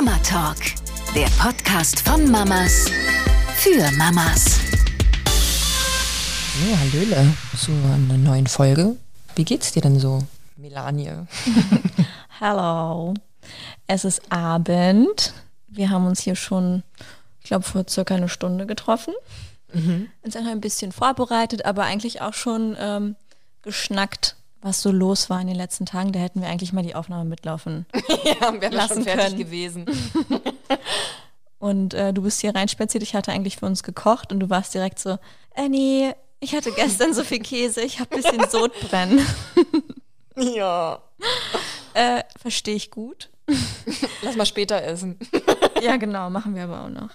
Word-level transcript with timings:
Mama 0.00 0.16
Talk, 0.18 0.58
der 1.12 1.26
Podcast 1.42 2.08
von 2.08 2.30
Mamas 2.30 2.84
für 3.56 3.90
Mamas. 3.96 4.60
So, 6.54 6.78
Hallöle, 6.78 7.34
zu 7.56 7.72
einer 7.72 8.16
neuen 8.16 8.46
Folge. 8.46 8.94
Wie 9.34 9.44
geht's 9.44 9.72
dir 9.72 9.82
denn 9.82 9.98
so, 9.98 10.22
Melanie? 10.56 11.10
Hallo. 12.40 13.14
Es 13.88 14.04
ist 14.04 14.30
Abend. 14.30 15.34
Wir 15.66 15.90
haben 15.90 16.06
uns 16.06 16.20
hier 16.20 16.36
schon, 16.36 16.84
ich 17.40 17.48
glaube, 17.48 17.64
vor 17.64 17.84
circa 17.88 18.14
eine 18.14 18.28
Stunde 18.28 18.66
getroffen. 18.66 19.14
Mhm. 19.72 20.10
Uns 20.22 20.34
dann 20.34 20.46
ein 20.46 20.60
bisschen 20.60 20.92
vorbereitet, 20.92 21.64
aber 21.64 21.82
eigentlich 21.82 22.20
auch 22.20 22.34
schon 22.34 22.76
ähm, 22.78 23.16
geschnackt, 23.62 24.36
was 24.60 24.82
so 24.82 24.90
los 24.90 25.30
war 25.30 25.40
in 25.40 25.46
den 25.46 25.56
letzten 25.56 25.86
Tagen. 25.86 26.12
Da 26.12 26.18
hätten 26.20 26.40
wir 26.40 26.48
eigentlich 26.48 26.72
mal 26.72 26.82
die 26.82 26.94
Aufnahme 26.94 27.24
mitlaufen 27.24 27.86
ja, 28.24 28.60
wir 28.60 28.70
lassen 28.70 28.94
schon 28.94 29.02
fertig 29.04 29.24
können. 29.26 29.38
gewesen. 29.38 29.86
Und 31.58 31.94
äh, 31.94 32.12
du 32.12 32.22
bist 32.22 32.40
hier 32.40 32.54
reinspaziert. 32.54 33.02
Ich 33.02 33.14
hatte 33.14 33.32
eigentlich 33.32 33.56
für 33.56 33.66
uns 33.66 33.82
gekocht 33.82 34.30
und 34.32 34.38
du 34.38 34.48
warst 34.48 34.74
direkt 34.74 35.00
so, 35.00 35.18
Annie, 35.56 36.14
ich 36.38 36.54
hatte 36.54 36.70
gestern 36.70 37.12
so 37.14 37.24
viel 37.24 37.40
Käse, 37.40 37.80
ich 37.82 37.98
habe 37.98 38.14
ein 38.14 38.22
bisschen 38.22 38.44
Sodbrennen. 38.48 39.26
ja. 40.36 41.02
äh, 41.94 42.22
Verstehe 42.40 42.76
ich 42.76 42.92
gut. 42.92 43.30
Lass 44.22 44.36
mal 44.36 44.46
später 44.46 44.80
essen. 44.84 45.18
ja, 45.82 45.96
genau, 45.96 46.30
machen 46.30 46.54
wir 46.54 46.62
aber 46.64 46.84
auch 46.84 46.90
noch. 46.90 47.10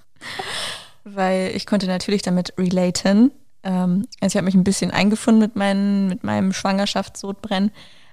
Weil 1.05 1.55
ich 1.55 1.65
konnte 1.65 1.87
natürlich 1.87 2.21
damit 2.21 2.53
relaten. 2.57 3.31
Ähm, 3.63 4.07
also 4.21 4.33
ich 4.33 4.37
habe 4.37 4.45
mich 4.45 4.55
ein 4.55 4.63
bisschen 4.63 4.91
eingefunden 4.91 5.41
mit, 5.41 5.55
meinen, 5.55 6.07
mit 6.07 6.23
meinem 6.23 6.53
Schwangerschaftssodbrennen, 6.53 7.71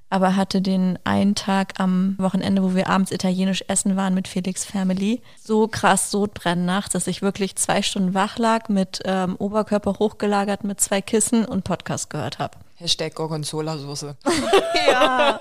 aber 0.09 0.35
hatte 0.35 0.61
den 0.61 0.99
einen 1.05 1.35
Tag 1.35 1.75
am 1.79 2.17
Wochenende, 2.19 2.63
wo 2.63 2.75
wir 2.75 2.89
abends 2.89 3.13
italienisch 3.13 3.65
essen 3.69 3.97
waren 3.97 4.15
mit 4.15 4.27
Felix 4.27 4.65
Family, 4.65 5.23
so 5.43 5.69
krass 5.69 6.11
Sodbrennen 6.11 6.65
nachts, 6.67 6.93
dass 6.93 7.07
ich 7.07 7.23
wirklich 7.23 7.57
zwei 7.57 7.83
Stunden 7.83 8.13
wach 8.13 8.37
lag, 8.37 8.69
mit 8.69 9.01
ähm, 9.05 9.37
Oberkörper 9.37 9.95
hochgelagert, 9.99 10.65
mit 10.65 10.81
zwei 10.81 11.01
Kissen 11.01 11.45
und 11.45 11.65
Podcast 11.65 12.11
gehört 12.11 12.39
habe. 12.39 12.59
Hashtag 12.75 13.15
Gorgonzola-Soße. 13.15 14.17
ja, 14.91 15.39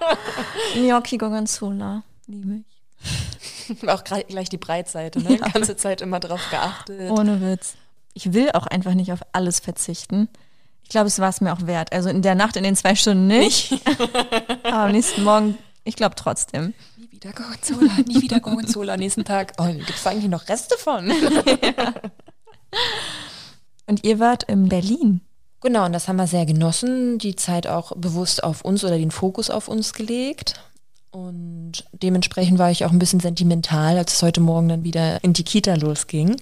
Gnocchi 0.75 1.17
Gorgonzola, 1.17 2.03
liebe 2.27 2.57
ich. 2.57 3.87
Auch 3.87 4.03
gleich 4.03 4.49
die 4.49 4.57
Breitseite, 4.57 5.19
ne? 5.19 5.29
Die 5.29 5.51
ganze 5.51 5.77
Zeit 5.77 6.01
immer 6.01 6.19
drauf 6.19 6.41
geachtet. 6.49 7.11
Ohne 7.11 7.39
Witz. 7.41 7.75
Ich 8.13 8.33
will 8.33 8.51
auch 8.51 8.67
einfach 8.67 8.93
nicht 8.93 9.11
auf 9.11 9.21
alles 9.33 9.59
verzichten. 9.59 10.27
Ich 10.83 10.89
glaube, 10.89 11.07
es 11.07 11.19
war 11.19 11.29
es 11.29 11.39
mir 11.39 11.53
auch 11.53 11.67
wert. 11.67 11.93
Also 11.93 12.09
in 12.09 12.21
der 12.21 12.35
Nacht, 12.35 12.55
in 12.55 12.63
den 12.63 12.75
zwei 12.75 12.95
Stunden 12.95 13.27
nicht. 13.27 13.79
Aber 14.63 14.85
am 14.85 14.91
nächsten 14.91 15.23
Morgen, 15.23 15.57
ich 15.83 15.95
glaube 15.95 16.15
trotzdem. 16.15 16.73
Nie 16.97 17.11
wieder 17.11 17.31
Gorgonzola, 17.31 17.91
nie 18.07 18.21
wieder 18.21 18.39
Gorgonzola. 18.39 18.97
Nächsten 18.97 19.23
Tag, 19.23 19.53
oh, 19.59 19.67
gibt 19.67 19.89
es 19.89 20.07
eigentlich 20.07 20.29
noch 20.29 20.47
Reste 20.49 20.75
von? 20.77 21.07
ja. 21.61 21.93
Und 23.85 24.03
ihr 24.03 24.19
wart 24.19 24.43
in 24.43 24.69
Berlin. 24.69 25.21
Genau, 25.61 25.85
und 25.85 25.93
das 25.93 26.07
haben 26.07 26.15
wir 26.15 26.27
sehr 26.27 26.45
genossen, 26.45 27.19
die 27.19 27.35
Zeit 27.35 27.67
auch 27.67 27.95
bewusst 27.95 28.43
auf 28.43 28.63
uns 28.63 28.83
oder 28.83 28.97
den 28.97 29.11
Fokus 29.11 29.49
auf 29.49 29.67
uns 29.67 29.93
gelegt. 29.93 30.61
Und 31.11 31.85
dementsprechend 31.91 32.59
war 32.59 32.71
ich 32.71 32.85
auch 32.85 32.91
ein 32.91 32.99
bisschen 32.99 33.19
sentimental, 33.19 33.97
als 33.97 34.13
es 34.13 34.21
heute 34.21 34.41
Morgen 34.41 34.69
dann 34.69 34.83
wieder 34.83 35.23
in 35.23 35.33
die 35.33 35.43
Kita 35.43 35.75
losging. 35.75 36.37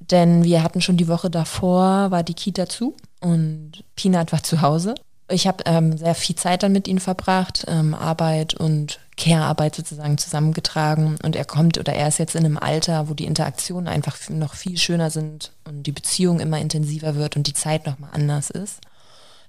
Denn 0.00 0.44
wir 0.44 0.62
hatten 0.62 0.80
schon 0.80 0.96
die 0.96 1.08
Woche 1.08 1.30
davor, 1.30 2.10
war 2.10 2.22
die 2.22 2.34
Kita 2.34 2.68
zu 2.68 2.94
und 3.20 3.84
Peanut 3.96 4.32
war 4.32 4.42
zu 4.42 4.62
Hause. 4.62 4.94
Ich 5.30 5.46
habe 5.46 5.64
ähm, 5.66 5.98
sehr 5.98 6.14
viel 6.14 6.36
Zeit 6.36 6.62
dann 6.62 6.72
mit 6.72 6.88
ihm 6.88 6.98
verbracht, 6.98 7.66
ähm, 7.68 7.94
Arbeit 7.94 8.54
und 8.54 8.98
Care-Arbeit 9.18 9.74
sozusagen 9.74 10.16
zusammengetragen. 10.16 11.18
Und 11.22 11.36
er 11.36 11.44
kommt 11.44 11.76
oder 11.76 11.92
er 11.92 12.08
ist 12.08 12.18
jetzt 12.18 12.34
in 12.34 12.46
einem 12.46 12.56
Alter, 12.56 13.10
wo 13.10 13.14
die 13.14 13.26
Interaktionen 13.26 13.88
einfach 13.88 14.16
noch 14.30 14.54
viel 14.54 14.78
schöner 14.78 15.10
sind 15.10 15.52
und 15.66 15.82
die 15.82 15.92
Beziehung 15.92 16.40
immer 16.40 16.58
intensiver 16.58 17.14
wird 17.14 17.36
und 17.36 17.46
die 17.46 17.52
Zeit 17.52 17.84
nochmal 17.84 18.10
anders 18.14 18.48
ist. 18.48 18.80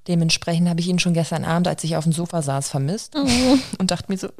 Dementsprechend 0.07 0.67
habe 0.67 0.81
ich 0.81 0.87
ihn 0.87 0.99
schon 0.99 1.13
gestern 1.13 1.45
Abend, 1.45 1.67
als 1.67 1.83
ich 1.83 1.95
auf 1.95 2.03
dem 2.03 2.13
Sofa 2.13 2.41
saß, 2.41 2.67
vermisst 2.67 3.15
oh. 3.15 3.27
und 3.77 3.91
dachte 3.91 4.11
mir 4.11 4.17
so, 4.17 4.27
äh, 4.27 4.31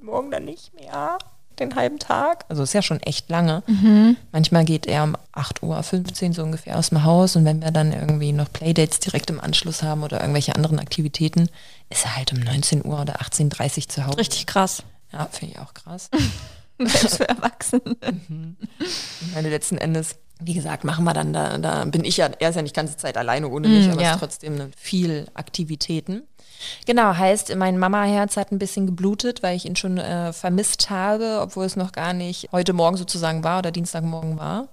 morgen 0.00 0.30
dann 0.30 0.44
nicht 0.44 0.72
mehr 0.74 1.18
den 1.60 1.74
halben 1.74 1.98
Tag. 1.98 2.44
Also 2.48 2.62
ist 2.62 2.72
ja 2.72 2.82
schon 2.82 3.00
echt 3.00 3.28
lange. 3.28 3.62
Mhm. 3.66 4.16
Manchmal 4.32 4.64
geht 4.64 4.86
er 4.86 5.04
um 5.04 5.16
8.15 5.34 6.28
Uhr 6.28 6.34
so 6.34 6.42
ungefähr 6.42 6.78
aus 6.78 6.90
dem 6.90 7.04
Haus 7.04 7.36
und 7.36 7.44
wenn 7.44 7.62
wir 7.62 7.70
dann 7.70 7.92
irgendwie 7.92 8.32
noch 8.32 8.52
Playdates 8.52 9.00
direkt 9.00 9.30
im 9.30 9.40
Anschluss 9.40 9.82
haben 9.82 10.02
oder 10.02 10.20
irgendwelche 10.20 10.54
anderen 10.54 10.78
Aktivitäten, 10.78 11.48
ist 11.90 12.04
er 12.04 12.16
halt 12.16 12.32
um 12.32 12.40
19 12.40 12.84
Uhr 12.84 13.00
oder 13.00 13.20
18.30 13.20 13.76
Uhr 13.76 13.88
zu 13.88 14.06
Hause. 14.06 14.18
Richtig 14.18 14.46
krass. 14.46 14.82
Ja, 15.12 15.28
finde 15.30 15.54
ich 15.54 15.60
auch 15.60 15.74
krass. 15.74 16.10
Selbst 16.78 17.16
für 17.16 17.28
Erwachsene. 17.28 17.96
mhm. 18.28 18.56
Ich 18.78 19.34
meine, 19.34 19.48
letzten 19.48 19.78
Endes, 19.78 20.16
wie 20.40 20.54
gesagt, 20.54 20.84
machen 20.84 21.04
wir 21.04 21.14
dann, 21.14 21.32
da, 21.32 21.56
da 21.58 21.84
bin 21.86 22.04
ich 22.04 22.18
ja, 22.18 22.28
er 22.38 22.50
ist 22.50 22.56
ja 22.56 22.62
nicht 22.62 22.76
die 22.76 22.80
ganze 22.80 22.96
Zeit 22.96 23.16
alleine 23.16 23.48
ohne 23.48 23.68
mich, 23.68 23.86
mm, 23.86 23.92
aber 23.92 24.02
ja. 24.02 24.08
es 24.08 24.14
ist 24.16 24.20
trotzdem 24.20 24.70
viel 24.76 25.26
Aktivitäten. 25.32 26.22
Genau, 26.86 27.16
heißt, 27.16 27.54
mein 27.56 27.78
Mama-Herz 27.78 28.36
hat 28.36 28.52
ein 28.52 28.58
bisschen 28.58 28.86
geblutet, 28.86 29.42
weil 29.42 29.56
ich 29.56 29.66
ihn 29.66 29.76
schon 29.76 29.98
äh, 29.98 30.32
vermisst 30.32 30.90
habe, 30.90 31.40
obwohl 31.40 31.64
es 31.64 31.76
noch 31.76 31.92
gar 31.92 32.12
nicht 32.12 32.48
heute 32.52 32.72
Morgen 32.72 32.96
sozusagen 32.96 33.44
war 33.44 33.58
oder 33.58 33.70
Dienstagmorgen 33.70 34.38
war. 34.38 34.68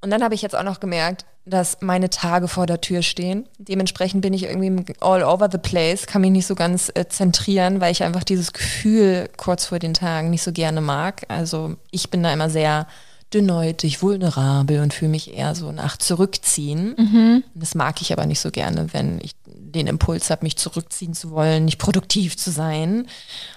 Und 0.00 0.10
dann 0.10 0.22
habe 0.22 0.34
ich 0.34 0.42
jetzt 0.42 0.56
auch 0.56 0.64
noch 0.64 0.80
gemerkt, 0.80 1.24
dass 1.44 1.78
meine 1.80 2.10
Tage 2.10 2.46
vor 2.46 2.66
der 2.66 2.80
Tür 2.80 3.02
stehen. 3.02 3.48
Dementsprechend 3.58 4.22
bin 4.22 4.32
ich 4.32 4.44
irgendwie 4.44 4.94
all 5.00 5.24
over 5.24 5.48
the 5.50 5.58
place, 5.58 6.06
kann 6.06 6.20
mich 6.20 6.30
nicht 6.30 6.46
so 6.46 6.54
ganz 6.54 6.90
äh, 6.94 7.06
zentrieren, 7.08 7.80
weil 7.80 7.92
ich 7.92 8.02
einfach 8.02 8.24
dieses 8.24 8.52
Gefühl 8.52 9.28
kurz 9.36 9.66
vor 9.66 9.78
den 9.78 9.94
Tagen 9.94 10.30
nicht 10.30 10.42
so 10.42 10.52
gerne 10.52 10.80
mag. 10.80 11.22
Also 11.28 11.76
ich 11.90 12.10
bin 12.10 12.22
da 12.22 12.32
immer 12.32 12.50
sehr 12.50 12.86
dünnhäutig, 13.32 14.02
vulnerabel 14.02 14.80
und 14.80 14.94
fühle 14.94 15.10
mich 15.10 15.34
eher 15.34 15.54
so 15.54 15.72
nach 15.72 15.96
Zurückziehen. 15.96 16.94
Mhm. 16.96 17.44
Das 17.54 17.74
mag 17.74 18.00
ich 18.02 18.12
aber 18.12 18.26
nicht 18.26 18.40
so 18.40 18.50
gerne, 18.50 18.92
wenn 18.92 19.20
ich 19.22 19.32
den 19.46 19.86
Impuls 19.86 20.30
habe, 20.30 20.44
mich 20.44 20.56
zurückziehen 20.56 21.14
zu 21.14 21.30
wollen, 21.30 21.64
nicht 21.64 21.78
produktiv 21.78 22.36
zu 22.36 22.50
sein. 22.50 23.06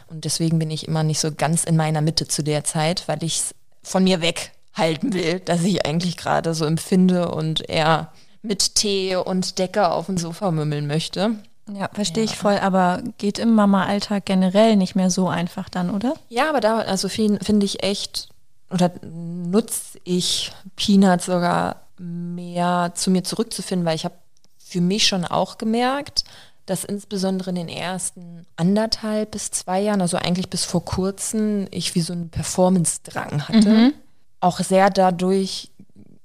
Und 0.07 0.25
deswegen 0.25 0.59
bin 0.59 0.71
ich 0.71 0.87
immer 0.87 1.03
nicht 1.03 1.19
so 1.19 1.31
ganz 1.33 1.63
in 1.63 1.75
meiner 1.75 2.01
Mitte 2.01 2.27
zu 2.27 2.43
der 2.43 2.63
Zeit, 2.63 3.07
weil 3.07 3.23
ich 3.23 3.37
es 3.37 3.55
von 3.83 4.03
mir 4.03 4.21
weghalten 4.21 5.13
will, 5.13 5.39
dass 5.39 5.63
ich 5.63 5.85
eigentlich 5.85 6.17
gerade 6.17 6.53
so 6.53 6.65
empfinde 6.65 7.29
und 7.31 7.69
eher 7.69 8.11
mit 8.41 8.75
Tee 8.75 9.15
und 9.15 9.59
Decke 9.59 9.91
auf 9.91 10.05
dem 10.05 10.17
Sofa 10.17 10.51
mümmeln 10.51 10.87
möchte. 10.87 11.35
Ja, 11.73 11.89
verstehe 11.91 12.23
ja. 12.23 12.31
ich 12.31 12.37
voll, 12.37 12.57
aber 12.59 13.01
geht 13.17 13.39
im 13.39 13.55
Mama-Alltag 13.55 14.25
generell 14.25 14.75
nicht 14.75 14.95
mehr 14.95 15.09
so 15.09 15.27
einfach 15.27 15.67
dann, 15.67 15.89
oder? 15.89 16.13
Ja, 16.29 16.49
aber 16.49 16.61
da, 16.61 16.77
also 16.79 17.09
finde 17.09 17.65
ich 17.65 17.81
echt, 17.83 18.29
oder 18.75 18.91
nutze 19.01 19.99
ich 20.03 20.51
Peanuts 20.75 21.27
sogar 21.27 21.87
mehr 21.97 22.91
zu 22.93 23.09
mir 23.09 23.23
zurückzufinden, 23.23 23.85
weil 23.85 23.95
ich 23.95 24.03
habe 24.03 24.15
für 24.59 24.81
mich 24.81 25.07
schon 25.07 25.23
auch 25.23 25.57
gemerkt, 25.57 26.25
dass 26.65 26.83
insbesondere 26.83 27.51
in 27.51 27.55
den 27.55 27.69
ersten 27.69 28.45
anderthalb 28.57 29.31
bis 29.31 29.51
zwei 29.51 29.79
Jahren, 29.79 30.01
also 30.01 30.17
eigentlich 30.17 30.49
bis 30.49 30.65
vor 30.65 30.83
kurzem, 30.83 31.67
ich 31.71 31.95
wie 31.95 32.01
so 32.01 32.11
einen 32.11 32.29
Performance-Drang 32.29 33.47
hatte. 33.47 33.69
Mhm. 33.69 33.93
Auch 34.41 34.59
sehr 34.59 34.89
dadurch 34.89 35.71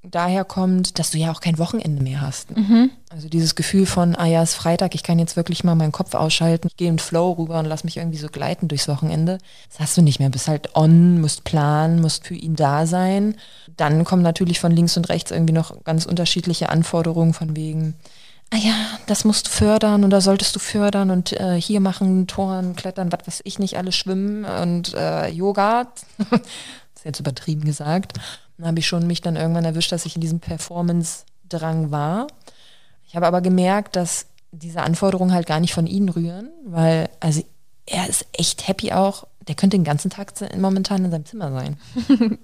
daher 0.02 0.44
kommt, 0.44 0.98
dass 0.98 1.10
du 1.10 1.18
ja 1.18 1.30
auch 1.30 1.40
kein 1.40 1.58
Wochenende 1.58 2.02
mehr 2.02 2.20
hast. 2.20 2.56
Mhm. 2.56 2.90
Also 3.10 3.28
dieses 3.28 3.54
Gefühl 3.54 3.86
von, 3.86 4.16
ah 4.16 4.26
ja, 4.26 4.42
es 4.42 4.50
ist 4.50 4.56
Freitag, 4.56 4.94
ich 4.94 5.02
kann 5.02 5.18
jetzt 5.18 5.36
wirklich 5.36 5.62
mal 5.62 5.74
meinen 5.74 5.92
Kopf 5.92 6.14
ausschalten, 6.14 6.68
ich 6.68 6.76
gehe 6.76 6.88
in 6.88 6.98
Flow 6.98 7.32
rüber 7.32 7.58
und 7.58 7.66
lass 7.66 7.84
mich 7.84 7.98
irgendwie 7.98 8.18
so 8.18 8.28
gleiten 8.28 8.68
durchs 8.68 8.88
Wochenende. 8.88 9.38
Das 9.68 9.80
hast 9.80 9.96
du 9.96 10.02
nicht 10.02 10.18
mehr, 10.18 10.30
bist 10.30 10.48
halt 10.48 10.74
on, 10.74 11.20
musst 11.20 11.44
planen, 11.44 12.00
musst 12.00 12.26
für 12.26 12.34
ihn 12.34 12.56
da 12.56 12.86
sein. 12.86 13.36
Dann 13.76 14.04
kommen 14.04 14.22
natürlich 14.22 14.60
von 14.60 14.72
links 14.72 14.96
und 14.96 15.08
rechts 15.08 15.30
irgendwie 15.30 15.54
noch 15.54 15.84
ganz 15.84 16.06
unterschiedliche 16.06 16.70
Anforderungen 16.70 17.34
von 17.34 17.54
wegen, 17.54 17.94
ah 18.50 18.58
ja, 18.58 18.74
das 19.06 19.24
musst 19.24 19.46
du 19.48 19.50
fördern 19.50 20.04
und 20.04 20.10
da 20.10 20.20
solltest 20.20 20.54
du 20.54 20.58
fördern 20.60 21.10
und 21.10 21.32
äh, 21.32 21.60
hier 21.60 21.80
machen, 21.80 22.26
Toren, 22.26 22.74
Klettern, 22.74 23.12
was 23.12 23.26
weiß 23.26 23.40
ich 23.44 23.58
nicht, 23.58 23.76
alles 23.76 23.96
schwimmen 23.96 24.44
und 24.44 24.94
äh, 24.94 25.28
Yoga. 25.28 25.92
das 26.30 26.40
ist 26.96 27.04
jetzt 27.04 27.20
übertrieben 27.20 27.64
gesagt. 27.64 28.14
Dann 28.60 28.68
habe 28.68 28.78
ich 28.78 28.86
schon 28.86 29.06
mich 29.06 29.22
dann 29.22 29.36
irgendwann 29.36 29.64
erwischt, 29.64 29.90
dass 29.90 30.04
ich 30.04 30.16
in 30.16 30.20
diesem 30.20 30.38
Performance-Drang 30.38 31.90
war. 31.90 32.26
Ich 33.08 33.16
habe 33.16 33.26
aber 33.26 33.40
gemerkt, 33.40 33.96
dass 33.96 34.26
diese 34.52 34.82
Anforderungen 34.82 35.32
halt 35.32 35.46
gar 35.46 35.60
nicht 35.60 35.72
von 35.72 35.86
ihnen 35.86 36.10
rühren, 36.10 36.50
weil, 36.66 37.08
also 37.20 37.42
er 37.86 38.06
ist 38.08 38.26
echt 38.32 38.68
happy 38.68 38.92
auch. 38.92 39.26
Der 39.48 39.54
könnte 39.54 39.78
den 39.78 39.84
ganzen 39.84 40.10
Tag 40.10 40.34
momentan 40.58 41.04
in 41.04 41.10
seinem 41.10 41.24
Zimmer 41.24 41.50
sein. 41.52 41.78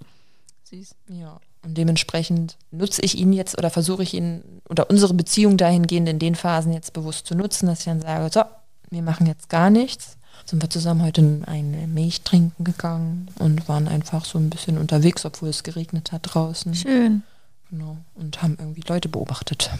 Süß. 0.64 0.94
Ja. 1.08 1.38
Und 1.62 1.76
dementsprechend 1.76 2.56
nutze 2.70 3.02
ich 3.02 3.18
ihn 3.18 3.32
jetzt 3.32 3.58
oder 3.58 3.70
versuche 3.70 4.02
ich 4.02 4.14
ihn 4.14 4.42
oder 4.68 4.88
unsere 4.88 5.12
Beziehung 5.14 5.56
dahingehend 5.56 6.08
in 6.08 6.18
den 6.18 6.34
Phasen 6.34 6.72
jetzt 6.72 6.92
bewusst 6.94 7.26
zu 7.26 7.34
nutzen, 7.34 7.66
dass 7.66 7.80
ich 7.80 7.84
dann 7.84 8.00
sage, 8.00 8.30
so, 8.32 8.42
wir 8.90 9.02
machen 9.02 9.26
jetzt 9.26 9.50
gar 9.50 9.68
nichts. 9.68 10.15
Sind 10.46 10.62
wir 10.62 10.70
zusammen 10.70 11.02
heute 11.02 11.42
eine 11.46 11.88
Milch 11.88 12.22
trinken 12.22 12.62
gegangen 12.64 13.28
und 13.38 13.68
waren 13.68 13.88
einfach 13.88 14.24
so 14.24 14.38
ein 14.38 14.48
bisschen 14.48 14.78
unterwegs, 14.78 15.24
obwohl 15.24 15.48
es 15.48 15.64
geregnet 15.64 16.12
hat 16.12 16.22
draußen. 16.24 16.74
Schön. 16.74 17.24
Genau. 17.70 17.96
Und 18.14 18.42
haben 18.42 18.56
irgendwie 18.58 18.82
Leute 18.86 19.08
beobachtet. 19.08 19.70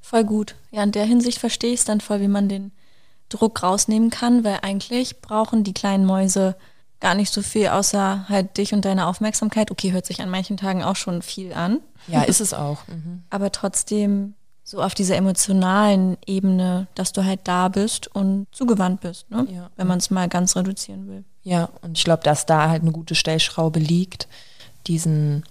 Voll 0.00 0.24
gut. 0.24 0.56
Ja, 0.72 0.82
in 0.82 0.90
der 0.90 1.04
Hinsicht 1.04 1.38
verstehe 1.38 1.72
ich 1.72 1.80
es 1.80 1.86
dann 1.86 2.00
voll, 2.00 2.20
wie 2.20 2.28
man 2.28 2.48
den 2.48 2.72
Druck 3.28 3.62
rausnehmen 3.62 4.10
kann, 4.10 4.42
weil 4.42 4.58
eigentlich 4.62 5.20
brauchen 5.20 5.62
die 5.62 5.74
kleinen 5.74 6.04
Mäuse 6.04 6.56
gar 7.00 7.14
nicht 7.14 7.32
so 7.32 7.42
viel, 7.42 7.68
außer 7.68 8.26
halt 8.28 8.56
dich 8.56 8.72
und 8.72 8.84
deine 8.84 9.06
Aufmerksamkeit. 9.06 9.70
Okay, 9.70 9.92
hört 9.92 10.06
sich 10.06 10.20
an 10.20 10.30
manchen 10.30 10.56
Tagen 10.56 10.82
auch 10.82 10.96
schon 10.96 11.22
viel 11.22 11.52
an. 11.52 11.80
Ja, 12.08 12.22
ist 12.24 12.40
es 12.40 12.54
auch. 12.54 12.88
Mhm. 12.88 13.22
Aber 13.30 13.52
trotzdem 13.52 14.34
so 14.68 14.82
auf 14.82 14.94
dieser 14.94 15.16
emotionalen 15.16 16.18
Ebene, 16.26 16.88
dass 16.94 17.12
du 17.12 17.24
halt 17.24 17.40
da 17.44 17.68
bist 17.68 18.14
und 18.14 18.46
zugewandt 18.52 19.00
bist, 19.00 19.30
ne? 19.30 19.46
Ja. 19.50 19.70
wenn 19.76 19.86
man 19.86 19.96
es 19.96 20.10
mal 20.10 20.28
ganz 20.28 20.56
reduzieren 20.56 21.08
will. 21.08 21.24
Ja, 21.42 21.70
und 21.80 21.96
ich 21.96 22.04
glaube, 22.04 22.22
dass 22.22 22.44
da 22.44 22.68
halt 22.68 22.82
eine 22.82 22.92
gute 22.92 23.14
Stellschraube 23.14 23.80
liegt, 23.80 24.28
diesen 24.86 25.44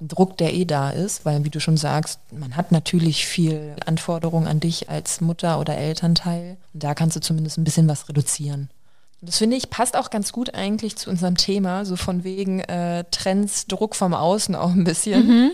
Druck, 0.00 0.36
der 0.38 0.54
eh 0.54 0.64
da 0.64 0.90
ist, 0.90 1.24
weil 1.24 1.44
wie 1.44 1.50
du 1.50 1.60
schon 1.60 1.76
sagst, 1.76 2.18
man 2.32 2.56
hat 2.56 2.72
natürlich 2.72 3.26
viel 3.26 3.76
Anforderungen 3.86 4.48
an 4.48 4.58
dich 4.58 4.90
als 4.90 5.20
Mutter 5.20 5.60
oder 5.60 5.76
Elternteil. 5.76 6.56
Und 6.72 6.82
da 6.82 6.94
kannst 6.94 7.14
du 7.14 7.20
zumindest 7.20 7.58
ein 7.58 7.64
bisschen 7.64 7.86
was 7.86 8.08
reduzieren. 8.08 8.70
Und 9.20 9.28
das 9.28 9.38
finde 9.38 9.56
ich 9.56 9.70
passt 9.70 9.96
auch 9.96 10.10
ganz 10.10 10.32
gut 10.32 10.52
eigentlich 10.52 10.96
zu 10.96 11.10
unserem 11.10 11.36
Thema, 11.36 11.84
so 11.84 11.94
von 11.94 12.24
wegen 12.24 12.58
äh, 12.58 13.04
Trends, 13.12 13.68
Druck 13.68 13.94
vom 13.94 14.14
Außen 14.14 14.56
auch 14.56 14.72
ein 14.72 14.82
bisschen. 14.82 15.52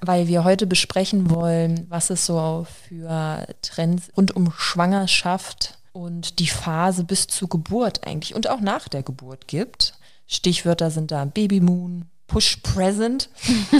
Weil 0.00 0.28
wir 0.28 0.44
heute 0.44 0.66
besprechen 0.66 1.30
wollen, 1.30 1.86
was 1.88 2.10
es 2.10 2.26
so 2.26 2.66
für 2.88 3.46
Trends 3.62 4.10
rund 4.16 4.34
um 4.34 4.52
Schwangerschaft 4.56 5.78
und 5.92 6.38
die 6.38 6.48
Phase 6.48 7.04
bis 7.04 7.26
zur 7.26 7.48
Geburt 7.48 8.06
eigentlich 8.06 8.34
und 8.34 8.48
auch 8.48 8.60
nach 8.60 8.88
der 8.88 9.02
Geburt 9.02 9.48
gibt. 9.48 9.94
Stichwörter 10.26 10.90
sind 10.90 11.10
da 11.10 11.24
Babymoon, 11.24 12.06
Push 12.26 12.56
Present. 12.62 13.30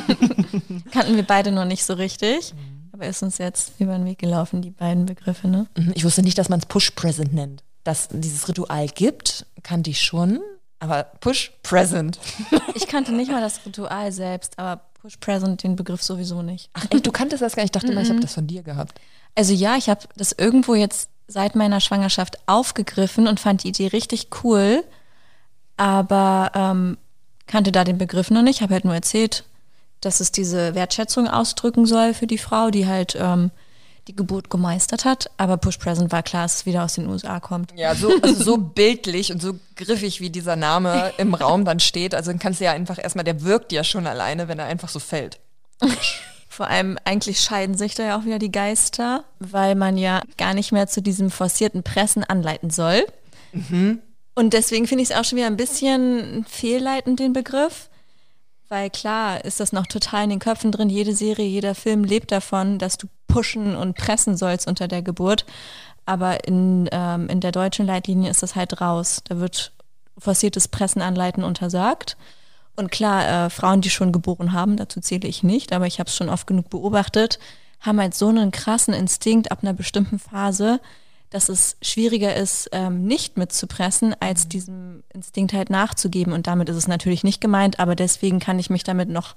Kannten 0.92 1.16
wir 1.16 1.24
beide 1.24 1.50
noch 1.52 1.64
nicht 1.64 1.84
so 1.84 1.94
richtig, 1.94 2.54
aber 2.92 3.06
ist 3.06 3.22
uns 3.22 3.38
jetzt 3.38 3.72
über 3.80 3.96
den 3.96 4.04
Weg 4.06 4.18
gelaufen, 4.18 4.62
die 4.62 4.70
beiden 4.70 5.06
Begriffe, 5.06 5.48
ne? 5.48 5.66
Mhm, 5.76 5.92
Ich 5.94 6.04
wusste 6.04 6.22
nicht, 6.22 6.38
dass 6.38 6.48
man 6.48 6.60
es 6.60 6.66
Push 6.66 6.92
Present 6.92 7.34
nennt. 7.34 7.62
Dass 7.84 8.08
dieses 8.10 8.48
Ritual 8.48 8.86
gibt, 8.88 9.46
kannte 9.62 9.90
ich 9.90 10.00
schon, 10.00 10.40
aber 10.78 11.04
Push 11.20 11.52
Present. 11.62 12.18
Ich 12.74 12.86
kannte 12.86 13.12
nicht 13.12 13.30
mal 13.30 13.40
das 13.40 13.64
Ritual 13.66 14.12
selbst, 14.12 14.58
aber 14.58 14.82
Push 15.06 15.18
Present 15.18 15.62
den 15.62 15.76
Begriff 15.76 16.02
sowieso 16.02 16.42
nicht. 16.42 16.68
Ach 16.72 16.84
echt, 16.90 17.06
du 17.06 17.12
kanntest 17.12 17.40
das 17.40 17.54
gar 17.54 17.62
nicht. 17.62 17.76
Ich 17.76 17.80
dachte 17.80 17.94
mal, 17.94 18.02
ich 18.02 18.08
habe 18.08 18.18
das 18.18 18.34
von 18.34 18.48
dir 18.48 18.64
gehabt. 18.64 19.00
Also 19.36 19.52
ja, 19.52 19.76
ich 19.76 19.88
habe 19.88 20.00
das 20.16 20.32
irgendwo 20.32 20.74
jetzt 20.74 21.10
seit 21.28 21.54
meiner 21.54 21.80
Schwangerschaft 21.80 22.38
aufgegriffen 22.46 23.28
und 23.28 23.38
fand 23.38 23.62
die 23.62 23.68
Idee 23.68 23.86
richtig 23.86 24.30
cool, 24.42 24.82
aber 25.76 26.50
ähm, 26.56 26.98
kannte 27.46 27.70
da 27.70 27.84
den 27.84 27.98
Begriff 27.98 28.32
noch 28.32 28.42
nicht. 28.42 28.62
Habe 28.62 28.74
halt 28.74 28.84
nur 28.84 28.96
erzählt, 28.96 29.44
dass 30.00 30.18
es 30.18 30.32
diese 30.32 30.74
Wertschätzung 30.74 31.28
ausdrücken 31.28 31.86
soll 31.86 32.12
für 32.12 32.26
die 32.26 32.38
Frau, 32.38 32.72
die 32.72 32.88
halt 32.88 33.16
ähm, 33.16 33.52
die 34.08 34.16
Geburt 34.16 34.50
gemeistert 34.50 35.04
hat. 35.04 35.30
Aber 35.36 35.56
Push 35.56 35.78
Present 35.78 36.12
war 36.12 36.22
klar, 36.22 36.44
dass 36.44 36.56
es 36.56 36.66
wieder 36.66 36.84
aus 36.84 36.94
den 36.94 37.08
USA 37.08 37.40
kommt. 37.40 37.72
Ja, 37.76 37.94
so, 37.94 38.12
also 38.22 38.42
so 38.42 38.56
bildlich 38.74 39.32
und 39.32 39.42
so 39.42 39.58
griffig, 39.74 40.20
wie 40.20 40.30
dieser 40.30 40.56
Name 40.56 41.12
im 41.18 41.34
Raum 41.34 41.64
dann 41.64 41.80
steht. 41.80 42.14
Also 42.14 42.30
dann 42.30 42.38
kannst 42.38 42.60
du 42.60 42.64
ja 42.64 42.72
einfach 42.72 43.02
erstmal, 43.02 43.24
der 43.24 43.42
wirkt 43.42 43.72
ja 43.72 43.84
schon 43.84 44.06
alleine, 44.06 44.48
wenn 44.48 44.58
er 44.58 44.66
einfach 44.66 44.88
so 44.88 44.98
fällt. 44.98 45.40
Vor 46.48 46.68
allem 46.68 46.98
eigentlich 47.04 47.40
scheiden 47.40 47.76
sich 47.76 47.94
da 47.94 48.02
ja 48.02 48.18
auch 48.18 48.24
wieder 48.24 48.38
die 48.38 48.52
Geister, 48.52 49.24
weil 49.40 49.74
man 49.74 49.98
ja 49.98 50.22
gar 50.38 50.54
nicht 50.54 50.72
mehr 50.72 50.86
zu 50.86 51.02
diesem 51.02 51.30
forcierten 51.30 51.82
Pressen 51.82 52.24
anleiten 52.24 52.70
soll. 52.70 53.04
Und 54.34 54.54
deswegen 54.54 54.86
finde 54.86 55.02
ich 55.02 55.10
es 55.10 55.16
auch 55.16 55.24
schon 55.24 55.36
wieder 55.36 55.48
ein 55.48 55.58
bisschen 55.58 56.46
fehlleitend, 56.48 57.20
den 57.20 57.34
Begriff. 57.34 57.90
Weil 58.68 58.90
klar 58.90 59.44
ist 59.44 59.60
das 59.60 59.72
noch 59.72 59.86
total 59.86 60.24
in 60.24 60.30
den 60.30 60.38
Köpfen 60.38 60.72
drin. 60.72 60.88
Jede 60.88 61.14
Serie, 61.14 61.46
jeder 61.46 61.74
Film 61.74 62.04
lebt 62.04 62.32
davon, 62.32 62.78
dass 62.78 62.98
du 62.98 63.06
pushen 63.28 63.76
und 63.76 63.96
pressen 63.96 64.36
sollst 64.36 64.66
unter 64.66 64.88
der 64.88 65.02
Geburt. 65.02 65.44
Aber 66.04 66.44
in, 66.46 66.88
ähm, 66.92 67.28
in 67.28 67.40
der 67.40 67.52
deutschen 67.52 67.86
Leitlinie 67.86 68.30
ist 68.30 68.42
das 68.42 68.56
halt 68.56 68.80
raus. 68.80 69.20
Da 69.24 69.38
wird 69.38 69.72
forciertes 70.18 70.68
Pressen 70.68 71.02
anleiten 71.02 71.44
untersagt. 71.44 72.16
Und 72.76 72.90
klar, 72.90 73.46
äh, 73.46 73.50
Frauen, 73.50 73.80
die 73.80 73.90
schon 73.90 74.12
geboren 74.12 74.52
haben, 74.52 74.76
dazu 74.76 75.00
zähle 75.00 75.28
ich 75.28 75.42
nicht, 75.42 75.72
aber 75.72 75.86
ich 75.86 75.98
habe 75.98 76.08
es 76.08 76.16
schon 76.16 76.28
oft 76.28 76.46
genug 76.46 76.68
beobachtet, 76.68 77.38
haben 77.80 78.00
halt 78.00 78.14
so 78.14 78.28
einen 78.28 78.50
krassen 78.50 78.94
Instinkt 78.94 79.50
ab 79.50 79.60
einer 79.62 79.72
bestimmten 79.72 80.18
Phase, 80.18 80.80
dass 81.36 81.50
es 81.50 81.76
schwieriger 81.82 82.34
ist, 82.34 82.70
ähm, 82.72 83.04
nicht 83.04 83.36
mitzupressen, 83.36 84.16
als 84.20 84.48
diesem 84.48 85.02
Instinkt 85.12 85.52
halt 85.52 85.68
nachzugeben. 85.68 86.32
Und 86.32 86.46
damit 86.46 86.70
ist 86.70 86.76
es 86.76 86.88
natürlich 86.88 87.24
nicht 87.24 87.42
gemeint, 87.42 87.78
aber 87.78 87.94
deswegen 87.94 88.40
kann 88.40 88.58
ich 88.58 88.70
mich 88.70 88.84
damit 88.84 89.10
noch 89.10 89.36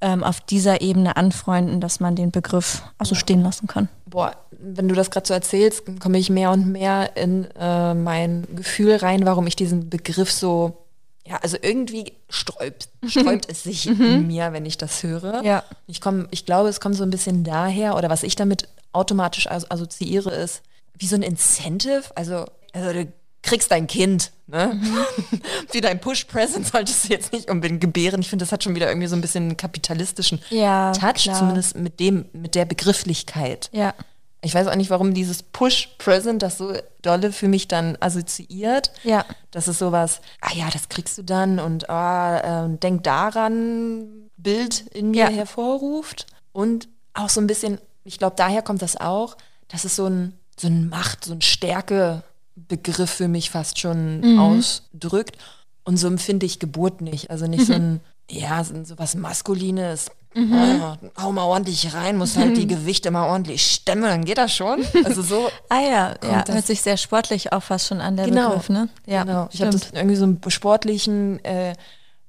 ähm, 0.00 0.22
auf 0.22 0.40
dieser 0.40 0.80
Ebene 0.80 1.16
anfreunden, 1.16 1.80
dass 1.80 1.98
man 1.98 2.14
den 2.14 2.30
Begriff 2.30 2.84
auch 2.98 3.06
so 3.06 3.16
stehen 3.16 3.42
lassen 3.42 3.66
kann. 3.66 3.88
Boah, 4.06 4.36
wenn 4.52 4.86
du 4.86 4.94
das 4.94 5.10
gerade 5.10 5.26
so 5.26 5.34
erzählst, 5.34 5.82
komme 5.98 6.18
ich 6.18 6.30
mehr 6.30 6.52
und 6.52 6.70
mehr 6.70 7.16
in 7.16 7.48
äh, 7.58 7.94
mein 7.94 8.46
Gefühl 8.54 8.94
rein, 8.94 9.26
warum 9.26 9.48
ich 9.48 9.56
diesen 9.56 9.90
Begriff 9.90 10.30
so, 10.30 10.84
ja, 11.26 11.38
also 11.38 11.56
irgendwie 11.60 12.12
sträubt, 12.28 12.90
sträubt 13.08 13.50
es 13.50 13.64
sich 13.64 13.88
in 13.88 14.28
mir, 14.28 14.52
wenn 14.52 14.66
ich 14.66 14.78
das 14.78 15.02
höre. 15.02 15.42
Ja. 15.42 15.64
Ich 15.88 16.00
komme, 16.00 16.28
ich 16.30 16.46
glaube, 16.46 16.68
es 16.68 16.78
kommt 16.78 16.94
so 16.94 17.02
ein 17.02 17.10
bisschen 17.10 17.42
daher, 17.42 17.96
oder 17.96 18.08
was 18.08 18.22
ich 18.22 18.36
damit 18.36 18.68
automatisch 18.92 19.50
as 19.50 19.68
assoziiere, 19.68 20.30
ist 20.30 20.62
wie 20.98 21.06
so 21.06 21.16
ein 21.16 21.22
Incentive. 21.22 22.04
Also, 22.14 22.44
also 22.72 22.92
du 22.92 23.12
kriegst 23.42 23.70
dein 23.70 23.86
Kind, 23.86 24.32
ne? 24.46 24.80
wie 25.72 25.80
dein 25.80 26.00
Push-Present 26.00 26.66
solltest 26.66 27.04
du 27.04 27.08
jetzt 27.08 27.32
nicht 27.32 27.50
unbedingt 27.50 27.80
gebären. 27.80 28.20
Ich 28.20 28.30
finde, 28.30 28.44
das 28.44 28.52
hat 28.52 28.64
schon 28.64 28.74
wieder 28.74 28.88
irgendwie 28.88 29.06
so 29.08 29.16
ein 29.16 29.20
bisschen 29.20 29.44
einen 29.44 29.56
kapitalistischen 29.56 30.40
Ja, 30.50 30.92
Touch, 30.92 31.24
klar. 31.24 31.38
zumindest 31.38 31.76
mit 31.76 32.00
dem, 32.00 32.24
mit 32.32 32.54
der 32.54 32.64
Begrifflichkeit. 32.64 33.68
Ja. 33.72 33.94
Ich 34.40 34.54
weiß 34.54 34.66
auch 34.66 34.74
nicht, 34.76 34.90
warum 34.90 35.14
dieses 35.14 35.42
Push-Present 35.42 36.42
das 36.42 36.58
so 36.58 36.74
dolle 37.00 37.32
für 37.32 37.48
mich 37.48 37.66
dann 37.66 37.96
assoziiert. 38.00 38.92
Ja. 39.02 39.24
Das 39.50 39.68
ist 39.68 39.78
sowas, 39.78 40.20
ah 40.42 40.52
ja, 40.54 40.68
das 40.70 40.88
kriegst 40.90 41.16
du 41.18 41.22
dann 41.22 41.58
und 41.58 41.88
ah, 41.88 42.64
ähm, 42.64 42.78
denk 42.80 43.04
daran, 43.04 44.30
Bild 44.36 44.80
in 44.92 45.10
mir 45.12 45.24
Ja. 45.24 45.28
hervorruft. 45.30 46.26
Und 46.52 46.88
auch 47.14 47.30
so 47.30 47.40
ein 47.40 47.46
bisschen, 47.46 47.78
ich 48.04 48.18
glaube, 48.18 48.36
daher 48.36 48.60
kommt 48.62 48.82
das 48.82 48.96
auch, 48.98 49.36
dass 49.68 49.84
es 49.84 49.96
so 49.96 50.06
ein, 50.06 50.34
so 50.58 50.68
ein 50.68 50.88
Macht, 50.88 51.24
so 51.24 51.32
ein 51.32 51.40
Stärke-Begriff 51.42 53.10
für 53.10 53.28
mich 53.28 53.50
fast 53.50 53.78
schon 53.78 54.20
Mhm. 54.20 54.38
ausdrückt. 54.38 55.36
Und 55.84 55.96
so 55.98 56.06
empfinde 56.06 56.46
ich 56.46 56.58
Geburt 56.60 57.00
nicht. 57.00 57.30
Also 57.30 57.46
nicht 57.46 57.66
so 57.66 57.74
ein, 57.74 58.00
ja, 58.30 58.62
so 58.64 58.98
was 58.98 59.14
Maskulines. 59.14 60.10
Mhm. 60.34 60.52
Ah, 60.52 60.98
hau 61.20 61.30
mal 61.30 61.44
ordentlich 61.44 61.94
rein, 61.94 62.16
muss 62.16 62.36
halt 62.36 62.56
die 62.56 62.66
Gewichte 62.66 63.10
mal 63.12 63.28
ordentlich 63.28 63.64
stemmen, 63.64 64.02
dann 64.02 64.24
geht 64.24 64.38
das 64.38 64.52
schon. 64.52 64.84
Also 65.04 65.22
so 65.22 65.48
Ah 65.68 65.80
ja, 65.80 66.14
ja 66.24 66.42
das- 66.42 66.54
hört 66.56 66.66
sich 66.66 66.82
sehr 66.82 66.96
sportlich 66.96 67.52
auch 67.52 67.62
fast 67.62 67.86
schon 67.86 68.00
an, 68.00 68.16
der 68.16 68.26
Genau. 68.26 68.48
Begriff, 68.48 68.68
ne? 68.68 68.88
Ja, 69.06 69.22
genau. 69.22 69.48
Ich 69.52 69.60
habe 69.60 69.70
das 69.70 69.90
irgendwie 69.92 70.16
so 70.16 70.24
einen 70.24 70.40
sportlichen, 70.48 71.44
äh, 71.44 71.74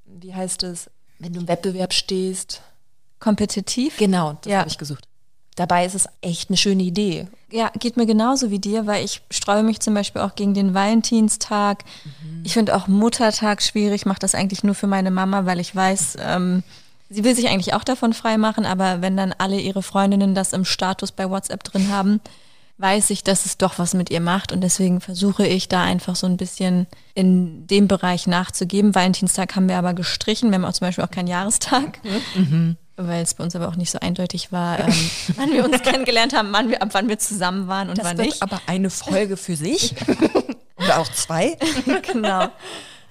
wie 0.06 0.36
heißt 0.36 0.62
es, 0.64 0.90
wenn 1.18 1.34
du 1.34 1.40
im 1.40 1.48
Wettbewerb 1.48 1.94
stehst. 1.94 2.62
Kompetitiv? 3.20 3.98
Genau, 3.98 4.38
das 4.42 4.52
Ja. 4.52 4.60
habe 4.60 4.70
ich 4.70 4.78
gesucht. 4.78 5.08
Dabei 5.56 5.86
ist 5.86 5.96
es 5.96 6.10
echt 6.22 6.50
eine 6.50 6.58
schöne 6.58 6.84
Idee. 6.84 7.28
Ja, 7.50 7.72
geht 7.80 7.96
mir 7.96 8.06
genauso 8.06 8.52
wie 8.52 8.60
dir, 8.60 8.88
weil 8.88 9.06
ich 9.06 9.22
streue 9.32 9.64
mich 9.64 9.80
zum 9.80 9.94
Beispiel 9.94 10.22
auch 10.22 10.36
gegen 10.36 10.54
den 10.54 10.74
Valentinstag. 10.74 11.86
Ich 12.44 12.54
finde 12.54 12.76
auch 12.76 12.88
Muttertag 12.88 13.62
schwierig, 13.62 14.06
mache 14.06 14.20
das 14.20 14.36
eigentlich 14.36 14.64
nur 14.64 14.76
für 14.76 14.88
meine 14.88 15.12
Mama, 15.12 15.46
weil 15.46 15.62
ich 15.62 15.74
weiß, 15.74 16.18
ähm, 16.20 16.64
sie 17.10 17.24
will 17.24 17.36
sich 17.36 17.48
eigentlich 17.48 17.74
auch 17.74 17.86
davon 17.86 18.14
frei 18.14 18.38
machen, 18.38 18.66
aber 18.66 19.02
wenn 19.02 19.16
dann 19.16 19.34
alle 19.38 19.60
ihre 19.60 19.82
Freundinnen 19.82 20.36
das 20.36 20.52
im 20.52 20.66
Status 20.66 21.14
bei 21.14 21.30
WhatsApp 21.30 21.64
drin 21.64 21.90
haben, 21.90 22.20
weiß 22.78 23.10
ich, 23.12 23.24
dass 23.24 23.46
es 23.46 23.58
doch 23.58 23.80
was 23.80 23.94
mit 23.94 24.10
ihr 24.10 24.20
macht 24.20 24.52
und 24.52 24.60
deswegen 24.62 25.00
versuche 25.00 25.48
ich 25.48 25.70
da 25.70 25.84
einfach 25.84 26.18
so 26.18 26.28
ein 26.28 26.36
bisschen 26.36 26.88
in 27.14 27.66
dem 27.68 27.88
Bereich 27.88 28.28
nachzugeben. 28.28 28.94
Valentinstag 28.94 29.56
haben 29.56 29.70
wir 29.70 29.78
aber 29.78 29.94
gestrichen, 29.94 30.50
wir 30.50 30.56
haben 30.56 30.66
auch 30.66 30.74
zum 30.74 30.88
Beispiel 30.88 31.06
auch 31.06 31.12
keinen 31.12 31.28
Jahrestag. 31.28 32.00
Weil 32.98 33.24
es 33.24 33.34
bei 33.34 33.44
uns 33.44 33.56
aber 33.56 33.68
auch 33.68 33.76
nicht 33.76 33.92
so 33.92 34.00
eindeutig 34.00 34.52
war, 34.52 34.80
ähm, 34.80 34.94
wann 35.36 35.52
wir 35.52 35.66
uns 35.66 35.82
kennengelernt 35.82 36.34
haben, 36.34 36.52
wann 36.54 36.70
wir, 36.70 36.82
ab 36.82 36.90
wann 36.94 37.10
wir 37.10 37.20
zusammen 37.20 37.68
waren 37.68 37.90
und 37.90 38.02
wann 38.02 38.18
nicht. 38.18 38.42
aber 38.42 38.62
eine 38.68 38.90
Folge 38.90 39.36
für 39.38 39.56
sich. 39.56 39.96
Oder 40.78 41.00
auch 41.00 41.08
zwei. 41.10 41.58
genau. 42.14 42.50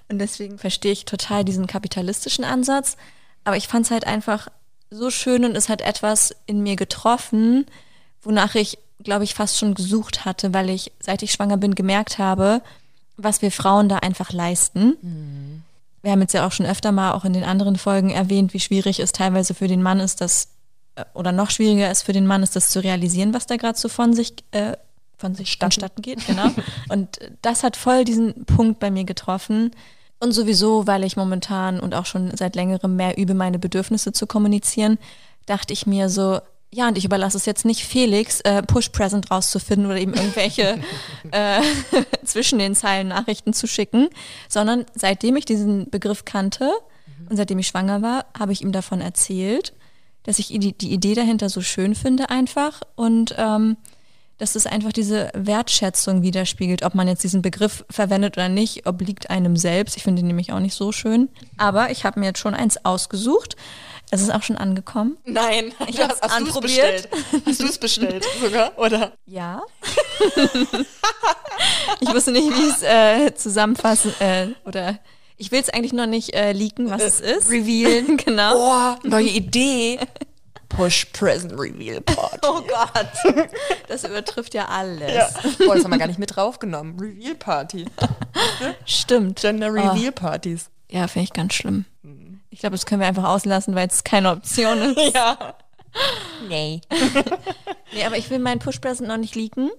Und 0.09 0.19
deswegen 0.19 0.59
verstehe 0.59 0.93
ich 0.93 1.05
total 1.05 1.45
diesen 1.45 1.67
kapitalistischen 1.67 2.45
Ansatz. 2.45 2.97
Aber 3.45 3.57
ich 3.57 3.69
fand 3.69 3.87
es 3.87 3.91
halt 3.91 4.07
einfach 4.07 4.49
so 4.91 5.11
schön 5.11 5.45
und 5.45 5.57
es 5.57 5.69
hat 5.69 5.81
etwas 5.83 6.35
in 6.47 6.63
mir 6.63 6.77
getroffen, 6.77 7.67
wonach 8.23 8.55
ich, 8.55 8.79
glaube 9.03 9.25
ich, 9.25 9.35
fast 9.35 9.59
schon 9.59 9.75
gesucht 9.75 10.25
hatte, 10.25 10.55
weil 10.55 10.71
ich, 10.71 10.93
seit 11.01 11.23
ich 11.23 11.33
schwanger 11.33 11.57
bin, 11.57 11.75
gemerkt 11.75 12.19
habe, 12.19 12.63
was 13.17 13.43
wir 13.43 13.51
Frauen 13.51 13.89
da 13.89 13.99
einfach 13.99 14.33
leisten. 14.33 15.64
Wir 16.05 16.13
haben 16.13 16.21
jetzt 16.21 16.35
ja 16.35 16.47
auch 16.47 16.53
schon 16.53 16.67
öfter 16.67 16.93
mal 16.93 17.13
auch 17.13 17.25
in 17.25 17.33
den 17.33 17.45
anderen 17.45 17.77
Folgen 17.77 18.11
erwähnt, 18.11 18.53
wie 18.53 18.61
schwierig 18.61 19.01
es 19.01 19.13
teilweise 19.13 19.55
für 19.55 19.69
den 19.69 19.83
Mann 19.83 20.01
ist, 20.01 20.21
das 20.21 20.49
äh, 20.97 21.05
oder 21.15 21.33
noch 21.33 21.51
schwieriger 21.51 21.91
ist 21.91 22.03
für 22.03 22.13
den 22.13 22.27
Mann 22.27 22.43
ist, 22.43 22.55
das 22.55 22.69
zu 22.69 22.81
realisieren, 22.81 23.33
was 23.33 23.47
da 23.47 23.57
gerade 23.57 23.79
so 23.79 23.89
von 23.89 24.13
sich 24.13 24.35
äh, 24.53 24.77
von 25.17 25.35
sich 25.35 25.57
vonstatten 25.59 26.03
geht, 26.03 26.27
genau. 26.27 26.51
Und 26.91 27.19
das 27.41 27.63
hat 27.63 27.77
voll 27.77 28.05
diesen 28.05 28.45
Punkt 28.45 28.81
bei 28.81 28.91
mir 28.91 29.05
getroffen. 29.05 29.71
Und 30.21 30.33
sowieso, 30.33 30.87
weil 30.87 31.05
ich 31.05 31.17
momentan 31.17 31.81
und 31.81 31.95
auch 31.95 32.07
schon 32.07 32.37
seit 32.37 32.55
längerem 32.57 32.97
mehr 32.97 33.19
übe, 33.19 33.35
meine 33.35 33.59
Bedürfnisse 33.59 34.13
zu 34.13 34.27
kommunizieren, 34.27 34.99
dachte 35.47 35.73
ich 35.73 35.87
mir 35.87 36.09
so, 36.09 36.41
ja, 36.75 36.89
und 36.89 36.99
ich 36.99 37.05
überlasse 37.05 37.37
es 37.37 37.47
jetzt 37.47 37.65
nicht 37.65 37.85
Felix, 37.85 38.41
äh, 38.41 38.63
Push-Present 38.63 39.31
rauszufinden 39.31 39.87
oder 39.87 39.99
eben 39.99 40.13
irgendwelche 40.13 40.81
äh, 41.31 41.61
zwischen 42.25 42.59
den 42.59 42.75
Zeilen 42.75 43.09
Nachrichten 43.09 43.53
zu 43.53 43.67
schicken, 43.67 44.09
sondern 44.49 44.85
seitdem 44.95 45.37
ich 45.37 45.45
diesen 45.45 45.89
Begriff 45.89 46.25
kannte 46.25 46.73
und 47.31 47.37
seitdem 47.37 47.61
ich 47.61 47.69
schwanger 47.69 48.03
war, 48.03 48.27
habe 48.37 48.53
ich 48.53 48.61
ihm 48.61 48.73
davon 48.73 49.01
erzählt, 49.01 49.73
dass 50.25 50.39
ich 50.39 50.49
die, 50.49 50.73
die 50.73 50.93
Idee 50.93 51.15
dahinter 51.15 51.49
so 51.49 51.61
schön 51.61 51.95
finde 51.95 52.29
einfach 52.29 52.81
und 52.97 53.35
ähm, 53.39 53.77
dass 54.39 54.57
es 54.57 54.67
einfach 54.67 54.93
diese 54.93 55.31
Wertschätzung 55.35 56.23
widerspiegelt, 56.23 56.83
ob 56.83 56.95
man 56.97 57.07
jetzt 57.07 57.23
diesen 57.23 57.41
Begriff 57.41 57.85
verwendet 57.89 58.37
oder 58.37 58.49
nicht, 58.49 58.87
obliegt 58.87 59.31
einem 59.31 59.57
selbst. 59.57 59.97
Ich 59.97 60.03
finde 60.03 60.21
ihn 60.21 60.27
nämlich 60.27 60.53
auch 60.53 60.59
nicht 60.59 60.75
so 60.75 60.91
schön. 60.91 61.29
Aber 61.57 61.91
ich 61.93 62.05
habe 62.05 62.19
mir 62.19 62.27
jetzt 62.27 62.41
schon 62.41 62.55
eins 62.55 62.85
ausgesucht. 62.85 63.55
Es 64.11 64.21
ist 64.23 64.33
auch 64.33 64.43
schon 64.43 64.57
angekommen. 64.57 65.17
Nein, 65.25 65.73
Ich 65.89 66.01
hab's 66.01 66.21
anprobiert. 66.21 67.09
Hast 67.47 67.61
du 67.61 67.67
es 67.67 67.79
bestellt 67.79 68.25
sogar, 68.41 68.79
oder? 68.79 69.13
Ja. 69.27 69.63
ich 72.01 72.15
wusste 72.15 72.33
nicht, 72.33 72.49
wie 72.49 72.63
ich 72.69 72.75
es 72.75 72.83
äh, 72.83 73.35
zusammenfassen 73.35 74.13
äh, 74.21 74.49
oder 74.67 74.99
ich 75.37 75.51
will 75.51 75.61
es 75.61 75.69
eigentlich 75.71 75.93
noch 75.93 76.07
nicht 76.07 76.33
äh, 76.35 76.53
leaken, 76.53 76.91
was 76.91 77.03
es 77.03 77.21
ist. 77.21 77.51
revealen. 77.51 78.17
genau. 78.25 78.55
Oh, 78.57 78.97
neue 79.09 79.29
Idee. 79.29 79.99
Push 80.69 81.07
Present 81.07 81.53
Reveal 81.59 82.01
Party. 82.01 82.39
Oh 82.47 82.61
Gott. 82.63 83.47
Das 83.89 84.05
übertrifft 84.05 84.55
ja 84.55 84.67
alles. 84.67 85.13
Ja. 85.13 85.29
Boah, 85.65 85.75
das 85.77 85.85
haben 85.85 85.91
wir 85.93 85.99
gar 85.99 86.07
nicht 86.09 86.19
mit 86.19 86.35
draufgenommen. 86.37 86.99
Reveal 86.99 87.35
Party. 87.37 87.87
Stimmt. 88.85 89.41
Gender 89.41 89.73
Reveal 89.73 90.13
Partys. 90.13 90.71
Ja, 90.91 91.07
finde 91.09 91.25
ich 91.25 91.33
ganz 91.33 91.55
schlimm. 91.55 91.85
Ich 92.55 92.61
glaube, 92.61 92.77
das 92.77 92.87
können 92.87 93.01
wir 93.01 93.09
einfach 93.09 93.25
auslassen, 93.25 93.75
weil 93.75 93.89
es 93.89 94.05
keine 94.05 94.31
Option 94.31 94.79
ist. 94.97 95.15
Ja. 95.15 95.57
Nee. 96.49 96.81
Nee, 97.93 98.05
aber 98.05 98.17
ich 98.17 98.29
will 98.29 98.41
meinen 98.41 98.59
Push-Present 98.59 99.09
noch 99.09 99.19
nicht 99.19 99.37
leaken. 99.37 99.71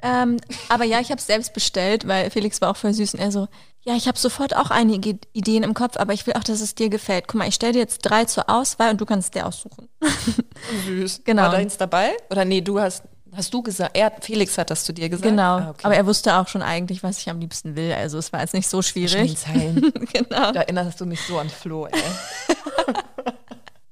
Ähm, 0.00 0.36
aber 0.68 0.84
ja, 0.84 1.00
ich 1.00 1.10
habe 1.10 1.18
es 1.18 1.26
selbst 1.26 1.52
bestellt, 1.54 2.06
weil 2.06 2.30
Felix 2.30 2.60
war 2.60 2.70
auch 2.70 2.76
voll 2.76 2.92
süß 2.92 3.14
und 3.14 3.20
er 3.20 3.32
so, 3.32 3.48
ja, 3.82 3.96
ich 3.96 4.06
habe 4.06 4.16
sofort 4.16 4.54
auch 4.56 4.70
einige 4.70 5.18
Ideen 5.32 5.64
im 5.64 5.74
Kopf, 5.74 5.96
aber 5.96 6.12
ich 6.12 6.24
will 6.24 6.34
auch, 6.34 6.44
dass 6.44 6.60
es 6.60 6.76
dir 6.76 6.88
gefällt. 6.88 7.26
Guck 7.26 7.38
mal, 7.38 7.48
ich 7.48 7.56
stelle 7.56 7.72
dir 7.72 7.78
jetzt 7.80 7.98
drei 8.02 8.26
zur 8.26 8.48
Auswahl 8.48 8.90
und 8.90 9.00
du 9.00 9.06
kannst 9.06 9.34
dir 9.34 9.44
aussuchen. 9.46 9.88
Süß. 10.86 11.22
Genau. 11.24 11.42
War 11.42 11.50
deins 11.50 11.78
dabei? 11.78 12.12
Oder 12.30 12.44
nee, 12.44 12.60
du 12.60 12.78
hast, 12.78 13.02
hast 13.34 13.52
du 13.54 13.62
gesagt, 13.62 13.96
er, 13.96 14.12
Felix 14.20 14.58
hat 14.58 14.70
das 14.70 14.84
zu 14.84 14.92
dir 14.92 15.08
gesagt? 15.08 15.28
Genau. 15.28 15.58
Ah, 15.58 15.70
okay. 15.70 15.80
Aber 15.84 15.94
er 15.94 16.06
wusste 16.06 16.34
auch 16.36 16.48
schon 16.48 16.62
eigentlich, 16.62 17.02
was 17.02 17.18
ich 17.18 17.30
am 17.30 17.40
liebsten 17.40 17.76
will. 17.76 17.92
Also 17.92 18.18
es 18.18 18.32
war 18.32 18.40
jetzt 18.40 18.54
nicht 18.54 18.68
so 18.68 18.82
schwierig. 18.82 19.36
Genau. 20.12 20.52
Da 20.52 20.60
erinnerst 20.62 21.00
du 21.00 21.06
mich 21.06 21.20
so 21.22 21.38
an 21.38 21.48
Flo, 21.48 21.86
ey. 21.86 21.92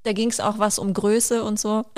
Da 0.02 0.14
ging 0.14 0.30
es 0.30 0.40
auch 0.40 0.58
was 0.58 0.78
um 0.78 0.94
Größe 0.94 1.44
und 1.44 1.60
so. 1.60 1.84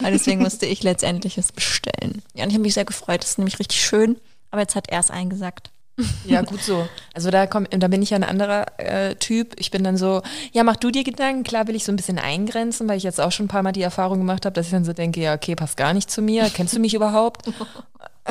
Und 0.00 0.10
deswegen 0.12 0.42
musste 0.42 0.66
ich 0.66 0.82
letztendlich 0.82 1.38
es 1.38 1.52
bestellen. 1.52 2.22
Ja, 2.34 2.44
und 2.44 2.50
ich 2.50 2.54
habe 2.54 2.62
mich 2.62 2.74
sehr 2.74 2.86
gefreut. 2.86 3.22
Das 3.22 3.30
ist 3.30 3.38
nämlich 3.38 3.58
richtig 3.58 3.84
schön. 3.84 4.16
Aber 4.50 4.62
jetzt 4.62 4.74
hat 4.74 4.88
er 4.88 4.98
es 4.98 5.10
eingesagt. 5.10 5.70
Ja, 6.26 6.42
gut 6.42 6.62
so. 6.62 6.88
Also 7.14 7.30
da 7.30 7.46
komm, 7.46 7.66
da 7.70 7.88
bin 7.88 8.02
ich 8.02 8.10
ja 8.10 8.16
ein 8.16 8.24
anderer 8.24 8.66
äh, 8.78 9.14
Typ. 9.16 9.54
Ich 9.58 9.70
bin 9.70 9.84
dann 9.84 9.96
so, 9.96 10.22
ja, 10.52 10.64
mach 10.64 10.76
du 10.76 10.90
dir 10.90 11.04
Gedanken. 11.04 11.44
Klar 11.44 11.66
will 11.66 11.76
ich 11.76 11.84
so 11.84 11.92
ein 11.92 11.96
bisschen 11.96 12.18
eingrenzen, 12.18 12.88
weil 12.88 12.96
ich 12.96 13.02
jetzt 13.02 13.20
auch 13.20 13.32
schon 13.32 13.46
ein 13.46 13.48
paar 13.48 13.62
Mal 13.62 13.72
die 13.72 13.82
Erfahrung 13.82 14.18
gemacht 14.18 14.46
habe, 14.46 14.54
dass 14.54 14.66
ich 14.66 14.72
dann 14.72 14.84
so 14.84 14.92
denke, 14.92 15.20
ja, 15.20 15.34
okay, 15.34 15.54
passt 15.54 15.76
gar 15.76 15.94
nicht 15.94 16.10
zu 16.10 16.22
mir. 16.22 16.50
Kennst 16.50 16.74
du 16.74 16.80
mich 16.80 16.94
überhaupt? 16.94 17.50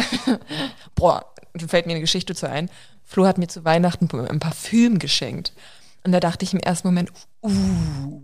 Boah, 0.95 1.25
fällt 1.67 1.85
mir 1.85 1.93
eine 1.93 2.01
Geschichte 2.01 2.35
zu 2.35 2.49
ein. 2.49 2.69
Flo 3.03 3.25
hat 3.25 3.37
mir 3.37 3.47
zu 3.47 3.65
Weihnachten 3.65 4.07
ein 4.27 4.39
Parfüm 4.39 4.99
geschenkt. 4.99 5.53
Und 6.03 6.11
da 6.11 6.19
dachte 6.19 6.45
ich 6.45 6.53
im 6.53 6.59
ersten 6.59 6.87
Moment, 6.87 7.11
uh, 7.43 8.21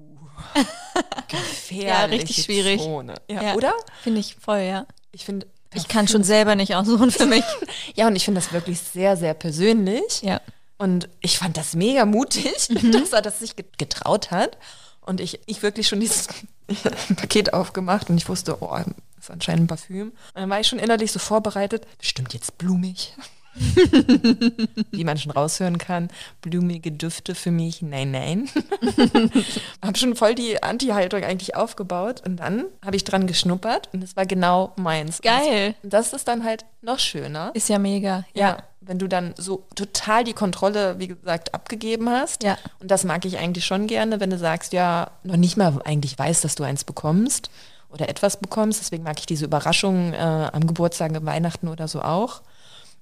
gefährliche 1.27 1.85
Ja, 1.87 2.05
richtig 2.05 2.43
schwierig. 2.45 2.81
Zone. 2.81 3.15
Ja, 3.29 3.55
oder? 3.55 3.73
Finde 4.01 4.19
ich 4.19 4.35
voll, 4.35 4.59
ja. 4.59 4.85
Ich 5.11 5.25
finde, 5.25 5.47
Ich 5.73 5.87
kann 5.87 6.07
schon 6.07 6.23
selber 6.23 6.55
nicht 6.55 6.75
aussuchen 6.75 7.11
für 7.11 7.25
mich. 7.25 7.43
ja, 7.95 8.07
und 8.07 8.15
ich 8.15 8.25
finde 8.25 8.39
das 8.41 8.53
wirklich 8.53 8.79
sehr, 8.79 9.17
sehr 9.17 9.33
persönlich. 9.33 10.21
Ja. 10.21 10.39
Und 10.77 11.09
ich 11.21 11.37
fand 11.37 11.57
das 11.57 11.73
mega 11.73 12.05
mutig, 12.05 12.67
dass 12.91 13.13
er 13.13 13.21
das 13.21 13.39
sich 13.39 13.55
get- 13.55 13.77
getraut 13.77 14.31
hat. 14.31 14.57
Und 15.01 15.19
ich, 15.21 15.39
ich 15.45 15.61
wirklich 15.61 15.87
schon 15.87 15.99
dieses 15.99 16.27
Paket 17.15 17.53
aufgemacht 17.53 18.09
und 18.09 18.17
ich 18.17 18.27
wusste, 18.27 18.61
oh, 18.61 18.75
das 18.77 18.85
ist 19.25 19.31
anscheinend 19.31 19.63
ein 19.63 19.67
Parfüm. 19.67 20.07
Und 20.09 20.15
dann 20.35 20.49
war 20.49 20.59
ich 20.59 20.67
schon 20.67 20.79
innerlich 20.79 21.11
so 21.11 21.19
vorbereitet, 21.19 21.85
bestimmt 21.99 22.33
jetzt 22.33 22.57
blumig. 22.57 23.13
Wie 24.91 25.03
man 25.03 25.17
schon 25.17 25.31
raushören 25.31 25.77
kann, 25.77 26.09
blumige 26.41 26.91
Düfte 26.91 27.35
für 27.35 27.51
mich, 27.51 27.81
nein, 27.81 28.11
nein. 28.11 28.49
habe 29.81 29.97
schon 29.97 30.15
voll 30.15 30.35
die 30.35 30.61
Anti-Haltung 30.61 31.23
eigentlich 31.23 31.55
aufgebaut 31.55 32.21
und 32.25 32.37
dann 32.37 32.65
habe 32.83 32.95
ich 32.95 33.03
dran 33.03 33.27
geschnuppert 33.27 33.89
und 33.93 34.03
es 34.03 34.15
war 34.15 34.25
genau 34.25 34.73
meins. 34.75 35.21
Geil. 35.21 35.75
Und 35.83 35.93
das 35.93 36.13
ist 36.13 36.27
dann 36.27 36.43
halt 36.43 36.65
noch 36.81 36.99
schöner. 36.99 37.51
Ist 37.53 37.69
ja 37.69 37.79
mega. 37.79 38.25
Ja, 38.33 38.57
wenn 38.87 38.99
du 38.99 39.07
dann 39.07 39.33
so 39.37 39.65
total 39.75 40.23
die 40.23 40.33
Kontrolle, 40.33 40.99
wie 40.99 41.07
gesagt, 41.07 41.53
abgegeben 41.53 42.09
hast. 42.09 42.43
Ja. 42.43 42.57
Und 42.79 42.91
das 42.91 43.03
mag 43.03 43.25
ich 43.25 43.37
eigentlich 43.37 43.65
schon 43.65 43.87
gerne, 43.87 44.19
wenn 44.19 44.29
du 44.29 44.37
sagst, 44.37 44.73
ja, 44.73 45.11
noch 45.23 45.37
nicht 45.37 45.57
mal 45.57 45.81
eigentlich 45.83 46.17
weißt, 46.17 46.43
dass 46.43 46.55
du 46.55 46.63
eins 46.63 46.83
bekommst 46.83 47.49
oder 47.89 48.09
etwas 48.09 48.37
bekommst. 48.37 48.81
Deswegen 48.81 49.03
mag 49.03 49.19
ich 49.19 49.25
diese 49.25 49.45
Überraschungen 49.45 50.13
äh, 50.13 50.17
am 50.17 50.67
Geburtstag, 50.67 51.15
am 51.15 51.25
Weihnachten 51.25 51.67
oder 51.67 51.87
so 51.87 52.01
auch. 52.01 52.41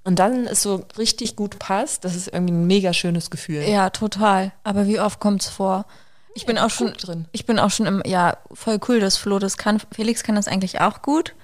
Und 0.03 0.19
dann 0.19 0.45
es 0.47 0.61
so 0.61 0.85
richtig 0.97 1.35
gut 1.35 1.59
passt, 1.59 2.03
das 2.03 2.15
ist 2.15 2.27
irgendwie 2.27 2.53
ein 2.53 2.67
mega 2.67 2.93
schönes 2.93 3.29
Gefühl. 3.29 3.63
Ja, 3.63 3.89
total. 3.89 4.51
Aber 4.63 4.85
wie 4.87 4.99
oft 4.99 5.19
kommt's 5.19 5.47
vor? 5.47 5.85
Ich 6.35 6.45
bin 6.45 6.57
auch 6.57 6.69
schon 6.69 6.93
drin. 6.93 7.25
Ich 7.31 7.45
bin 7.45 7.59
auch 7.59 7.69
schon 7.69 7.85
im, 7.85 8.01
ja, 8.05 8.37
voll 8.51 8.79
cool, 8.87 8.99
dass 8.99 9.17
Flo 9.17 9.39
das 9.39 9.57
kann. 9.57 9.79
Felix 9.91 10.23
kann 10.23 10.35
das 10.35 10.47
eigentlich 10.47 10.81
auch 10.81 11.01
gut. 11.01 11.35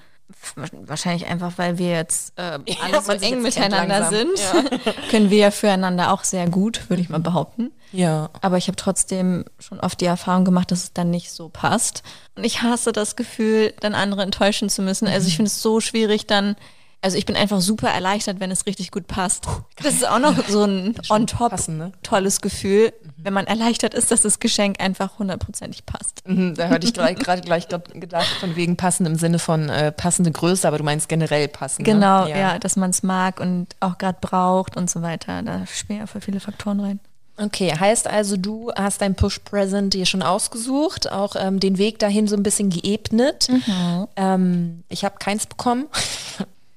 Wahrscheinlich 0.86 1.26
einfach, 1.26 1.54
weil 1.56 1.78
wir 1.78 1.90
jetzt 1.90 2.38
äh, 2.38 2.42
alle 2.82 3.00
so 3.00 3.08
man 3.08 3.18
sich 3.18 3.32
eng 3.32 3.42
miteinander 3.42 4.08
sind. 4.10 4.38
Können 5.10 5.30
wir 5.30 5.38
ja 5.38 5.50
füreinander 5.50 6.12
auch 6.12 6.24
sehr 6.24 6.48
gut, 6.48 6.88
würde 6.88 7.02
ich 7.02 7.08
mal 7.08 7.20
behaupten. 7.20 7.72
Ja. 7.92 8.30
Aber 8.40 8.56
ich 8.56 8.68
habe 8.68 8.76
trotzdem 8.76 9.44
schon 9.58 9.80
oft 9.80 10.00
die 10.00 10.06
Erfahrung 10.06 10.44
gemacht, 10.44 10.70
dass 10.70 10.84
es 10.84 10.92
dann 10.92 11.10
nicht 11.10 11.30
so 11.30 11.48
passt. 11.48 12.02
Und 12.36 12.44
ich 12.44 12.62
hasse 12.62 12.92
das 12.92 13.16
Gefühl, 13.16 13.72
dann 13.80 13.94
andere 13.94 14.22
enttäuschen 14.22 14.68
zu 14.68 14.82
müssen. 14.82 15.08
Also 15.08 15.28
ich 15.28 15.36
finde 15.36 15.48
es 15.48 15.62
so 15.62 15.80
schwierig 15.80 16.26
dann. 16.26 16.56
Also 17.02 17.16
ich 17.16 17.24
bin 17.24 17.34
einfach 17.34 17.62
super 17.62 17.88
erleichtert, 17.88 18.40
wenn 18.40 18.50
es 18.50 18.66
richtig 18.66 18.90
gut 18.90 19.06
passt. 19.06 19.46
Das 19.82 19.94
ist 19.94 20.06
auch 20.06 20.18
noch 20.18 20.46
so 20.48 20.64
ein 20.64 20.94
on 21.08 21.26
top 21.26 21.50
passen, 21.50 21.78
ne? 21.78 21.92
tolles 22.02 22.42
Gefühl, 22.42 22.92
wenn 23.16 23.32
man 23.32 23.46
erleichtert 23.46 23.94
ist, 23.94 24.10
dass 24.10 24.22
das 24.22 24.38
Geschenk 24.38 24.80
einfach 24.80 25.18
hundertprozentig 25.18 25.86
passt. 25.86 26.26
Mhm, 26.26 26.54
Da 26.54 26.68
hörte 26.68 26.86
ich 26.86 26.92
gerade 26.92 27.40
gleich 27.42 27.68
gedacht, 27.68 28.28
von 28.38 28.54
wegen 28.54 28.76
passend 28.76 29.08
im 29.08 29.16
Sinne 29.16 29.38
von 29.38 29.70
äh, 29.70 29.92
passende 29.92 30.30
Größe, 30.30 30.68
aber 30.68 30.76
du 30.76 30.84
meinst 30.84 31.08
generell 31.08 31.48
passend. 31.48 31.86
Genau, 31.86 32.24
ne? 32.24 32.38
ja. 32.38 32.58
dass 32.58 32.76
man 32.76 32.90
es 32.90 33.02
mag 33.02 33.40
und 33.40 33.68
auch 33.80 33.96
gerade 33.96 34.18
braucht 34.20 34.76
und 34.76 34.90
so 34.90 35.00
weiter. 35.00 35.42
Da 35.42 35.66
spielen 35.66 36.00
ja 36.00 36.06
voll 36.06 36.20
viele 36.20 36.40
Faktoren 36.40 36.80
rein. 36.80 37.00
Okay, 37.38 37.72
heißt 37.72 38.06
also, 38.06 38.36
du 38.36 38.70
hast 38.76 39.00
dein 39.00 39.14
Push-Present 39.14 39.94
dir 39.94 40.04
schon 40.04 40.22
ausgesucht, 40.22 41.10
auch 41.10 41.36
ähm, 41.38 41.58
den 41.58 41.78
Weg 41.78 41.98
dahin 41.98 42.26
so 42.26 42.36
ein 42.36 42.42
bisschen 42.42 42.68
geebnet. 42.68 43.48
Ähm, 44.16 44.82
ich 44.90 45.06
habe 45.06 45.16
keins 45.18 45.46
bekommen. 45.46 45.86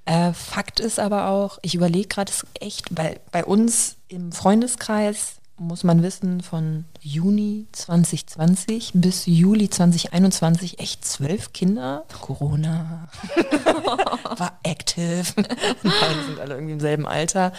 Äh, 0.05 0.33
Fakt 0.33 0.79
ist 0.79 0.99
aber 0.99 1.27
auch, 1.29 1.59
ich 1.61 1.75
überlege 1.75 2.07
gerade, 2.07 2.31
echt, 2.59 2.95
weil 2.97 3.19
bei 3.31 3.45
uns 3.45 3.95
im 4.07 4.31
Freundeskreis 4.31 5.35
muss 5.57 5.83
man 5.83 6.01
wissen, 6.03 6.41
von 6.41 6.85
Juni 6.99 7.67
2020 7.71 8.91
bis 8.95 9.25
Juli 9.25 9.69
2021 9.69 10.79
echt 10.79 11.05
zwölf 11.05 11.53
Kinder. 11.53 12.05
Corona 12.21 13.07
war 14.37 14.59
active. 14.63 15.25
Nein, 15.83 16.15
sind 16.27 16.39
alle 16.39 16.55
irgendwie 16.55 16.73
im 16.73 16.79
selben 16.79 17.05
Alter. 17.07 17.53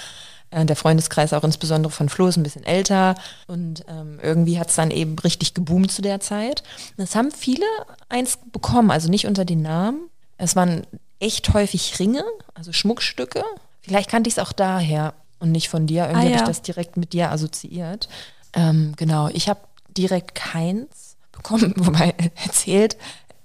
Äh, 0.50 0.64
Der 0.66 0.76
Freundeskreis 0.76 1.32
auch 1.32 1.44
insbesondere 1.44 1.92
von 1.92 2.08
Flo 2.08 2.26
ist 2.26 2.36
ein 2.36 2.42
bisschen 2.42 2.64
älter 2.64 3.14
und 3.46 3.84
ähm, 3.88 4.18
irgendwie 4.22 4.58
hat 4.58 4.70
es 4.70 4.76
dann 4.76 4.90
eben 4.90 5.18
richtig 5.20 5.54
geboomt 5.54 5.92
zu 5.92 6.02
der 6.02 6.20
Zeit. 6.20 6.62
Das 6.96 7.14
haben 7.14 7.30
viele 7.30 7.66
eins 8.08 8.38
bekommen, 8.52 8.90
also 8.90 9.08
nicht 9.08 9.26
unter 9.26 9.44
den 9.44 9.62
Namen. 9.62 10.08
Es 10.36 10.56
waren 10.56 10.84
echt 11.20 11.52
häufig 11.54 11.98
Ringe, 11.98 12.24
also 12.54 12.72
Schmuckstücke. 12.72 13.42
Vielleicht 13.82 14.10
kannte 14.10 14.28
ich 14.28 14.34
es 14.34 14.38
auch 14.38 14.52
daher 14.52 15.14
und 15.40 15.52
nicht 15.52 15.68
von 15.68 15.86
dir. 15.86 16.04
Irgendwie 16.04 16.16
Ah, 16.16 16.22
habe 16.24 16.34
ich 16.34 16.40
ja. 16.40 16.46
das 16.46 16.62
direkt 16.62 16.96
mit 16.96 17.12
dir 17.12 17.30
assoziiert. 17.30 18.08
Ähm, 18.52 18.94
genau, 18.96 19.28
ich 19.28 19.48
habe 19.48 19.60
direkt 19.96 20.34
keins 20.34 21.16
bekommen, 21.32 21.74
wobei 21.76 22.14
erzählt, 22.44 22.96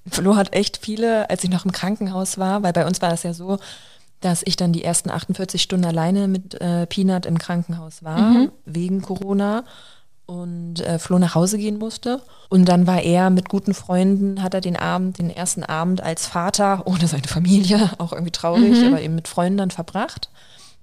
Flo 0.10 0.36
hat 0.36 0.54
echt 0.56 0.78
viele, 0.78 1.30
als 1.30 1.44
ich 1.44 1.50
noch 1.50 1.66
im 1.66 1.72
Krankenhaus 1.72 2.38
war, 2.38 2.64
weil 2.64 2.74
bei 2.74 2.86
uns 2.86 3.02
war 3.02 3.10
das 3.10 3.24
ja 3.24 3.34
so, 3.34 3.60
dass 4.22 4.42
ich 4.46 4.56
dann 4.56 4.74
die 4.74 4.84
ersten 4.84 5.10
48 5.12 5.62
Stunden 5.62 5.86
alleine 5.86 6.28
mit 6.28 6.60
äh, 6.60 6.86
Peanut 6.88 7.26
im 7.26 7.38
Krankenhaus 7.38 8.04
war, 8.04 8.48
wegen 8.66 9.02
Corona 9.02 9.64
und 10.30 10.80
äh, 10.82 11.00
Flo 11.00 11.18
nach 11.18 11.34
Hause 11.34 11.58
gehen 11.58 11.80
musste. 11.80 12.22
Und 12.50 12.66
dann 12.66 12.86
war 12.86 13.02
er 13.02 13.32
mit 13.32 13.50
guten 13.50 13.74
Freunden, 13.74 14.44
hat 14.44 14.54
er 14.54 14.62
den 14.62 14.76
Abend, 14.76 15.18
den 15.18 15.32
ersten 15.32 15.64
Abend 15.64 16.04
als 16.04 16.28
Vater, 16.28 16.84
ohne 16.86 17.08
seine 17.08 17.28
Familie, 17.28 17.90
auch 17.98 18.14
irgendwie 18.14 18.32
traurig, 18.32 18.86
aber 18.86 19.02
eben 19.02 19.16
mit 19.16 19.28
Freunden 19.28 19.58
dann 19.58 19.72
verbracht. 19.72 20.30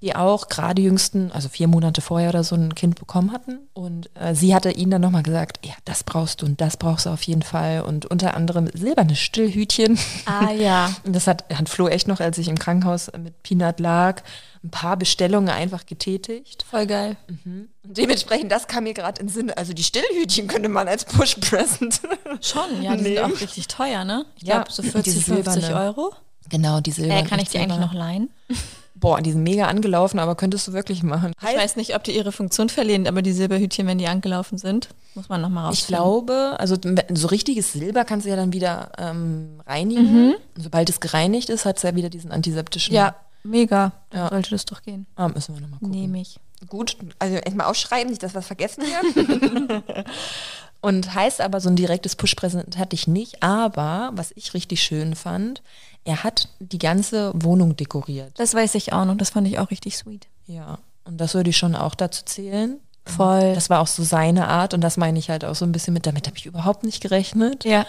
Die 0.03 0.15
auch 0.15 0.49
gerade 0.49 0.83
jüngsten, 0.83 1.33
also 1.33 1.49
vier 1.49 1.69
Monate 1.69 2.00
vorher 2.03 2.29
oder 2.29 2.45
so 2.45 2.55
ein 2.55 2.75
Kind 2.75 2.99
bekommen 2.99 3.33
hatten. 3.33 3.59
Und 3.73 4.11
äh, 4.15 4.35
sie 4.35 4.55
hatte 4.55 4.71
ihnen 4.71 4.91
dann 4.91 5.00
nochmal 5.00 5.23
gesagt, 5.23 5.65
ja, 5.65 5.73
das 5.87 6.05
brauchst 6.05 6.43
du 6.43 6.47
und 6.47 6.61
das 6.61 6.76
brauchst 6.76 7.07
du 7.07 7.11
auf 7.11 7.23
jeden 7.23 7.43
Fall. 7.43 7.81
Und 7.81 8.05
unter 8.07 8.35
anderem 8.35 8.69
silberne 8.75 9.17
Stillhütchen. 9.17 9.99
Ah 10.26 10.50
ja. 10.53 10.93
Und 11.05 11.17
das 11.17 11.26
hat, 11.26 11.45
hat 11.53 11.69
Flo 11.69 11.88
echt 11.88 12.09
noch, 12.09 12.21
als 12.21 12.37
ich 12.38 12.49
im 12.49 12.59
Krankenhaus 12.59 13.11
mit 13.23 13.43
Peanut 13.43 13.81
lag, 13.81 14.23
ein 14.62 14.71
paar 14.71 14.97
Bestellungen 14.97 15.49
einfach 15.49 15.87
getätigt. 15.87 16.65
Voll 16.69 16.87
geil. 16.87 17.17
Und 17.29 17.69
dementsprechend, 17.85 18.53
das 18.53 18.67
kam 18.67 18.85
mir 18.85 18.95
gerade 18.95 19.21
in 19.21 19.29
den 19.29 19.33
Sinn. 19.33 19.50
Also 19.50 19.73
die 19.73 19.83
Stillhütchen 19.85 20.47
könnte 20.47 20.69
man 20.69 20.88
als 20.88 21.05
Push-Present. 21.07 22.00
Schon, 22.43 22.83
ja, 22.83 22.97
die 22.97 23.03
sind 23.03 23.15
Nehmen. 23.15 23.33
auch 23.33 23.41
richtig 23.41 23.67
teuer, 23.69 24.05
ne? 24.05 24.26
Ich 24.37 24.43
Ja, 24.43 24.57
glaube 24.57 24.73
so 24.73 24.83
die 24.83 24.91
40, 24.91 25.25
50 25.25 25.53
silberne. 25.65 25.81
Euro. 25.87 26.12
genau, 26.50 26.81
die 26.81 26.91
Äh, 26.91 26.95
silbernen. 26.95 27.26
kann 27.29 27.38
ich 27.41 27.49
die 27.49 27.59
eigentlich 27.59 27.81
noch 27.81 27.95
leihen? 27.95 28.29
Boah, 28.99 29.21
die 29.21 29.31
sind 29.33 29.43
mega 29.43 29.67
angelaufen, 29.67 30.19
aber 30.19 30.35
könntest 30.37 30.67
du 30.69 30.73
wirklich 30.73 31.03
machen. 31.03 31.33
Ich 31.43 31.57
weiß 31.57 31.76
nicht, 31.76 31.95
ob 31.95 32.03
die 32.05 32.17
ihre 32.17 32.33
Funktion 32.33 32.69
verlieren, 32.71 33.07
aber 33.07 33.21
die 33.21 33.33
Silberhütchen, 33.33 33.87
wenn 33.87 33.99
die 33.99 34.07
angelaufen 34.09 34.57
sind, 34.57 34.88
muss 35.15 35.29
man 35.29 35.41
nochmal 35.43 35.67
raus. 35.67 35.75
Ich 35.81 35.87
glaube, 35.87 36.57
also 36.59 36.76
so 37.12 37.26
richtiges 37.29 37.73
Silber 37.75 38.05
kannst 38.07 38.25
du 38.25 38.31
ja 38.31 38.37
dann 38.37 38.53
wieder 38.55 38.91
ähm, 38.99 39.61
reinigen. 39.67 40.35
Und 40.57 40.62
sobald 40.62 40.88
es 40.88 41.00
gereinigt 41.00 41.50
ist, 41.50 41.67
hat 41.67 41.76
es 41.76 41.83
ja 41.83 41.95
wieder 41.95 42.09
diesen 42.09 42.33
antiseptischen. 42.33 42.95
Ja, 42.95 43.17
mega. 43.45 43.93
Dann 44.11 44.21
Ja. 44.21 44.29
sollte 44.31 44.50
das 44.50 44.65
doch 44.65 44.81
gehen. 44.83 45.07
Ah, 45.15 45.29
müssen 45.29 45.55
wir 45.55 45.61
nochmal 45.61 45.79
gucken. 45.79 45.91
Nehme 45.95 46.21
ich. 46.23 46.38
Gut, 46.69 46.97
also 47.19 47.37
erstmal 47.37 47.67
ausschreiben, 47.67 48.09
nicht, 48.09 48.23
dass 48.23 48.35
wir 48.35 48.38
es 48.41 48.47
vergessen 48.47 48.83
werden. 48.83 49.83
Und 50.87 51.14
heißt 51.14 51.40
aber, 51.40 51.61
so 51.61 51.69
ein 51.69 51.75
direktes 51.75 52.14
Push-Präsent 52.14 52.78
hatte 52.78 52.95
ich 52.95 53.09
nicht. 53.09 53.43
Aber, 53.43 54.12
was 54.14 54.31
ich 54.37 54.55
richtig 54.55 54.83
schön 54.83 55.16
fand, 55.16 55.61
er 56.05 56.23
hat 56.23 56.49
die 56.61 56.78
ganze 56.78 57.33
Wohnung 57.35 57.75
dekoriert. 57.75 58.31
Das 58.37 58.55
weiß 58.55 58.76
ich 58.76 58.93
auch 58.93 59.05
noch. 59.05 59.16
Das 59.16 59.31
fand 59.31 59.49
ich 59.49 59.59
auch 59.59 59.73
richtig 59.73 59.97
sweet. 59.97 60.28
Ja, 60.47 60.78
und 61.05 61.21
das 61.21 61.35
würde 61.35 61.50
ich 61.50 61.57
schon 61.57 61.75
auch 61.75 61.97
dazu 61.97 62.25
zählen. 62.25 62.78
Voll. 63.05 63.52
Das 63.55 63.69
war 63.69 63.81
auch 63.81 63.88
so 63.88 64.05
seine 64.05 64.47
Art 64.47 64.75
und 64.75 64.81
das 64.81 64.97
meine 64.97 65.19
ich 65.19 65.28
halt 65.28 65.45
auch 65.45 65.57
so 65.57 65.64
ein 65.64 65.73
bisschen 65.73 65.93
mit, 65.93 66.07
damit 66.07 66.28
habe 66.28 66.37
ich 66.37 66.47
überhaupt 66.47 66.85
nicht 66.85 67.00
gerechnet. 67.00 67.64
ja. 67.64 67.85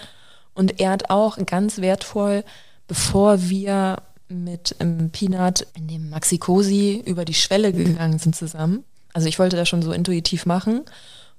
Und 0.55 0.79
er 0.79 0.89
hat 0.89 1.11
auch 1.11 1.37
ganz 1.45 1.77
wertvoll, 1.77 2.43
bevor 2.87 3.47
wir 3.47 3.97
mit 4.27 4.75
ähm, 4.79 5.11
Peanut 5.11 5.67
in 5.75 5.87
dem 5.87 6.09
Maxi 6.09 6.39
Cosi 6.39 7.03
über 7.05 7.25
die 7.25 7.35
Schwelle 7.35 7.71
gegangen 7.73 8.17
sind 8.17 8.35
zusammen. 8.35 8.83
Also 9.13 9.27
ich 9.27 9.37
wollte 9.37 9.55
das 9.55 9.69
schon 9.69 9.83
so 9.83 9.91
intuitiv 9.91 10.47
machen. 10.47 10.81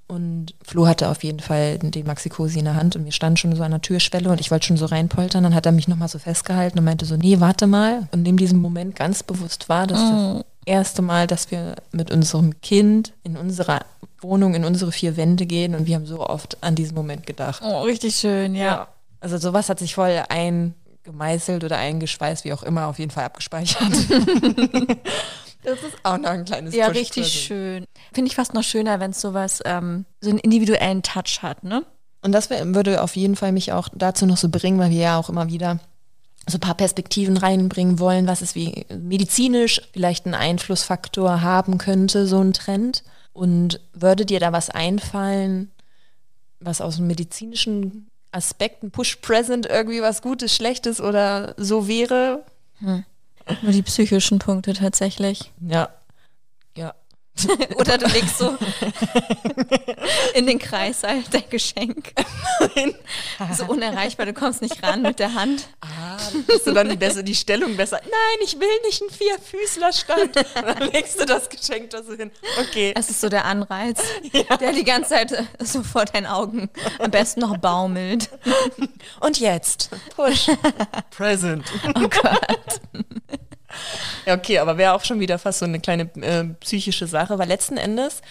Und 0.09 0.55
Flo 0.63 0.87
hatte 0.87 1.11
auf 1.11 1.23
jeden 1.23 1.41
Fall 1.41 1.79
den 1.79 2.07
Maxi 2.07 2.31
Cosi 2.31 2.59
in 2.59 2.65
der 2.65 2.77
Hand 2.77 2.97
und 2.97 3.05
wir 3.05 3.13
standen 3.13 3.37
schon 3.37 3.55
so 3.55 3.63
an 3.63 3.73
der 3.73 3.83
Türschwelle 3.83 4.31
und 4.31 4.41
ich 4.41 4.51
wollte 4.51 4.67
schon 4.67 4.79
so 4.79 4.87
reinpoltern. 4.87 5.45
Dann 5.45 5.55
hat 5.55 5.67
er 5.67 5.73
mich 5.73 5.87
nochmal 5.87 6.09
so 6.09 6.19
festgehalten 6.19 6.79
und 6.79 6.87
meinte 6.87 7.05
so, 7.05 7.17
nee, 7.17 7.41
warte 7.41 7.67
mal. 7.67 8.09
Und 8.11 8.27
in 8.27 8.39
diesem 8.39 8.59
Moment 8.59 8.97
ganz 8.97 9.23
bewusst 9.23 9.69
war, 9.69 9.87
dass 9.87 9.99
das 9.99 10.45
erste 10.65 11.03
Mal, 11.03 11.27
dass 11.27 11.51
wir 11.51 11.75
mit 11.93 12.11
unserem 12.11 12.59
Kind 12.63 13.13
in 13.23 13.37
unserer 13.37 13.81
Wohnung, 14.23 14.55
in 14.55 14.65
unsere 14.65 14.93
vier 14.93 15.19
Wände 15.19 15.45
gehen 15.45 15.75
und 15.75 15.87
wir 15.87 15.95
haben 15.97 16.07
so 16.07 16.27
oft 16.27 16.57
an 16.63 16.75
diesen 16.75 16.95
Moment 16.95 17.27
gedacht. 17.27 17.63
Oh, 17.63 17.83
richtig 17.83 18.17
schön, 18.17 18.55
ja. 18.55 18.89
Also 19.21 19.37
sowas 19.37 19.69
hat 19.69 19.79
sich 19.79 19.95
voll 19.95 20.23
eingemeißelt 20.31 21.65
oder 21.65 21.77
eingeschweißt, 21.77 22.47
wie 22.47 22.55
auch 22.55 22.63
immer, 22.63 22.87
auf 22.87 22.99
jeden 22.99 23.11
Fall 23.11 23.25
abgespeichert. 23.25 23.93
das 25.63 25.83
ist 25.83 25.97
auch 26.03 26.19
noch 26.19 26.31
ein 26.31 26.45
kleines 26.45 26.75
Ja, 26.75 26.89
richtig 26.89 27.29
schön. 27.29 27.85
Finde 28.13 28.31
ich 28.31 28.37
fast 28.37 28.55
noch 28.55 28.63
schöner, 28.63 29.01
wenn 29.01 29.11
es 29.11 29.21
sowas, 29.21 29.61
ähm, 29.65 30.05
so 30.21 30.31
einen 30.31 30.39
individuellen 30.39 31.03
Touch 31.03 31.43
hat, 31.43 31.65
ne? 31.65 31.85
Und 32.21 32.33
das 32.33 32.51
würde 32.51 33.03
auf 33.03 33.17
jeden 33.17 33.37
Fall 33.37 33.53
mich 33.53 33.73
auch 33.73 33.89
dazu 33.95 34.27
noch 34.27 34.37
so 34.37 34.49
bringen, 34.49 34.79
weil 34.79 34.91
wir 34.91 34.99
ja 34.99 35.19
auch 35.19 35.29
immer 35.29 35.49
wieder 35.49 35.79
so 36.49 36.57
ein 36.57 36.61
paar 36.61 36.75
Perspektiven 36.75 37.37
reinbringen 37.37 37.99
wollen, 37.99 38.27
was 38.27 38.43
es 38.43 38.55
wie 38.55 38.87
medizinisch 38.91 39.83
vielleicht 39.93 40.27
einen 40.27 40.35
Einflussfaktor 40.35 41.43
haben 41.43 41.79
könnte, 41.79 42.27
so 42.27 42.41
ein 42.41 42.53
Trend. 42.53 43.05
Und 43.33 43.81
würde 43.93 44.27
dir 44.27 44.41
da 44.41 44.53
was 44.53 44.69
einfallen, 44.69 45.71
was 46.59 46.81
aus 46.81 46.97
dem 46.97 47.07
medizinischen 47.07 48.09
Aspekt, 48.33 48.83
ein 48.83 48.91
Push-Present, 48.91 49.67
irgendwie 49.67 50.03
was 50.03 50.23
Gutes, 50.23 50.55
Schlechtes 50.55 51.01
oder 51.01 51.55
so 51.57 51.87
wäre? 51.87 52.45
Nur 53.63 53.73
die 53.73 53.83
psychischen 53.83 54.39
Punkte 54.39 54.73
tatsächlich. 54.75 55.53
Ja. 55.61 55.89
Ja. 56.77 56.95
Oder 57.77 57.99
du 57.99 58.07
legst 58.07 58.39
so 58.39 58.57
in 60.35 60.47
den 60.47 60.59
Kreis 60.59 61.03
halt 61.03 61.33
dein 61.33 61.49
Geschenk. 61.51 62.13
so 63.57 63.65
unerreichbar, 63.67 64.27
du 64.27 64.33
kommst 64.33 64.63
nicht 64.63 64.83
ran 64.83 65.03
mit 65.03 65.19
der 65.19 65.35
Hand. 65.35 65.69
Ah, 65.81 66.19
hast 66.49 66.67
du 66.67 66.73
dann 66.73 66.89
die, 66.89 66.97
besser, 66.97 67.23
die 67.23 67.35
Stellung 67.35 67.77
besser? 67.77 68.01
Nein, 68.03 68.39
ich 68.45 68.59
will 68.59 68.69
nicht 68.85 69.03
einen 69.03 69.11
Vierfüßlerstand. 69.11 70.37
Dann 70.55 70.91
legst 70.91 71.21
du 71.21 71.27
das 71.27 71.49
Geschenk 71.49 71.91
da 71.91 72.03
so 72.03 72.15
hin. 72.15 72.31
Okay. 72.61 72.93
Es 72.97 73.11
ist 73.11 73.21
so 73.21 73.29
der 73.29 73.45
Anreiz, 73.45 74.03
der 74.61 74.73
die 74.73 74.85
ganze 74.85 75.11
Zeit 75.11 75.33
äh, 75.33 75.45
so 75.61 75.83
vor 75.83 76.05
deinen 76.05 76.27
Augen 76.27 76.69
am 76.99 77.11
besten 77.11 77.41
noch 77.41 77.57
baumelt. 77.59 78.31
Und 79.21 79.39
jetzt. 79.39 79.91
Push. 80.17 80.51
Present. 81.11 81.65
Oh 81.95 82.09
Gott. 82.09 82.81
Ja, 84.27 84.35
okay, 84.35 84.59
aber 84.59 84.79
wäre 84.79 84.95
auch 84.95 85.05
schon 85.05 85.21
wieder 85.21 85.39
fast 85.39 85.61
so 85.61 85.65
eine 85.65 85.81
kleine 85.81 86.03
äh, 86.23 86.45
psychische 86.61 87.07
Sache, 87.07 87.39
weil 87.39 87.49
letzten 87.49 87.77
Endes, 87.77 88.23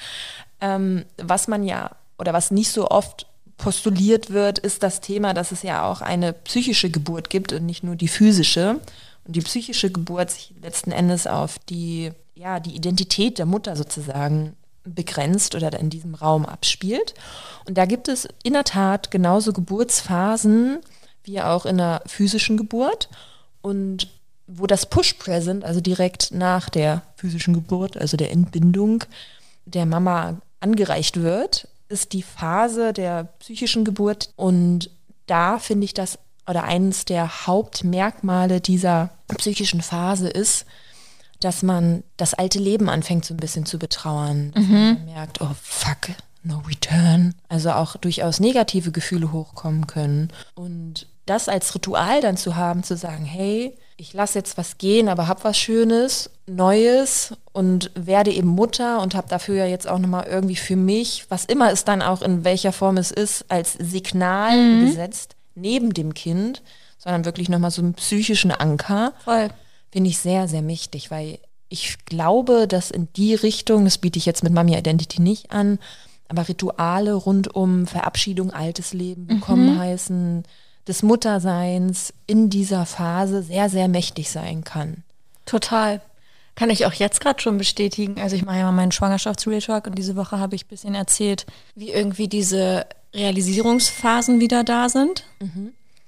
ähm, 0.62 1.06
was 1.18 1.48
man 1.48 1.64
ja 1.64 1.92
oder 2.18 2.34
was 2.34 2.52
nicht 2.52 2.72
so 2.72 2.90
oft 2.90 3.28
postuliert 3.58 4.30
wird, 4.30 4.60
ist 4.60 4.84
das 4.84 5.02
Thema, 5.02 5.34
dass 5.34 5.52
es 5.52 5.64
ja 5.64 5.90
auch 5.90 6.02
eine 6.02 6.34
psychische 6.34 6.90
Geburt 6.90 7.30
gibt 7.30 7.54
und 7.54 7.66
nicht 7.66 7.84
nur 7.84 7.96
die 7.96 8.08
physische. 8.08 8.80
Und 9.26 9.36
die 9.36 9.42
psychische 9.42 9.92
Geburt 9.92 10.32
sich 10.32 10.54
letzten 10.62 10.92
Endes 10.92 11.28
auf 11.28 11.60
die, 11.70 12.12
ja, 12.36 12.60
die 12.60 12.76
Identität 12.76 13.40
der 13.40 13.46
Mutter 13.46 13.76
sozusagen 13.76 14.56
begrenzt 14.86 15.56
oder 15.56 15.78
in 15.78 15.90
diesem 15.90 16.16
Raum 16.16 16.46
abspielt. 16.46 17.14
Und 17.66 17.78
da 17.78 17.86
gibt 17.86 18.08
es 18.08 18.28
in 18.44 18.54
der 18.54 18.64
Tat 18.64 19.12
genauso 19.12 19.52
Geburtsphasen 19.54 20.80
wie 21.24 21.42
auch 21.42 21.66
in 21.66 21.78
der 21.78 22.04
physischen 22.06 22.56
Geburt. 22.56 23.10
Und 23.62 24.08
wo 24.48 24.66
das 24.66 24.86
Push-Present, 24.86 25.64
also 25.64 25.82
direkt 25.82 26.32
nach 26.32 26.70
der 26.70 27.04
physischen 27.16 27.54
Geburt, 27.54 27.98
also 27.98 28.18
der 28.18 28.32
Entbindung 28.32 29.04
der 29.66 29.86
Mama 29.86 30.38
angereicht 30.62 31.22
wird, 31.22 31.68
ist 31.90 32.14
die 32.14 32.24
Phase 32.24 32.94
der 32.94 33.26
psychischen 33.40 33.86
Geburt. 33.86 34.32
Und 34.36 34.90
da 35.26 35.60
finde 35.60 35.86
ich 35.86 35.94
das, 35.94 36.18
oder 36.48 36.64
eines 36.64 37.06
der 37.06 37.48
Hauptmerkmale 37.48 38.62
dieser 38.62 39.10
psychischen 39.38 39.82
Phase 39.82 40.30
ist, 40.30 40.66
dass 41.40 41.62
man 41.62 42.04
das 42.16 42.34
alte 42.34 42.60
Leben 42.60 42.90
anfängt 42.90 43.26
so 43.26 43.34
ein 43.34 43.38
bisschen 43.38 43.66
zu 43.66 43.78
betrauern. 43.78 44.52
Dass 44.54 44.64
man 44.64 45.06
merkt, 45.06 45.42
oh 45.42 45.52
fuck, 45.62 46.10
no 46.44 46.64
return. 46.68 47.36
Also 47.50 47.72
auch 47.72 47.98
durchaus 47.98 48.40
negative 48.40 48.92
Gefühle 48.92 49.32
hochkommen 49.32 49.86
können. 49.88 50.30
Und 50.56 51.08
das 51.26 51.50
als 51.50 51.76
Ritual 51.76 52.22
dann 52.22 52.38
zu 52.38 52.56
haben, 52.56 52.84
zu 52.84 52.96
sagen, 52.96 53.26
hey, 53.26 53.78
ich 53.98 54.14
lasse 54.14 54.38
jetzt 54.38 54.58
was 54.58 54.78
gehen, 54.78 55.10
aber 55.10 55.28
hab 55.28 55.44
was 55.44 55.58
Schönes, 55.58 56.30
Neues 56.46 57.34
und 57.52 57.92
werde 57.96 58.32
eben 58.32 58.48
Mutter 58.48 59.02
und 59.02 59.16
habe 59.16 59.28
dafür 59.28 59.56
ja 59.56 59.66
jetzt 59.66 59.88
auch 59.90 59.98
nochmal 59.98 60.28
irgendwie 60.28 60.56
für 60.56 60.76
mich, 60.76 61.26
was 61.30 61.46
immer 61.46 61.72
es 61.72 61.84
dann 61.84 62.04
auch 62.04 62.22
in 62.22 62.44
welcher 62.44 62.72
Form 62.72 62.98
es 62.98 63.10
ist, 63.10 63.46
als 63.50 63.74
Signal 63.74 64.86
gesetzt, 64.86 65.36
neben 65.56 65.94
dem 65.94 66.14
Kind, 66.14 66.62
sondern 67.00 67.26
wirklich 67.26 67.50
nochmal 67.50 67.72
so 67.72 67.82
einen 67.82 67.96
psychischen 67.96 68.52
Anker. 68.52 69.14
Voll. 69.26 69.50
finde 69.92 70.12
ich 70.12 70.20
sehr, 70.20 70.48
sehr 70.48 70.62
mächtig, 70.62 71.10
weil 71.10 71.40
ich 71.70 71.98
glaube, 72.06 72.68
dass 72.68 72.92
in 72.92 73.08
die 73.16 73.34
Richtung, 73.34 73.84
das 73.84 73.98
biete 73.98 74.20
ich 74.20 74.28
jetzt 74.28 74.44
mit 74.44 74.54
Mami 74.54 74.78
Identity 74.78 75.22
nicht 75.22 75.52
an, 75.52 75.80
aber 76.30 76.48
Rituale 76.48 77.14
rund 77.14 77.54
um 77.56 77.88
Verabschiedung, 77.88 78.52
altes 78.52 78.94
Leben, 78.94 79.28
willkommen 79.28 79.80
heißen, 79.80 80.44
des 80.88 81.04
Mutterseins 81.04 82.14
in 82.26 82.50
dieser 82.50 82.86
Phase 82.86 83.44
sehr, 83.44 83.70
sehr 83.70 83.88
mächtig 83.88 84.30
sein 84.32 84.64
kann. 84.64 85.04
Total. 85.46 86.02
Kann 86.56 86.70
ich 86.70 86.86
auch 86.86 86.94
jetzt 86.94 87.22
gerade 87.22 87.40
schon 87.40 87.58
bestätigen. 87.58 88.20
Also 88.20 88.36
ich 88.36 88.44
mache 88.44 88.58
ja 88.58 88.64
mal 88.64 88.72
meinen 88.72 88.92
Schwangerschafts-Real 88.92 89.62
Talk 89.62 89.88
und 89.88 89.96
diese 89.96 90.16
Woche 90.16 90.40
habe 90.40 90.56
ich 90.56 90.66
ein 90.66 90.70
bisschen 90.70 90.96
erzählt, 90.96 91.46
wie 91.76 91.92
irgendwie 91.92 92.28
diese 92.28 92.86
Realisierungsphasen 93.14 94.40
wieder 94.40 94.64
da 94.64 94.90
sind. 94.90 95.24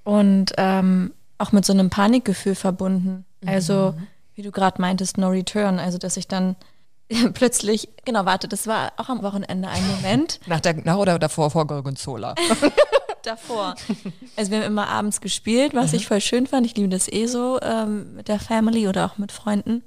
Und 0.03 0.53
ähm, 0.57 1.13
auch 1.37 1.51
mit 1.51 1.65
so 1.65 1.73
einem 1.73 1.89
Panikgefühl 1.89 2.55
verbunden. 2.55 3.25
Also, 3.45 3.93
wie 4.35 4.41
du 4.41 4.51
gerade 4.51 4.81
meintest, 4.81 5.17
no 5.17 5.27
return. 5.29 5.79
Also, 5.79 5.97
dass 5.97 6.17
ich 6.17 6.27
dann 6.27 6.55
plötzlich, 7.33 7.89
genau, 8.05 8.25
warte, 8.25 8.47
das 8.47 8.67
war 8.67 8.93
auch 8.97 9.09
am 9.09 9.21
Wochenende 9.21 9.67
ein 9.67 9.87
Moment. 9.87 10.39
Nach, 10.47 10.59
der, 10.59 10.73
nach 10.83 10.97
oder 10.97 11.19
davor 11.19 11.51
vor 11.51 11.67
Gorgonzola. 11.67 12.35
davor. 13.23 13.75
Also 14.35 14.51
wir 14.51 14.59
haben 14.59 14.65
immer 14.65 14.87
abends 14.87 15.21
gespielt, 15.21 15.73
was 15.73 15.93
ich 15.93 16.07
voll 16.07 16.21
schön 16.21 16.47
fand. 16.47 16.65
Ich 16.65 16.75
liebe 16.75 16.89
das 16.89 17.11
eh 17.11 17.25
so 17.25 17.59
ähm, 17.61 18.15
mit 18.15 18.27
der 18.27 18.39
Family 18.39 18.87
oder 18.87 19.05
auch 19.05 19.17
mit 19.17 19.31
Freunden. 19.31 19.83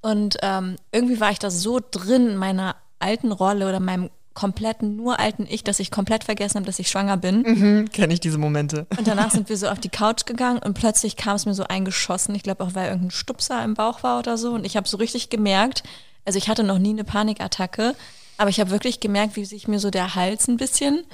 Und 0.00 0.36
ähm, 0.42 0.76
irgendwie 0.92 1.20
war 1.20 1.30
ich 1.30 1.38
da 1.38 1.50
so 1.50 1.80
drin 1.90 2.30
in 2.30 2.36
meiner 2.36 2.76
alten 2.98 3.32
Rolle 3.32 3.68
oder 3.68 3.80
meinem 3.80 4.10
kompletten, 4.34 4.96
nur 4.96 5.20
alten 5.20 5.46
Ich, 5.48 5.64
dass 5.64 5.78
ich 5.78 5.90
komplett 5.90 6.24
vergessen 6.24 6.56
habe, 6.56 6.66
dass 6.66 6.78
ich 6.78 6.88
schwanger 6.88 7.16
bin. 7.16 7.42
Mhm, 7.42 7.90
Kenne 7.90 8.12
ich 8.12 8.20
diese 8.20 8.36
Momente. 8.36 8.86
Und 8.98 9.06
danach 9.06 9.30
sind 9.30 9.48
wir 9.48 9.56
so 9.56 9.68
auf 9.68 9.78
die 9.78 9.88
Couch 9.90 10.26
gegangen 10.26 10.58
und 10.58 10.74
plötzlich 10.74 11.16
kam 11.16 11.36
es 11.36 11.46
mir 11.46 11.54
so 11.54 11.64
eingeschossen. 11.64 12.34
Ich 12.34 12.42
glaube 12.42 12.64
auch, 12.64 12.74
weil 12.74 12.88
irgendein 12.88 13.12
Stupser 13.12 13.64
im 13.64 13.74
Bauch 13.74 14.02
war 14.02 14.18
oder 14.18 14.36
so. 14.36 14.50
Und 14.52 14.66
ich 14.66 14.76
habe 14.76 14.88
so 14.88 14.96
richtig 14.96 15.30
gemerkt, 15.30 15.84
also 16.24 16.36
ich 16.36 16.48
hatte 16.48 16.64
noch 16.64 16.78
nie 16.78 16.90
eine 16.90 17.04
Panikattacke, 17.04 17.94
aber 18.36 18.50
ich 18.50 18.60
habe 18.60 18.70
wirklich 18.70 19.00
gemerkt, 19.00 19.36
wie 19.36 19.44
sich 19.44 19.68
mir 19.68 19.78
so 19.78 19.90
der 19.90 20.14
Hals 20.14 20.48
ein 20.48 20.56
bisschen 20.56 21.04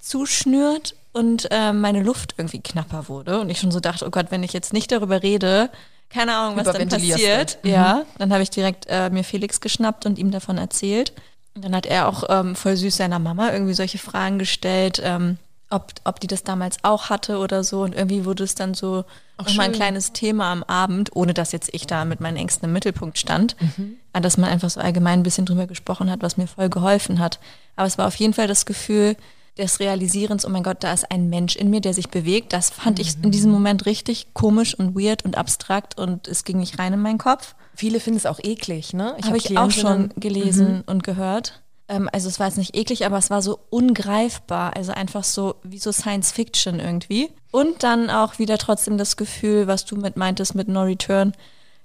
zuschnürt 0.00 0.94
und 1.12 1.48
äh, 1.50 1.72
meine 1.72 2.02
Luft 2.02 2.34
irgendwie 2.36 2.60
knapper 2.60 3.08
wurde. 3.08 3.40
Und 3.40 3.50
ich 3.50 3.58
schon 3.58 3.70
so 3.70 3.80
dachte, 3.80 4.06
oh 4.06 4.10
Gott, 4.10 4.26
wenn 4.30 4.42
ich 4.42 4.52
jetzt 4.52 4.72
nicht 4.72 4.92
darüber 4.92 5.22
rede, 5.22 5.70
keine 6.08 6.34
Ahnung, 6.34 6.56
was 6.56 6.64
dann 6.72 6.88
passiert. 6.88 7.58
Mhm. 7.62 7.70
Ja, 7.70 8.02
dann 8.18 8.32
habe 8.32 8.42
ich 8.42 8.50
direkt 8.50 8.86
äh, 8.88 9.10
mir 9.10 9.24
Felix 9.24 9.60
geschnappt 9.60 10.06
und 10.06 10.18
ihm 10.18 10.30
davon 10.30 10.58
erzählt. 10.58 11.12
Und 11.54 11.64
dann 11.64 11.74
hat 11.74 11.86
er 11.86 12.08
auch 12.08 12.24
ähm, 12.28 12.54
voll 12.54 12.76
süß 12.76 12.96
seiner 12.96 13.18
Mama 13.18 13.52
irgendwie 13.52 13.74
solche 13.74 13.98
Fragen 13.98 14.38
gestellt, 14.38 15.00
ähm, 15.04 15.38
ob, 15.70 15.92
ob 16.04 16.20
die 16.20 16.26
das 16.26 16.44
damals 16.44 16.78
auch 16.82 17.10
hatte 17.10 17.38
oder 17.38 17.64
so. 17.64 17.82
Und 17.82 17.94
irgendwie 17.94 18.24
wurde 18.24 18.44
es 18.44 18.54
dann 18.54 18.74
so 18.74 19.04
auch 19.36 19.54
mal 19.54 19.64
ein 19.64 19.72
kleines 19.72 20.12
Thema 20.12 20.52
am 20.52 20.62
Abend, 20.64 21.14
ohne 21.14 21.32
dass 21.32 21.52
jetzt 21.52 21.70
ich 21.72 21.86
da 21.86 22.04
mit 22.04 22.20
meinen 22.20 22.36
Ängsten 22.36 22.68
im 22.68 22.72
Mittelpunkt 22.72 23.18
stand. 23.18 23.56
Mhm. 23.60 23.96
Dass 24.12 24.36
man 24.36 24.50
einfach 24.50 24.70
so 24.70 24.80
allgemein 24.80 25.20
ein 25.20 25.22
bisschen 25.22 25.46
drüber 25.46 25.66
gesprochen 25.66 26.10
hat, 26.10 26.22
was 26.22 26.36
mir 26.36 26.46
voll 26.46 26.68
geholfen 26.68 27.20
hat. 27.20 27.38
Aber 27.76 27.86
es 27.86 27.96
war 27.96 28.08
auf 28.08 28.16
jeden 28.16 28.34
Fall 28.34 28.48
das 28.48 28.66
Gefühl 28.66 29.16
des 29.56 29.80
Realisierens, 29.80 30.44
oh 30.44 30.48
mein 30.48 30.62
Gott, 30.62 30.78
da 30.80 30.92
ist 30.92 31.10
ein 31.10 31.28
Mensch 31.28 31.56
in 31.56 31.70
mir, 31.70 31.80
der 31.80 31.94
sich 31.94 32.08
bewegt. 32.08 32.52
Das 32.52 32.70
fand 32.70 32.98
ich 32.98 33.14
in 33.22 33.30
diesem 33.30 33.50
Moment 33.50 33.86
richtig 33.86 34.32
komisch 34.34 34.74
und 34.74 34.96
weird 34.96 35.24
und 35.24 35.36
abstrakt 35.36 35.98
und 35.98 36.28
es 36.28 36.44
ging 36.44 36.58
nicht 36.58 36.78
rein 36.78 36.92
in 36.92 37.00
meinen 37.00 37.18
Kopf. 37.18 37.54
Viele 37.74 38.00
finden 38.00 38.16
es 38.16 38.26
auch 38.26 38.40
eklig, 38.42 38.92
ne? 38.92 39.16
Habe 39.24 39.36
ich 39.36 39.56
auch 39.56 39.70
schon 39.70 40.10
gelesen 40.16 40.82
und 40.86 41.04
gehört. 41.04 41.62
Ähm, 41.90 42.08
also 42.12 42.28
es 42.28 42.38
war 42.40 42.46
jetzt 42.46 42.56
nicht 42.56 42.76
eklig, 42.76 43.04
aber 43.04 43.18
es 43.18 43.28
war 43.28 43.42
so 43.42 43.58
ungreifbar. 43.68 44.76
Also 44.76 44.92
einfach 44.92 45.24
so 45.24 45.56
wie 45.62 45.78
so 45.78 45.92
Science 45.92 46.32
Fiction 46.32 46.78
irgendwie. 46.80 47.30
Und 47.50 47.82
dann 47.82 48.08
auch 48.08 48.38
wieder 48.38 48.56
trotzdem 48.56 48.96
das 48.96 49.16
Gefühl, 49.16 49.66
was 49.66 49.84
du 49.84 49.96
mit 49.96 50.16
meintest 50.16 50.54
mit 50.54 50.68
No 50.68 50.82
Return, 50.82 51.34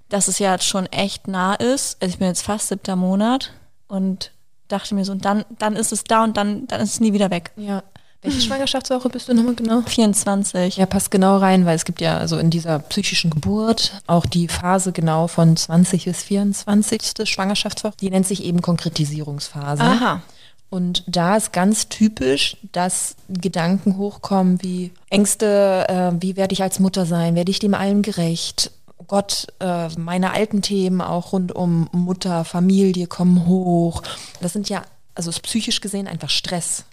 dass 0.07 0.27
es 0.27 0.39
ja 0.39 0.53
jetzt 0.53 0.67
schon 0.67 0.85
echt 0.85 1.27
nah 1.27 1.55
ist. 1.55 2.01
Also 2.01 2.13
ich 2.13 2.19
bin 2.19 2.27
jetzt 2.27 2.43
fast 2.43 2.67
siebter 2.67 2.95
Monat 2.95 3.51
und 3.87 4.31
dachte 4.67 4.95
mir 4.95 5.05
so, 5.05 5.15
dann, 5.15 5.43
dann 5.57 5.75
ist 5.75 5.91
es 5.91 6.03
da 6.03 6.23
und 6.23 6.37
dann, 6.37 6.67
dann 6.67 6.81
ist 6.81 6.93
es 6.93 6.99
nie 6.99 7.13
wieder 7.13 7.31
weg. 7.31 7.51
Ja. 7.55 7.83
Welche 8.21 8.41
Schwangerschaftswoche 8.41 9.09
bist 9.09 9.29
du 9.29 9.33
nochmal 9.33 9.55
genau? 9.55 9.81
24. 9.81 10.77
Ja, 10.77 10.85
passt 10.87 11.11
genau 11.11 11.37
rein, 11.37 11.65
weil 11.65 11.75
es 11.75 11.85
gibt 11.85 12.01
ja 12.01 12.17
also 12.17 12.37
in 12.37 12.49
dieser 12.49 12.79
psychischen 12.79 13.29
Geburt 13.29 14.01
auch 14.07 14.25
die 14.25 14.47
Phase 14.47 14.91
genau 14.91 15.27
von 15.27 15.55
20 15.55 16.05
bis 16.05 16.23
24. 16.23 17.13
Schwangerschaftswoche. 17.23 17.93
Die 17.99 18.09
nennt 18.09 18.25
sich 18.25 18.43
eben 18.43 18.61
Konkretisierungsphase. 18.61 19.83
Aha. 19.83 20.21
Und 20.69 21.03
da 21.07 21.37
ist 21.37 21.53
ganz 21.53 21.89
typisch, 21.89 22.57
dass 22.71 23.15
Gedanken 23.29 23.97
hochkommen 23.97 24.61
wie 24.61 24.91
Ängste, 25.09 25.85
äh, 25.87 26.11
wie 26.21 26.35
werde 26.35 26.53
ich 26.53 26.63
als 26.63 26.79
Mutter 26.79 27.05
sein, 27.05 27.35
werde 27.35 27.51
ich 27.51 27.59
dem 27.59 27.73
allen 27.73 28.01
gerecht? 28.01 28.71
Oh 28.97 29.05
Gott, 29.07 29.47
äh, 29.59 29.87
meine 29.97 30.31
alten 30.31 30.61
Themen 30.61 31.01
auch 31.01 31.31
rund 31.31 31.53
um 31.53 31.87
Mutter, 31.91 32.43
Familie 32.43 33.07
kommen 33.07 33.45
hoch. 33.45 34.01
Das 34.41 34.53
sind 34.53 34.67
ja, 34.67 34.83
also 35.13 35.29
ist 35.29 35.43
psychisch 35.43 35.79
gesehen 35.79 36.07
einfach 36.07 36.29
Stress. 36.29 36.85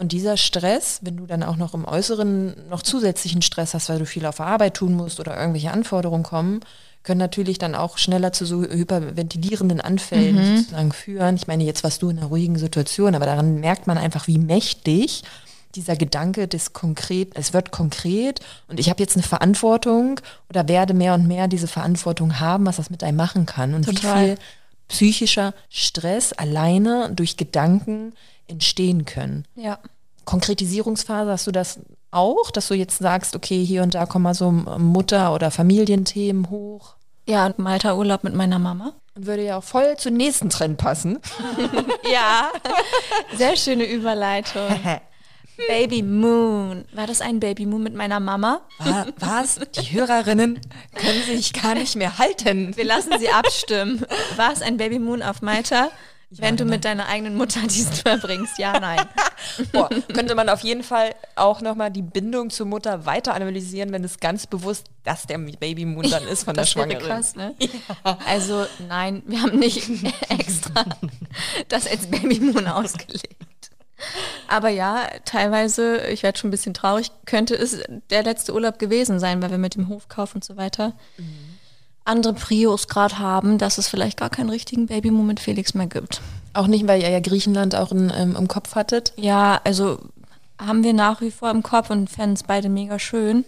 Und 0.00 0.12
dieser 0.12 0.38
Stress, 0.38 1.00
wenn 1.02 1.18
du 1.18 1.26
dann 1.26 1.42
auch 1.42 1.56
noch 1.56 1.74
im 1.74 1.84
Äußeren 1.84 2.54
noch 2.70 2.80
zusätzlichen 2.80 3.42
Stress 3.42 3.74
hast, 3.74 3.90
weil 3.90 3.98
du 3.98 4.06
viel 4.06 4.24
auf 4.24 4.38
der 4.38 4.46
Arbeit 4.46 4.72
tun 4.72 4.94
musst 4.94 5.20
oder 5.20 5.38
irgendwelche 5.38 5.70
Anforderungen 5.70 6.22
kommen, 6.22 6.60
können 7.02 7.18
natürlich 7.18 7.58
dann 7.58 7.74
auch 7.74 7.98
schneller 7.98 8.32
zu 8.32 8.46
so 8.46 8.62
hyperventilierenden 8.62 9.82
Anfällen 9.82 10.56
sozusagen 10.56 10.92
führen. 10.92 11.36
Ich 11.36 11.48
meine, 11.48 11.64
jetzt 11.64 11.84
warst 11.84 12.00
du 12.00 12.08
in 12.08 12.16
einer 12.16 12.28
ruhigen 12.28 12.56
Situation, 12.56 13.14
aber 13.14 13.26
daran 13.26 13.60
merkt 13.60 13.86
man 13.86 13.98
einfach, 13.98 14.26
wie 14.26 14.38
mächtig 14.38 15.22
dieser 15.74 15.96
Gedanke 15.96 16.48
des 16.48 16.72
konkret, 16.72 17.32
es 17.34 17.52
wird 17.52 17.70
konkret 17.70 18.40
und 18.68 18.80
ich 18.80 18.88
habe 18.88 19.02
jetzt 19.02 19.16
eine 19.16 19.22
Verantwortung 19.22 20.18
oder 20.48 20.66
werde 20.66 20.94
mehr 20.94 21.12
und 21.12 21.28
mehr 21.28 21.46
diese 21.46 21.68
Verantwortung 21.68 22.40
haben, 22.40 22.64
was 22.64 22.76
das 22.76 22.88
mit 22.88 23.04
einem 23.04 23.18
machen 23.18 23.44
kann 23.44 23.74
und 23.74 23.84
Total. 23.84 24.22
wie 24.22 24.28
viel 24.28 24.38
psychischer 24.88 25.54
Stress 25.68 26.32
alleine 26.32 27.12
durch 27.14 27.36
Gedanken 27.36 28.14
entstehen 28.50 29.04
können. 29.06 29.44
Ja. 29.54 29.78
Konkretisierungsphase, 30.26 31.30
hast 31.30 31.46
du 31.46 31.50
das 31.52 31.80
auch, 32.10 32.50
dass 32.50 32.68
du 32.68 32.74
jetzt 32.74 32.98
sagst, 32.98 33.34
okay, 33.36 33.64
hier 33.64 33.82
und 33.82 33.94
da 33.94 34.06
kommen 34.06 34.24
mal 34.24 34.34
so 34.34 34.50
Mutter- 34.50 35.32
oder 35.34 35.50
Familienthemen 35.50 36.50
hoch? 36.50 36.94
Ja, 37.26 37.46
und 37.46 37.58
Malta 37.58 37.94
Urlaub 37.94 38.24
mit 38.24 38.34
meiner 38.34 38.58
Mama. 38.58 38.92
Würde 39.14 39.44
ja 39.44 39.58
auch 39.58 39.64
voll 39.64 39.96
zum 39.98 40.14
nächsten 40.14 40.50
Trend 40.50 40.76
passen. 40.78 41.18
Ja, 42.12 42.50
sehr 43.36 43.56
schöne 43.56 43.84
Überleitung. 43.84 44.68
Baby 45.68 46.02
Moon. 46.02 46.84
War 46.92 47.06
das 47.06 47.20
ein 47.20 47.38
Baby 47.38 47.66
Moon 47.66 47.82
mit 47.82 47.94
meiner 47.94 48.18
Mama? 48.18 48.62
Wa- 48.78 49.06
Was? 49.18 49.60
Die 49.78 49.92
Hörerinnen 49.92 50.58
können 50.94 51.22
sich 51.24 51.52
gar 51.52 51.74
nicht 51.74 51.94
mehr 51.96 52.18
halten. 52.18 52.76
Wir 52.76 52.84
lassen 52.86 53.12
sie 53.20 53.28
abstimmen. 53.28 54.04
War 54.36 54.52
es 54.52 54.62
ein 54.62 54.76
Baby 54.78 54.98
Moon 54.98 55.22
auf 55.22 55.42
Malta? 55.42 55.90
Wenn 56.30 56.56
du 56.56 56.62
oder 56.62 56.70
mit 56.70 56.84
deiner 56.84 57.08
eigenen 57.08 57.34
Mutter 57.36 57.60
diesen 57.66 57.92
verbringst, 57.92 58.58
ja, 58.58 58.78
nein. 58.78 59.00
Boah, 59.72 59.88
könnte 60.12 60.34
man 60.34 60.48
auf 60.48 60.60
jeden 60.60 60.84
Fall 60.84 61.14
auch 61.34 61.60
nochmal 61.60 61.90
die 61.90 62.02
Bindung 62.02 62.50
zur 62.50 62.66
Mutter 62.66 63.04
weiter 63.04 63.34
analysieren, 63.34 63.92
wenn 63.92 64.04
es 64.04 64.20
ganz 64.20 64.46
bewusst 64.46 64.86
das 65.02 65.26
der 65.26 65.38
Babymoon 65.38 66.08
dann 66.08 66.26
ist 66.28 66.44
von 66.44 66.54
der 66.56 66.66
Schwangeren. 66.66 67.02
krass, 67.02 67.34
ne? 67.34 67.54
Also 68.26 68.66
nein, 68.88 69.22
wir 69.26 69.42
haben 69.42 69.58
nicht 69.58 69.88
extra 70.28 70.84
das 71.68 71.86
als 71.86 72.06
Baby 72.06 72.38
Moon 72.40 72.66
ausgelegt. 72.68 73.36
Aber 74.48 74.68
ja, 74.68 75.08
teilweise, 75.24 76.06
ich 76.06 76.22
werde 76.22 76.38
schon 76.38 76.48
ein 76.48 76.52
bisschen 76.52 76.74
traurig, 76.74 77.10
könnte 77.26 77.54
es 77.54 77.82
der 78.10 78.22
letzte 78.22 78.54
Urlaub 78.54 78.78
gewesen 78.78 79.18
sein, 79.18 79.42
weil 79.42 79.50
wir 79.50 79.58
mit 79.58 79.74
dem 79.74 79.88
Hofkauf 79.88 80.34
und 80.34 80.44
so 80.44 80.56
weiter 80.56 80.94
andere 82.10 82.34
Prios 82.34 82.88
gerade 82.88 83.18
haben, 83.18 83.56
dass 83.58 83.78
es 83.78 83.88
vielleicht 83.88 84.18
gar 84.18 84.30
keinen 84.30 84.50
richtigen 84.50 84.86
Baby 84.86 85.10
Moon 85.10 85.26
mit 85.26 85.40
Felix 85.40 85.74
mehr 85.74 85.86
gibt. 85.86 86.20
Auch 86.52 86.66
nicht, 86.66 86.86
weil 86.86 87.00
ihr 87.00 87.08
ja 87.08 87.20
Griechenland 87.20 87.74
auch 87.74 87.92
in, 87.92 88.12
ähm, 88.14 88.36
im 88.36 88.48
Kopf 88.48 88.74
hattet. 88.74 89.12
Ja, 89.16 89.60
also 89.64 90.00
haben 90.58 90.84
wir 90.84 90.92
nach 90.92 91.20
wie 91.20 91.30
vor 91.30 91.50
im 91.50 91.62
Kopf 91.62 91.90
und 91.90 92.10
fänden 92.10 92.34
es 92.34 92.42
beide 92.42 92.68
mega 92.68 92.98
schön. 92.98 93.44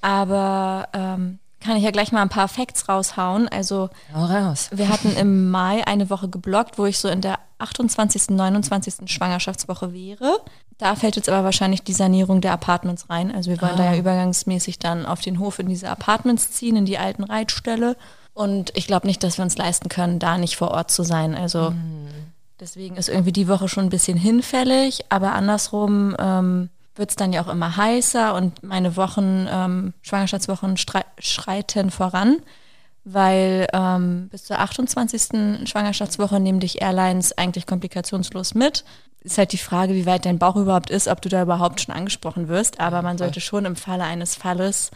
Aber 0.00 0.88
ähm, 0.92 1.38
kann 1.60 1.76
ich 1.76 1.82
ja 1.82 1.90
gleich 1.90 2.12
mal 2.12 2.22
ein 2.22 2.28
paar 2.28 2.48
Facts 2.48 2.88
raushauen. 2.88 3.48
Also 3.48 3.90
raus. 4.14 4.70
wir 4.72 4.88
hatten 4.88 5.16
im 5.16 5.50
Mai 5.50 5.86
eine 5.86 6.10
Woche 6.10 6.28
geblockt, 6.28 6.78
wo 6.78 6.86
ich 6.86 6.98
so 6.98 7.08
in 7.08 7.20
der 7.20 7.38
28., 7.58 8.30
29. 8.30 9.10
Schwangerschaftswoche 9.10 9.92
wäre. 9.92 10.40
Da 10.78 10.94
fällt 10.94 11.16
jetzt 11.16 11.28
aber 11.28 11.44
wahrscheinlich 11.44 11.82
die 11.82 11.92
Sanierung 11.92 12.40
der 12.40 12.52
Apartments 12.52 13.10
rein. 13.10 13.34
Also 13.34 13.50
wir 13.50 13.60
wollen 13.60 13.76
da 13.76 13.92
ja 13.92 13.98
übergangsmäßig 13.98 14.78
dann 14.78 15.06
auf 15.06 15.20
den 15.20 15.40
Hof 15.40 15.58
in 15.58 15.68
diese 15.68 15.88
Apartments 15.88 16.52
ziehen, 16.52 16.76
in 16.76 16.86
die 16.86 16.98
alten 16.98 17.24
Reitställe. 17.24 17.96
Und 18.32 18.70
ich 18.76 18.86
glaube 18.86 19.08
nicht, 19.08 19.24
dass 19.24 19.38
wir 19.38 19.42
uns 19.42 19.58
leisten 19.58 19.88
können, 19.88 20.20
da 20.20 20.38
nicht 20.38 20.56
vor 20.56 20.70
Ort 20.70 20.92
zu 20.92 21.02
sein. 21.02 21.34
Also 21.34 21.74
deswegen 22.60 22.94
ist 22.96 23.08
irgendwie 23.08 23.32
die 23.32 23.48
Woche 23.48 23.68
schon 23.68 23.86
ein 23.86 23.90
bisschen 23.90 24.16
hinfällig. 24.16 25.06
Aber 25.08 25.32
andersrum 25.32 26.14
ähm, 26.20 26.70
wird 26.98 27.10
es 27.10 27.16
dann 27.16 27.32
ja 27.32 27.42
auch 27.42 27.48
immer 27.48 27.76
heißer 27.76 28.34
und 28.34 28.62
meine 28.62 28.96
Wochen, 28.96 29.46
ähm, 29.50 29.94
Schwangerschaftswochen 30.02 30.76
schreiten 31.18 31.90
voran 31.90 32.38
weil 33.12 33.66
ähm, 33.72 34.28
bis 34.30 34.44
zur 34.44 34.58
28. 34.58 35.68
Schwangerschaftswoche 35.68 36.40
nehmen 36.40 36.60
dich 36.60 36.82
Airlines 36.82 37.36
eigentlich 37.36 37.66
komplikationslos 37.66 38.54
mit. 38.54 38.84
Ist 39.20 39.38
halt 39.38 39.52
die 39.52 39.58
Frage, 39.58 39.94
wie 39.94 40.06
weit 40.06 40.26
dein 40.26 40.38
Bauch 40.38 40.56
überhaupt 40.56 40.90
ist, 40.90 41.08
ob 41.08 41.22
du 41.22 41.28
da 41.28 41.42
überhaupt 41.42 41.80
schon 41.80 41.94
angesprochen 41.94 42.48
wirst. 42.48 42.80
Aber 42.80 43.02
man 43.02 43.18
sollte 43.18 43.40
schon 43.40 43.64
im 43.64 43.76
Falle 43.76 44.04
eines 44.04 44.34
Falles 44.34 44.90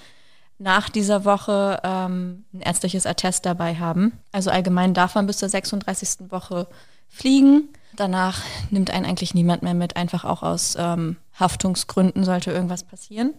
nach 0.58 0.88
dieser 0.88 1.24
Woche 1.24 1.80
ähm, 1.82 2.44
ein 2.52 2.60
ärztliches 2.60 3.06
Attest 3.06 3.46
dabei 3.46 3.76
haben. 3.76 4.12
Also 4.30 4.50
allgemein 4.50 4.94
darf 4.94 5.14
man 5.14 5.26
bis 5.26 5.38
zur 5.38 5.48
36. 5.48 6.30
Woche 6.30 6.68
fliegen. 7.08 7.68
Danach 7.96 8.42
nimmt 8.70 8.90
einen 8.90 9.06
eigentlich 9.06 9.34
niemand 9.34 9.62
mehr 9.62 9.74
mit, 9.74 9.96
einfach 9.96 10.24
auch 10.24 10.42
aus 10.42 10.76
ähm, 10.78 11.16
Haftungsgründen 11.34 12.24
sollte 12.24 12.52
irgendwas 12.52 12.84
passieren. 12.84 13.34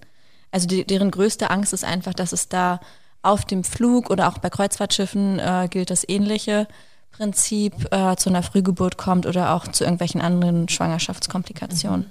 Also 0.51 0.67
die, 0.67 0.85
deren 0.85 1.11
größte 1.11 1.49
Angst 1.49 1.73
ist 1.73 1.83
einfach, 1.83 2.13
dass 2.13 2.31
es 2.31 2.49
da 2.49 2.79
auf 3.21 3.45
dem 3.45 3.63
Flug 3.63 4.09
oder 4.09 4.27
auch 4.27 4.37
bei 4.37 4.49
Kreuzfahrtschiffen 4.49 5.39
äh, 5.39 5.67
gilt 5.69 5.89
das 5.89 6.07
ähnliche 6.07 6.67
Prinzip, 7.11 7.73
äh, 7.91 8.15
zu 8.15 8.29
einer 8.29 8.43
Frühgeburt 8.43 8.97
kommt 8.97 9.25
oder 9.25 9.53
auch 9.53 9.67
zu 9.67 9.83
irgendwelchen 9.83 10.21
anderen 10.21 10.67
Schwangerschaftskomplikationen. 10.67 12.09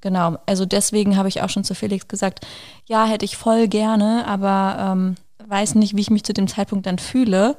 Genau, 0.00 0.38
also 0.46 0.66
deswegen 0.66 1.16
habe 1.16 1.28
ich 1.28 1.42
auch 1.42 1.50
schon 1.50 1.64
zu 1.64 1.74
Felix 1.74 2.06
gesagt, 2.06 2.46
ja, 2.86 3.06
hätte 3.06 3.24
ich 3.24 3.36
voll 3.36 3.66
gerne, 3.66 4.24
aber 4.26 4.76
ähm, 4.78 5.14
weiß 5.48 5.74
nicht, 5.74 5.96
wie 5.96 6.00
ich 6.00 6.10
mich 6.10 6.24
zu 6.24 6.32
dem 6.32 6.48
Zeitpunkt 6.48 6.86
dann 6.86 6.98
fühle. 6.98 7.56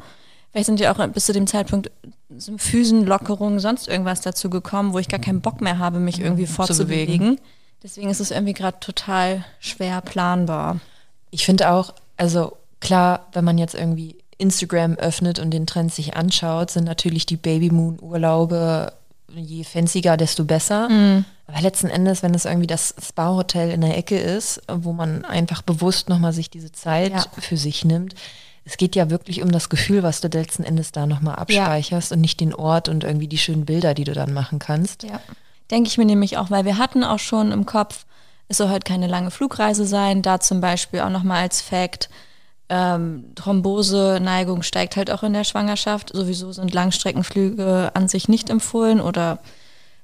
Vielleicht 0.52 0.68
sind 0.68 0.80
ja 0.80 0.94
auch 0.94 1.08
bis 1.08 1.26
zu 1.26 1.34
dem 1.34 1.48
Zeitpunkt 1.48 1.92
so 2.36 2.58
Füßenlockerungen, 2.58 3.60
sonst 3.60 3.88
irgendwas 3.88 4.22
dazu 4.22 4.50
gekommen, 4.50 4.94
wo 4.94 5.00
ich 5.00 5.08
gar 5.08 5.20
keinen 5.20 5.42
Bock 5.42 5.62
mehr 5.62 5.80
habe, 5.80 6.00
mich 6.00 6.20
irgendwie 6.20 6.48
fortzubewegen. 6.48 7.40
Deswegen 7.84 8.10
ist 8.10 8.20
es 8.20 8.32
irgendwie 8.32 8.54
gerade 8.54 8.80
total 8.80 9.46
schwer 9.60 10.02
planbar. 10.02 10.80
Ich 11.32 11.46
finde 11.46 11.72
auch, 11.72 11.94
also 12.18 12.58
klar, 12.80 13.28
wenn 13.34 13.46
man 13.46 13.58
jetzt 13.58 13.76
irgendwie 13.76 14.18
Instagram 14.38 14.96
öffnet 14.96 15.40
und 15.40 15.52
den 15.52 15.66
Trend 15.68 15.94
sich 15.94 16.16
anschaut, 16.16 16.72
sind 16.72 16.84
natürlich 16.84 17.26
die 17.26 17.38
Babymoon-Urlaube 17.38 18.94
je 19.36 19.64
fancier, 19.64 20.18
desto 20.18 20.46
besser. 20.46 20.90
Mhm. 20.90 21.26
Aber 21.48 21.62
letzten 21.62 21.88
Endes, 21.88 22.24
wenn 22.24 22.34
es 22.34 22.46
irgendwie 22.46 22.68
das 22.68 22.94
Spa-Hotel 23.02 23.72
in 23.72 23.82
der 23.82 23.98
Ecke 23.98 24.18
ist, 24.18 24.62
wo 24.70 24.94
man 24.94 25.26
einfach 25.26 25.62
bewusst 25.62 26.10
nochmal 26.10 26.34
sich 26.34 26.50
diese 26.50 26.72
Zeit 26.72 27.12
Ja. 27.12 27.26
für 27.40 27.58
sich 27.58 27.86
nimmt, 27.86 28.16
es 28.68 28.76
geht 28.76 28.98
ja 28.98 29.10
wirklich 29.10 29.42
um 29.42 29.52
das 29.52 29.70
Gefühl, 29.70 30.04
was 30.04 30.20
du 30.20 30.28
letzten 30.28 30.64
Endes 30.64 30.92
da 30.92 31.06
nochmal 31.06 31.36
abspeicherst 31.36 32.12
und 32.12 32.20
nicht 32.20 32.42
den 32.42 32.54
Ort 32.54 32.90
und 32.90 33.06
irgendwie 33.06 33.30
die 33.30 33.38
schönen 33.38 33.66
Bilder, 33.66 33.94
die 33.94 34.04
du 34.04 34.14
dann 34.14 34.34
machen 34.34 34.60
kannst. 34.60 35.04
Ja. 35.04 35.22
Denke 35.72 35.88
ich 35.88 35.98
mir 35.98 36.06
nämlich 36.06 36.38
auch, 36.38 36.52
weil 36.52 36.66
wir 36.66 36.78
hatten 36.78 37.06
auch 37.06 37.20
schon 37.20 37.54
im 37.54 37.66
Kopf, 37.66 38.06
es 38.50 38.58
soll 38.58 38.68
halt 38.68 38.84
keine 38.84 39.08
lange 39.08 39.32
Flugreise 39.32 39.86
sein. 39.86 40.22
Da 40.22 40.42
zum 40.42 40.60
Beispiel 40.60 41.00
auch 41.00 41.10
nochmal 41.10 41.44
als 41.44 41.62
Fact, 41.62 42.10
ähm, 42.68 43.32
Thrombose-Neigung 43.36 44.64
steigt 44.64 44.98
halt 44.98 45.12
auch 45.12 45.24
in 45.24 45.32
der 45.32 45.46
Schwangerschaft. 45.46 46.12
Sowieso 46.14 46.52
sind 46.52 46.74
Langstreckenflüge 46.74 47.92
an 47.94 48.10
sich 48.10 48.28
nicht 48.28 48.50
empfohlen 48.50 49.00
oder 49.00 49.40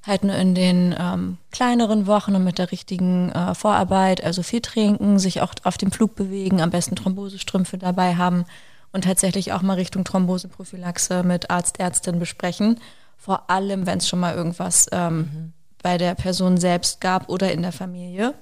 halt 0.06 0.24
nur 0.24 0.36
in 0.36 0.54
den 0.54 0.96
ähm, 1.00 1.38
kleineren 1.52 2.08
Wochen 2.08 2.36
und 2.36 2.44
mit 2.44 2.58
der 2.58 2.72
richtigen 2.72 3.32
äh, 3.32 3.56
Vorarbeit, 3.56 4.24
also 4.24 4.44
viel 4.44 4.62
trinken, 4.62 5.18
sich 5.18 5.42
auch 5.42 5.54
auf 5.64 5.78
dem 5.78 5.92
Flug 5.92 6.16
bewegen, 6.16 6.62
am 6.62 6.72
besten 6.72 6.96
Thrombosestrümpfe 6.96 7.78
dabei 7.78 8.16
haben 8.16 8.46
und 8.92 9.06
tatsächlich 9.06 9.54
auch 9.54 9.62
mal 9.62 9.76
Richtung 9.76 10.04
Thromboseprophylaxe 10.04 11.24
mit 11.24 11.50
Arzt, 11.50 11.80
Ärztin 11.80 12.20
besprechen. 12.20 12.80
Vor 13.18 13.50
allem, 13.50 13.86
wenn 13.86 14.00
es 14.00 14.08
schon 14.08 14.20
mal 14.20 14.36
irgendwas 14.36 14.88
ähm, 14.92 15.54
bei 15.82 15.98
der 15.98 16.16
Person 16.16 16.58
selbst 16.58 17.00
gab 17.00 17.30
oder 17.30 17.52
in 17.52 17.62
der 17.62 17.72
Familie. 17.72 18.34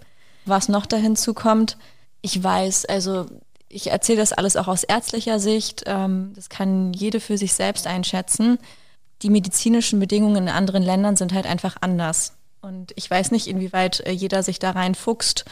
Was 0.46 0.68
noch 0.68 0.88
dahin 0.88 1.16
zukommt, 1.16 1.78
ich 2.22 2.44
weiß, 2.44 2.86
also 2.86 3.28
ich 3.70 3.92
erzähle 3.92 4.20
das 4.20 4.34
alles 4.34 4.58
auch 4.58 4.68
aus 4.68 4.84
ärztlicher 4.84 5.40
Sicht. 5.40 5.84
Ähm, 5.86 6.34
das 6.36 6.50
kann 6.50 6.94
jede 6.94 7.20
für 7.20 7.38
sich 7.38 7.54
selbst 7.54 7.88
einschätzen. 7.88 8.58
Die 9.22 9.30
medizinischen 9.30 10.00
Bedingungen 10.00 10.44
in 10.44 10.50
anderen 10.50 10.84
Ländern 10.84 11.16
sind 11.16 11.34
halt 11.34 11.46
einfach 11.46 11.78
anders. 11.82 12.34
Und 12.62 12.92
ich 12.96 13.10
weiß 13.10 13.32
nicht, 13.32 13.48
inwieweit 13.48 14.02
äh, 14.02 14.12
jeder 14.12 14.44
sich 14.44 14.60
da 14.60 14.72
reinfuchst. 14.72 15.46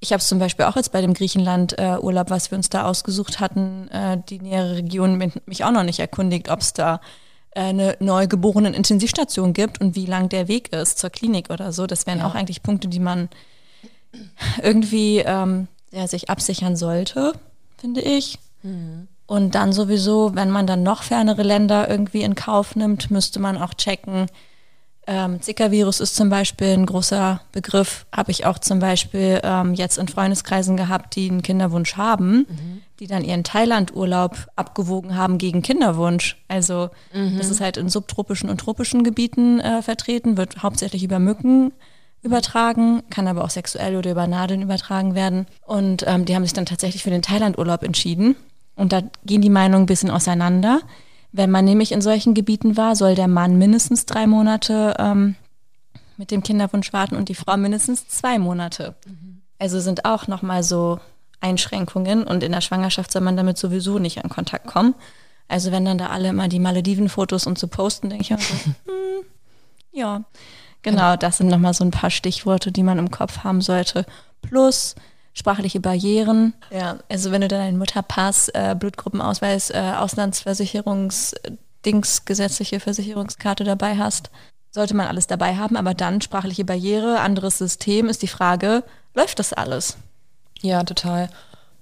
Ich 0.00 0.12
habe 0.12 0.20
es 0.20 0.28
zum 0.28 0.38
Beispiel 0.38 0.64
auch 0.64 0.76
jetzt 0.76 0.92
bei 0.92 1.00
dem 1.00 1.12
Griechenland-Urlaub, 1.12 2.30
was 2.30 2.50
wir 2.50 2.56
uns 2.56 2.68
da 2.70 2.84
ausgesucht 2.84 3.40
hatten, 3.40 3.88
äh, 3.88 4.18
die 4.28 4.38
nähere 4.38 4.76
Region, 4.76 5.16
mit- 5.16 5.46
mich 5.48 5.64
auch 5.64 5.72
noch 5.72 5.82
nicht 5.82 5.98
erkundigt, 5.98 6.48
ob 6.50 6.60
es 6.60 6.72
da 6.72 7.00
äh, 7.50 7.60
eine 7.62 7.96
neugeborenen 8.00 8.74
Intensivstation 8.74 9.52
gibt 9.52 9.80
und 9.80 9.94
wie 9.96 10.06
lang 10.06 10.28
der 10.28 10.48
Weg 10.48 10.72
ist 10.72 10.98
zur 10.98 11.10
Klinik 11.10 11.50
oder 11.50 11.72
so. 11.72 11.86
Das 11.86 12.06
wären 12.06 12.22
auch 12.22 12.34
eigentlich 12.34 12.62
Punkte, 12.62 12.88
die 12.88 13.00
man 13.00 13.28
irgendwie 14.62 15.18
ähm, 15.18 15.68
ja, 15.90 16.06
sich 16.06 16.30
absichern 16.30 16.76
sollte, 16.76 17.32
finde 17.76 18.00
ich. 18.00 18.38
Und 19.28 19.54
dann 19.54 19.74
sowieso, 19.74 20.34
wenn 20.34 20.50
man 20.50 20.66
dann 20.66 20.82
noch 20.82 21.02
fernere 21.02 21.42
Länder 21.42 21.88
irgendwie 21.88 22.22
in 22.22 22.34
Kauf 22.34 22.74
nimmt, 22.76 23.10
müsste 23.10 23.38
man 23.38 23.58
auch 23.58 23.74
checken. 23.74 24.26
Ähm, 25.06 25.42
Zika-Virus 25.42 26.00
ist 26.00 26.16
zum 26.16 26.30
Beispiel 26.30 26.68
ein 26.68 26.86
großer 26.86 27.42
Begriff. 27.52 28.06
Habe 28.10 28.30
ich 28.30 28.46
auch 28.46 28.58
zum 28.58 28.78
Beispiel 28.78 29.38
ähm, 29.44 29.74
jetzt 29.74 29.98
in 29.98 30.08
Freundeskreisen 30.08 30.78
gehabt, 30.78 31.14
die 31.14 31.28
einen 31.28 31.42
Kinderwunsch 31.42 31.96
haben, 31.96 32.46
die 33.00 33.06
dann 33.06 33.22
ihren 33.22 33.44
Thailand-Urlaub 33.44 34.48
abgewogen 34.56 35.14
haben 35.14 35.36
gegen 35.36 35.60
Kinderwunsch. 35.60 36.42
Also 36.48 36.88
das 37.36 37.50
ist 37.50 37.60
halt 37.60 37.76
in 37.76 37.90
subtropischen 37.90 38.48
und 38.48 38.58
tropischen 38.62 39.04
Gebieten 39.04 39.60
äh, 39.60 39.82
vertreten, 39.82 40.38
wird 40.38 40.62
hauptsächlich 40.62 41.04
über 41.04 41.18
Mücken 41.18 41.72
übertragen, 42.22 43.02
kann 43.10 43.28
aber 43.28 43.44
auch 43.44 43.50
sexuell 43.50 43.94
oder 43.94 44.10
über 44.10 44.26
Nadeln 44.26 44.62
übertragen 44.62 45.14
werden. 45.14 45.46
Und 45.66 46.04
ähm, 46.06 46.24
die 46.24 46.34
haben 46.34 46.44
sich 46.44 46.54
dann 46.54 46.66
tatsächlich 46.66 47.02
für 47.02 47.10
den 47.10 47.22
Thailand-Urlaub 47.22 47.82
entschieden. 47.82 48.34
Und 48.78 48.92
da 48.92 49.02
gehen 49.24 49.42
die 49.42 49.50
Meinungen 49.50 49.82
ein 49.82 49.86
bisschen 49.86 50.10
auseinander. 50.10 50.80
Wenn 51.32 51.50
man 51.50 51.64
nämlich 51.64 51.92
in 51.92 52.00
solchen 52.00 52.32
Gebieten 52.32 52.76
war, 52.76 52.96
soll 52.96 53.14
der 53.14 53.28
Mann 53.28 53.58
mindestens 53.58 54.06
drei 54.06 54.26
Monate 54.26 54.94
ähm, 54.98 55.34
mit 56.16 56.30
dem 56.30 56.42
Kinderwunsch 56.42 56.92
warten 56.92 57.16
und 57.16 57.28
die 57.28 57.34
Frau 57.34 57.56
mindestens 57.56 58.08
zwei 58.08 58.38
Monate. 58.38 58.94
Also 59.58 59.80
sind 59.80 60.04
auch 60.04 60.28
nochmal 60.28 60.62
so 60.62 61.00
Einschränkungen 61.40 62.24
und 62.24 62.42
in 62.42 62.52
der 62.52 62.60
Schwangerschaft 62.60 63.12
soll 63.12 63.22
man 63.22 63.36
damit 63.36 63.58
sowieso 63.58 63.98
nicht 63.98 64.16
in 64.18 64.30
Kontakt 64.30 64.66
kommen. 64.66 64.94
Also 65.48 65.72
wenn 65.72 65.84
dann 65.84 65.98
da 65.98 66.08
alle 66.08 66.28
immer 66.28 66.48
die 66.48 66.60
Malediven-Fotos 66.60 67.46
und 67.46 67.58
so 67.58 67.66
posten, 67.68 68.10
denke 68.10 68.22
ich 68.22 68.34
auch 68.34 68.40
so, 68.40 68.54
hm, 68.64 69.24
ja, 69.92 70.24
genau, 70.82 71.16
das 71.16 71.38
sind 71.38 71.48
nochmal 71.48 71.74
so 71.74 71.84
ein 71.84 71.90
paar 71.90 72.10
Stichworte, 72.10 72.70
die 72.70 72.82
man 72.82 72.98
im 72.98 73.10
Kopf 73.10 73.38
haben 73.44 73.60
sollte. 73.60 74.06
Plus 74.42 74.94
sprachliche 75.34 75.80
Barrieren. 75.80 76.54
Ja, 76.70 76.98
also 77.08 77.30
wenn 77.30 77.42
du 77.42 77.48
dann 77.48 77.60
einen 77.60 77.78
Mutterpass, 77.78 78.48
äh, 78.50 78.74
Blutgruppenausweis, 78.78 79.70
äh, 79.70 79.92
Auslandsversicherungs-Dings, 79.96 82.24
gesetzliche 82.24 82.80
Versicherungskarte 82.80 83.64
dabei 83.64 83.96
hast, 83.96 84.30
sollte 84.70 84.94
man 84.94 85.06
alles 85.06 85.26
dabei 85.26 85.56
haben, 85.56 85.76
aber 85.76 85.94
dann 85.94 86.20
sprachliche 86.20 86.64
Barriere, 86.64 87.20
anderes 87.20 87.58
System, 87.58 88.08
ist 88.08 88.22
die 88.22 88.28
Frage, 88.28 88.84
läuft 89.14 89.38
das 89.38 89.52
alles? 89.52 89.96
Ja, 90.60 90.82
total. 90.84 91.30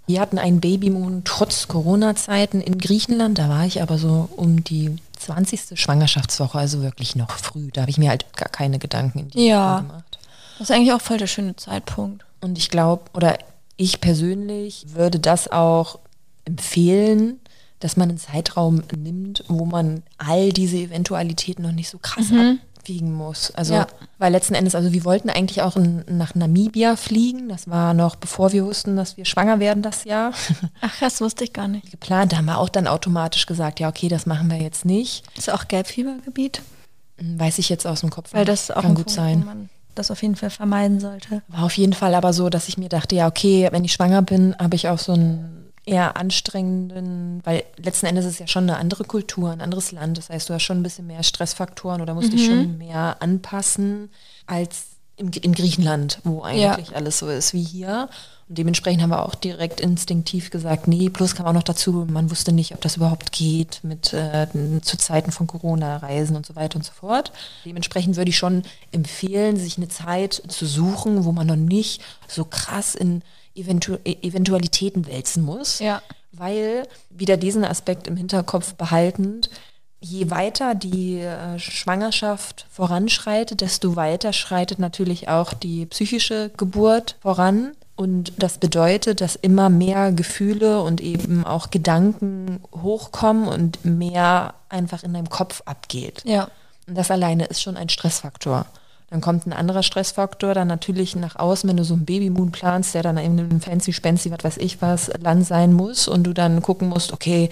Wir 0.06 0.20
hatten 0.20 0.38
einen 0.38 0.60
Babymoon 0.60 1.22
trotz 1.24 1.66
Corona-Zeiten 1.66 2.60
in 2.60 2.78
Griechenland. 2.78 3.38
Da 3.38 3.48
war 3.48 3.66
ich 3.66 3.82
aber 3.82 3.98
so 3.98 4.28
um 4.36 4.62
die 4.62 4.96
20. 5.18 5.80
Schwangerschaftswoche, 5.80 6.58
also 6.58 6.82
wirklich 6.82 7.16
noch 7.16 7.32
früh. 7.32 7.70
Da 7.72 7.80
habe 7.80 7.90
ich 7.90 7.98
mir 7.98 8.10
halt 8.10 8.24
gar 8.36 8.48
keine 8.48 8.78
Gedanken 8.78 9.18
in 9.20 9.30
die 9.30 9.48
Ja. 9.48 9.80
Gemacht. 9.80 10.18
Das 10.58 10.70
ist 10.70 10.76
eigentlich 10.76 10.92
auch 10.92 11.00
voll 11.00 11.18
der 11.18 11.26
schöne 11.26 11.56
Zeitpunkt. 11.56 12.24
Und 12.40 12.58
ich 12.58 12.68
glaube, 12.70 13.04
oder 13.14 13.38
ich 13.76 14.00
persönlich 14.00 14.86
würde 14.94 15.18
das 15.20 15.50
auch 15.50 15.98
empfehlen, 16.44 17.40
dass 17.80 17.96
man 17.96 18.08
einen 18.08 18.18
Zeitraum 18.18 18.82
nimmt, 18.96 19.44
wo 19.48 19.64
man 19.66 20.02
all 20.18 20.50
diese 20.50 20.78
Eventualitäten 20.78 21.62
noch 21.62 21.72
nicht 21.72 21.90
so 21.90 21.98
krass 21.98 22.26
abwiegen 22.78 23.12
muss. 23.12 23.50
Also, 23.50 23.74
Ja. 23.74 23.86
weil 24.18 24.32
letzten 24.32 24.54
Endes, 24.54 24.74
also 24.74 24.92
wir 24.92 25.04
wollten 25.04 25.28
eigentlich 25.28 25.60
auch 25.60 25.76
in, 25.76 26.04
nach 26.08 26.34
Namibia 26.34 26.96
fliegen. 26.96 27.48
Das 27.48 27.68
war 27.68 27.92
noch 27.94 28.14
bevor 28.16 28.52
wir 28.52 28.64
wussten, 28.64 28.96
dass 28.96 29.16
wir 29.16 29.24
schwanger 29.26 29.58
werden 29.60 29.82
das 29.82 30.04
Jahr. 30.04 30.32
Ach, 30.80 30.94
das 31.00 31.20
wusste 31.20 31.44
ich 31.44 31.52
gar 31.52 31.68
nicht. 31.68 31.90
Geplant, 31.90 32.32
da 32.32 32.38
haben 32.38 32.46
wir 32.46 32.58
auch 32.58 32.68
dann 32.70 32.86
automatisch 32.86 33.44
gesagt, 33.46 33.80
ja, 33.80 33.88
okay, 33.88 34.08
das 34.08 34.24
machen 34.24 34.48
wir 34.50 34.58
jetzt 34.58 34.84
nicht. 34.84 35.24
Ist 35.36 35.50
auch 35.50 35.68
Gelbfiebergebiet? 35.68 36.62
Hm, 37.18 37.38
Weiß 37.38 37.58
ich 37.58 37.68
jetzt 37.68 37.86
aus 37.86 38.00
dem 38.00 38.10
Kopf. 38.10 38.32
Weil 38.32 38.44
das 38.46 38.70
auch 38.70 38.82
kann 38.82 38.92
ein 38.92 38.94
gut 38.94 39.10
sein. 39.10 39.68
Das 39.98 40.10
auf 40.10 40.22
jeden 40.22 40.36
Fall 40.36 40.50
vermeiden 40.50 41.00
sollte. 41.00 41.42
War 41.48 41.64
auf 41.64 41.76
jeden 41.76 41.92
Fall 41.92 42.14
aber 42.14 42.32
so, 42.32 42.48
dass 42.48 42.68
ich 42.68 42.78
mir 42.78 42.88
dachte, 42.88 43.16
ja, 43.16 43.26
okay, 43.26 43.68
wenn 43.72 43.84
ich 43.84 43.92
schwanger 43.92 44.22
bin, 44.22 44.54
habe 44.58 44.76
ich 44.76 44.88
auch 44.88 44.98
so 44.98 45.12
einen 45.12 45.72
eher 45.86 46.16
anstrengenden, 46.16 47.40
weil 47.44 47.62
letzten 47.76 48.06
Endes 48.06 48.24
ist 48.24 48.32
es 48.32 48.38
ja 48.40 48.46
schon 48.48 48.64
eine 48.64 48.76
andere 48.76 49.04
Kultur, 49.04 49.50
ein 49.50 49.60
anderes 49.60 49.92
Land. 49.92 50.18
Das 50.18 50.30
heißt, 50.30 50.48
du 50.48 50.54
hast 50.54 50.64
schon 50.64 50.80
ein 50.80 50.82
bisschen 50.82 51.06
mehr 51.06 51.22
Stressfaktoren 51.22 52.00
oder 52.00 52.12
musst 52.14 52.32
dich 52.32 52.44
schon 52.44 52.76
mehr 52.76 53.16
anpassen 53.20 54.10
als 54.46 54.96
im, 55.16 55.30
in 55.30 55.54
Griechenland, 55.54 56.18
wo 56.24 56.42
eigentlich 56.42 56.94
alles 56.96 57.18
so 57.18 57.28
ist 57.28 57.54
wie 57.54 57.62
hier. 57.62 58.08
Und 58.48 58.58
dementsprechend 58.58 59.02
haben 59.02 59.10
wir 59.10 59.24
auch 59.24 59.34
direkt 59.34 59.80
instinktiv 59.80 60.50
gesagt, 60.50 60.86
nee, 60.86 61.10
plus 61.10 61.34
kam 61.34 61.46
auch 61.46 61.52
noch 61.52 61.64
dazu, 61.64 62.06
man 62.08 62.30
wusste 62.30 62.52
nicht, 62.52 62.74
ob 62.74 62.80
das 62.80 62.96
überhaupt 62.96 63.32
geht 63.32 63.80
mit 63.82 64.12
äh, 64.12 64.46
zu 64.82 64.96
Zeiten 64.96 65.32
von 65.32 65.48
Corona, 65.48 65.96
Reisen 65.96 66.36
und 66.36 66.46
so 66.46 66.54
weiter 66.54 66.76
und 66.76 66.84
so 66.84 66.92
fort. 66.92 67.32
Dementsprechend 67.64 68.16
würde 68.16 68.28
ich 68.28 68.38
schon 68.38 68.62
empfehlen, 68.92 69.56
sich 69.56 69.78
eine 69.78 69.88
Zeit 69.88 70.40
zu 70.46 70.64
suchen, 70.64 71.24
wo 71.24 71.32
man 71.32 71.48
noch 71.48 71.56
nicht 71.56 72.02
so 72.28 72.44
krass 72.44 72.94
in 72.94 73.22
Eventu 73.56 73.96
Eventualitäten 74.04 75.06
wälzen 75.06 75.42
muss. 75.42 75.80
Ja. 75.80 76.02
Weil, 76.30 76.86
wieder 77.10 77.36
diesen 77.36 77.64
Aspekt 77.64 78.06
im 78.06 78.16
Hinterkopf 78.16 78.74
behaltend, 78.74 79.50
je 80.00 80.30
weiter 80.30 80.76
die 80.76 81.18
äh, 81.18 81.58
Schwangerschaft 81.58 82.66
voranschreitet, 82.70 83.60
desto 83.60 83.96
weiter 83.96 84.32
schreitet 84.32 84.78
natürlich 84.78 85.28
auch 85.28 85.52
die 85.52 85.86
psychische 85.86 86.50
Geburt 86.56 87.16
voran. 87.20 87.72
Und 87.96 88.34
das 88.36 88.58
bedeutet, 88.58 89.22
dass 89.22 89.36
immer 89.36 89.70
mehr 89.70 90.12
Gefühle 90.12 90.82
und 90.82 91.00
eben 91.00 91.44
auch 91.44 91.70
Gedanken 91.70 92.60
hochkommen 92.82 93.48
und 93.48 93.84
mehr 93.86 94.54
einfach 94.68 95.02
in 95.02 95.14
deinem 95.14 95.30
Kopf 95.30 95.62
abgeht. 95.64 96.22
Ja. 96.24 96.48
Und 96.86 96.96
das 96.96 97.10
alleine 97.10 97.46
ist 97.46 97.62
schon 97.62 97.78
ein 97.78 97.88
Stressfaktor. 97.88 98.66
Dann 99.08 99.20
kommt 99.20 99.46
ein 99.46 99.52
anderer 99.52 99.82
Stressfaktor, 99.82 100.52
dann 100.52 100.68
natürlich 100.68 101.16
nach 101.16 101.36
außen, 101.36 101.68
wenn 101.70 101.76
du 101.76 101.84
so 101.84 101.94
einen 101.94 102.04
Babymoon 102.04 102.52
planst, 102.52 102.94
der 102.94 103.02
dann 103.02 103.18
eben 103.18 103.38
ein 103.38 103.60
fancy, 103.60 103.92
spency, 103.92 104.30
was 104.30 104.44
weiß 104.44 104.56
ich 104.58 104.82
was, 104.82 105.10
Land 105.20 105.46
sein 105.46 105.72
muss 105.72 106.06
und 106.08 106.24
du 106.24 106.34
dann 106.34 106.60
gucken 106.60 106.88
musst, 106.88 107.12
okay, 107.12 107.48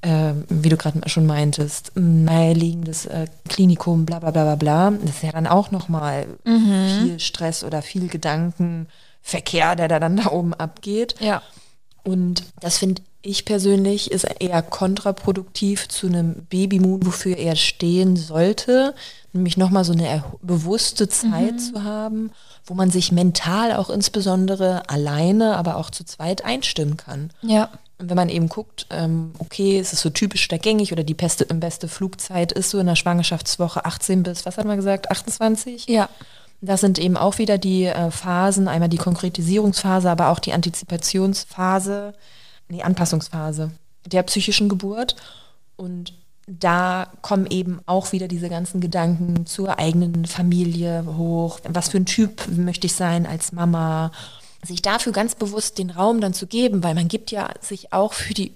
äh, 0.00 0.32
wie 0.48 0.70
du 0.70 0.78
gerade 0.78 1.06
schon 1.08 1.26
meintest, 1.26 1.92
ein 1.96 2.24
naheliegendes 2.24 3.04
äh, 3.06 3.26
Klinikum, 3.48 4.06
bla 4.06 4.18
bla 4.18 4.30
bla 4.30 4.44
bla 4.44 4.56
bla. 4.56 4.90
Das 4.90 5.16
ist 5.16 5.22
ja 5.22 5.32
dann 5.32 5.46
auch 5.46 5.70
nochmal 5.70 6.26
viel 6.44 7.20
Stress 7.20 7.62
oder 7.62 7.82
viel 7.82 8.08
Gedankenverkehr, 9.30 9.76
der 9.76 9.88
da 9.88 10.00
dann 10.00 10.16
da 10.16 10.30
oben 10.30 10.54
abgeht. 10.54 11.14
Ja. 11.20 11.42
Und 12.02 12.44
das 12.60 12.78
finde 12.78 13.02
ich 13.22 13.44
persönlich 13.44 14.10
ist 14.10 14.24
eher 14.40 14.62
kontraproduktiv 14.62 15.88
zu 15.88 16.06
einem 16.06 16.46
Babymoon, 16.48 17.04
wofür 17.04 17.36
er 17.36 17.54
stehen 17.54 18.16
sollte. 18.16 18.94
Nämlich 19.34 19.58
nochmal 19.58 19.84
so 19.84 19.92
eine 19.92 20.24
bewusste 20.40 21.06
Zeit 21.08 21.60
zu 21.60 21.84
haben, 21.84 22.30
wo 22.64 22.72
man 22.72 22.90
sich 22.90 23.12
mental 23.12 23.74
auch 23.74 23.90
insbesondere 23.90 24.88
alleine, 24.88 25.56
aber 25.56 25.76
auch 25.76 25.90
zu 25.90 26.04
zweit 26.04 26.44
einstimmen 26.46 26.96
kann. 26.96 27.30
Ja. 27.42 27.68
Und 27.98 28.08
wenn 28.08 28.16
man 28.16 28.30
eben 28.30 28.48
guckt, 28.48 28.86
ähm, 28.88 29.32
okay, 29.38 29.78
ist 29.78 29.92
es 29.92 30.00
so 30.00 30.08
typisch 30.08 30.48
oder 30.48 30.58
gängig 30.58 30.90
oder 30.90 31.04
die 31.04 31.12
beste, 31.12 31.44
beste 31.44 31.86
Flugzeit 31.86 32.50
ist 32.52 32.70
so 32.70 32.78
in 32.78 32.86
der 32.86 32.96
Schwangerschaftswoche 32.96 33.84
18 33.84 34.22
bis, 34.22 34.46
was 34.46 34.56
hat 34.56 34.64
man 34.64 34.78
gesagt, 34.78 35.10
28? 35.10 35.86
Ja. 35.86 36.08
Das 36.60 36.80
sind 36.80 36.98
eben 36.98 37.16
auch 37.16 37.38
wieder 37.38 37.58
die 37.58 37.84
äh, 37.84 38.10
Phasen, 38.10 38.68
einmal 38.68 38.88
die 38.88 38.98
Konkretisierungsphase, 38.98 40.10
aber 40.10 40.28
auch 40.28 40.38
die 40.38 40.52
Antizipationsphase, 40.52 42.14
die 42.68 42.82
Anpassungsphase 42.82 43.70
der 44.06 44.22
psychischen 44.24 44.68
Geburt. 44.68 45.16
Und 45.76 46.12
da 46.46 47.12
kommen 47.22 47.46
eben 47.46 47.80
auch 47.86 48.12
wieder 48.12 48.28
diese 48.28 48.48
ganzen 48.48 48.80
Gedanken 48.80 49.46
zur 49.46 49.78
eigenen 49.78 50.26
Familie 50.26 51.04
hoch. 51.16 51.60
Was 51.68 51.88
für 51.88 51.98
ein 51.98 52.06
Typ 52.06 52.46
möchte 52.48 52.86
ich 52.86 52.94
sein 52.94 53.26
als 53.26 53.52
Mama? 53.52 54.12
Sich 54.62 54.82
dafür 54.82 55.12
ganz 55.12 55.34
bewusst 55.34 55.78
den 55.78 55.90
Raum 55.90 56.20
dann 56.20 56.34
zu 56.34 56.46
geben, 56.46 56.82
weil 56.82 56.94
man 56.94 57.08
gibt 57.08 57.30
ja 57.30 57.48
sich 57.60 57.92
auch 57.94 58.12
für 58.12 58.34
die 58.34 58.52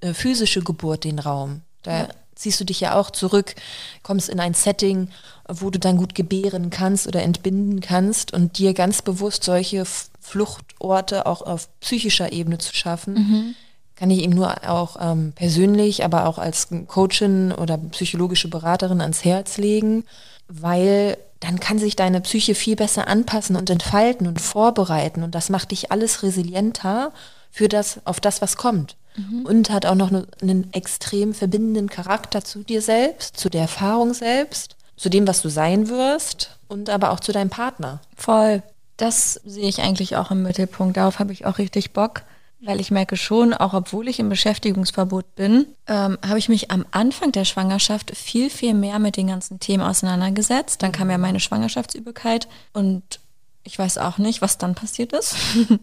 äh, 0.00 0.14
physische 0.14 0.62
Geburt 0.62 1.04
den 1.04 1.18
Raum. 1.18 1.60
Da 1.82 1.98
ja. 1.98 2.08
Ziehst 2.36 2.60
du 2.60 2.64
dich 2.64 2.80
ja 2.80 2.94
auch 2.94 3.10
zurück, 3.10 3.54
kommst 4.02 4.28
in 4.28 4.38
ein 4.38 4.54
Setting, 4.54 5.08
wo 5.48 5.70
du 5.70 5.78
dann 5.78 5.96
gut 5.96 6.14
gebären 6.14 6.70
kannst 6.70 7.08
oder 7.08 7.22
entbinden 7.22 7.80
kannst 7.80 8.32
und 8.32 8.58
dir 8.58 8.74
ganz 8.74 9.02
bewusst 9.02 9.42
solche 9.42 9.84
Fluchtorte 10.20 11.26
auch 11.26 11.42
auf 11.42 11.68
psychischer 11.80 12.32
Ebene 12.32 12.58
zu 12.58 12.74
schaffen. 12.74 13.14
Mhm 13.14 13.54
kann 13.96 14.10
ich 14.10 14.22
ihm 14.22 14.30
nur 14.30 14.68
auch 14.68 14.96
ähm, 15.00 15.32
persönlich, 15.34 16.04
aber 16.04 16.26
auch 16.26 16.38
als 16.38 16.68
Coachin 16.86 17.50
oder 17.50 17.78
psychologische 17.78 18.48
Beraterin 18.48 19.00
ans 19.00 19.24
Herz 19.24 19.56
legen, 19.56 20.04
weil 20.48 21.16
dann 21.40 21.60
kann 21.60 21.78
sich 21.78 21.96
deine 21.96 22.20
Psyche 22.20 22.54
viel 22.54 22.76
besser 22.76 23.08
anpassen 23.08 23.56
und 23.56 23.70
entfalten 23.70 24.26
und 24.26 24.40
vorbereiten 24.40 25.22
und 25.22 25.34
das 25.34 25.48
macht 25.48 25.70
dich 25.70 25.90
alles 25.92 26.22
resilienter 26.22 27.10
für 27.50 27.68
das, 27.68 28.00
auf 28.04 28.20
das, 28.20 28.42
was 28.42 28.56
kommt. 28.56 28.96
Mhm. 29.16 29.46
Und 29.46 29.70
hat 29.70 29.86
auch 29.86 29.94
noch 29.94 30.10
ne, 30.10 30.26
einen 30.40 30.72
extrem 30.72 31.34
verbindenden 31.34 31.88
Charakter 31.88 32.44
zu 32.44 32.62
dir 32.62 32.82
selbst, 32.82 33.36
zu 33.36 33.48
der 33.48 33.62
Erfahrung 33.62 34.14
selbst, 34.14 34.76
zu 34.96 35.08
dem, 35.08 35.26
was 35.26 35.42
du 35.42 35.48
sein 35.48 35.88
wirst 35.88 36.58
und 36.68 36.90
aber 36.90 37.10
auch 37.10 37.20
zu 37.20 37.32
deinem 37.32 37.50
Partner. 37.50 38.00
Voll. 38.16 38.62
Das 38.96 39.40
sehe 39.44 39.68
ich 39.68 39.82
eigentlich 39.82 40.16
auch 40.16 40.30
im 40.30 40.42
Mittelpunkt. 40.42 40.96
Darauf 40.96 41.18
habe 41.18 41.32
ich 41.32 41.44
auch 41.44 41.58
richtig 41.58 41.92
Bock. 41.92 42.22
Weil 42.60 42.80
ich 42.80 42.90
merke 42.90 43.16
schon, 43.16 43.52
auch 43.52 43.74
obwohl 43.74 44.08
ich 44.08 44.18
im 44.18 44.30
Beschäftigungsverbot 44.30 45.36
bin, 45.36 45.66
ähm, 45.86 46.18
habe 46.26 46.38
ich 46.38 46.48
mich 46.48 46.70
am 46.70 46.86
Anfang 46.90 47.30
der 47.30 47.44
Schwangerschaft 47.44 48.16
viel, 48.16 48.48
viel 48.48 48.72
mehr 48.72 48.98
mit 48.98 49.18
den 49.18 49.26
ganzen 49.26 49.60
Themen 49.60 49.82
auseinandergesetzt. 49.82 50.82
Dann 50.82 50.90
kam 50.90 51.10
ja 51.10 51.18
meine 51.18 51.38
Schwangerschaftsübelkeit 51.38 52.48
und 52.72 53.20
ich 53.62 53.78
weiß 53.78 53.98
auch 53.98 54.16
nicht, 54.16 54.40
was 54.40 54.56
dann 54.58 54.74
passiert 54.74 55.12
ist. 55.12 55.36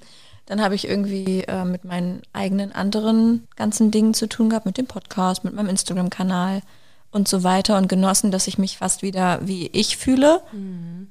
dann 0.45 0.61
habe 0.61 0.75
ich 0.75 0.87
irgendwie 0.87 1.41
äh, 1.41 1.65
mit 1.65 1.85
meinen 1.85 2.21
eigenen 2.33 2.71
anderen 2.71 3.47
ganzen 3.55 3.91
Dingen 3.91 4.13
zu 4.13 4.27
tun 4.27 4.49
gehabt, 4.49 4.65
mit 4.65 4.77
dem 4.77 4.87
Podcast, 4.87 5.43
mit 5.43 5.53
meinem 5.53 5.69
Instagram-Kanal 5.69 6.61
und 7.11 7.27
so 7.27 7.43
weiter 7.43 7.77
und 7.77 7.87
genossen, 7.87 8.31
dass 8.31 8.47
ich 8.47 8.57
mich 8.57 8.77
fast 8.77 9.01
wieder 9.01 9.39
wie 9.47 9.67
ich 9.67 9.97
fühle. 9.97 10.41
Mhm 10.51 11.07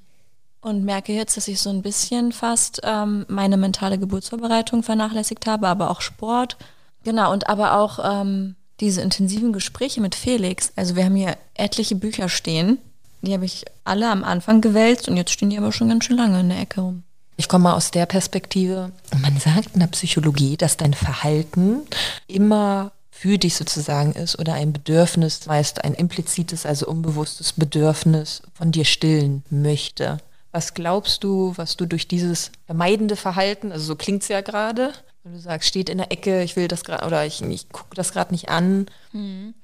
und 0.63 0.85
merke 0.85 1.13
jetzt, 1.13 1.37
dass 1.37 1.49
ich 1.49 1.61
so 1.61 1.71
ein 1.71 1.83
bisschen 1.83 2.33
fast 2.33 2.81
ähm, 2.85 3.27
meine 3.29 3.57
mentale 3.57 3.99
Geburtsvorbereitung 3.99 4.83
vernachlässigt 4.83 5.47
habe, 5.47 5.69
aber 5.69 5.91
auch 5.91 6.01
Sport. 6.01 6.57
Genau, 7.05 7.33
und 7.33 7.49
aber 7.49 7.79
auch 7.79 7.99
ähm, 8.03 8.55
diese 8.81 9.03
intensiven 9.03 9.53
Gespräche 9.53 10.01
mit 10.01 10.15
Felix. 10.15 10.73
Also 10.77 10.95
wir 10.95 11.05
haben 11.05 11.17
hier 11.17 11.37
etliche 11.55 11.97
Bücher 11.97 12.29
stehen. 12.29 12.79
Die 13.23 13.35
habe 13.35 13.45
ich 13.45 13.65
alle 13.85 14.09
am 14.09 14.23
Anfang 14.23 14.61
gewälzt 14.61 15.09
und 15.09 15.17
jetzt 15.17 15.33
stehen 15.33 15.51
die 15.51 15.59
aber 15.59 15.73
schon 15.73 15.89
ganz 15.89 16.05
schön 16.05 16.17
lange 16.17 16.41
in 16.41 16.49
der 16.49 16.61
Ecke 16.61 16.81
rum. 16.81 17.03
Ich 17.43 17.49
komme 17.49 17.65
mal 17.65 17.75
aus 17.75 17.91
der 17.91 18.07
Perspektive, 18.07 18.93
man 19.21 19.37
sagt 19.37 19.75
in 19.75 19.81
der 19.81 19.89
Psychologie, 19.89 20.57
dass 20.57 20.77
dein 20.77 20.95
Verhalten 20.95 21.81
immer 22.29 22.93
für 23.11 23.37
dich 23.37 23.57
sozusagen 23.57 24.13
ist 24.13 24.39
oder 24.39 24.55
ein 24.55 24.73
Bedürfnis, 24.73 25.47
meist 25.47 25.83
ein 25.83 25.95
implizites, 25.95 26.65
also 26.65 26.87
unbewusstes 26.87 27.55
Bedürfnis 27.55 28.43
von 28.55 28.71
dir 28.71 28.85
stillen 28.85 29.43
möchte. 29.51 30.19
Was 30.53 30.75
glaubst 30.75 31.25
du, 31.25 31.53
was 31.57 31.77
du 31.77 31.85
durch 31.85 32.07
dieses 32.07 32.53
vermeidende 32.67 33.17
Verhalten, 33.17 33.73
also 33.73 33.87
so 33.87 33.97
klingt 33.97 34.23
es 34.23 34.29
ja 34.29 34.41
gerade, 34.41 34.93
wenn 35.25 35.33
du 35.33 35.41
sagst, 35.41 35.69
steht 35.69 35.89
in 35.89 35.99
der 35.99 36.13
Ecke, 36.13 36.45
ich 36.45 36.55
will 36.55 36.69
das 36.69 36.85
gerade 36.85 37.05
oder 37.05 37.27
ich, 37.27 37.43
ich 37.43 37.71
gucke 37.71 37.97
das 37.97 38.13
gerade 38.13 38.33
nicht 38.33 38.51
an. 38.51 38.87
Hm. 39.11 39.55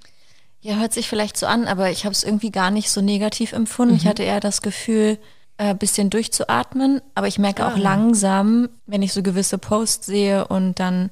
Ja, 0.63 0.79
hört 0.79 0.93
sich 0.93 1.09
vielleicht 1.09 1.37
so 1.37 1.47
an, 1.47 1.69
aber 1.69 1.93
ich 1.93 2.05
habe 2.05 2.13
es 2.13 2.25
irgendwie 2.25 2.51
gar 2.51 2.73
nicht 2.73 2.91
so 2.91 3.03
negativ 3.03 3.53
empfunden. 3.53 3.95
Mhm. 3.95 4.01
Ich 4.01 4.07
hatte 4.09 4.25
eher 4.25 4.41
das 4.41 4.63
Gefühl, 4.63 5.19
äh, 5.59 5.75
bisschen 5.75 6.09
durchzuatmen, 6.09 7.01
aber 7.15 7.27
ich 7.27 7.39
merke 7.39 7.65
ah. 7.65 7.73
auch 7.73 7.77
langsam, 7.77 8.69
wenn 8.87 9.03
ich 9.03 9.13
so 9.13 9.23
gewisse 9.23 9.59
Posts 9.59 10.07
sehe 10.07 10.47
und 10.47 10.79
dann, 10.79 11.11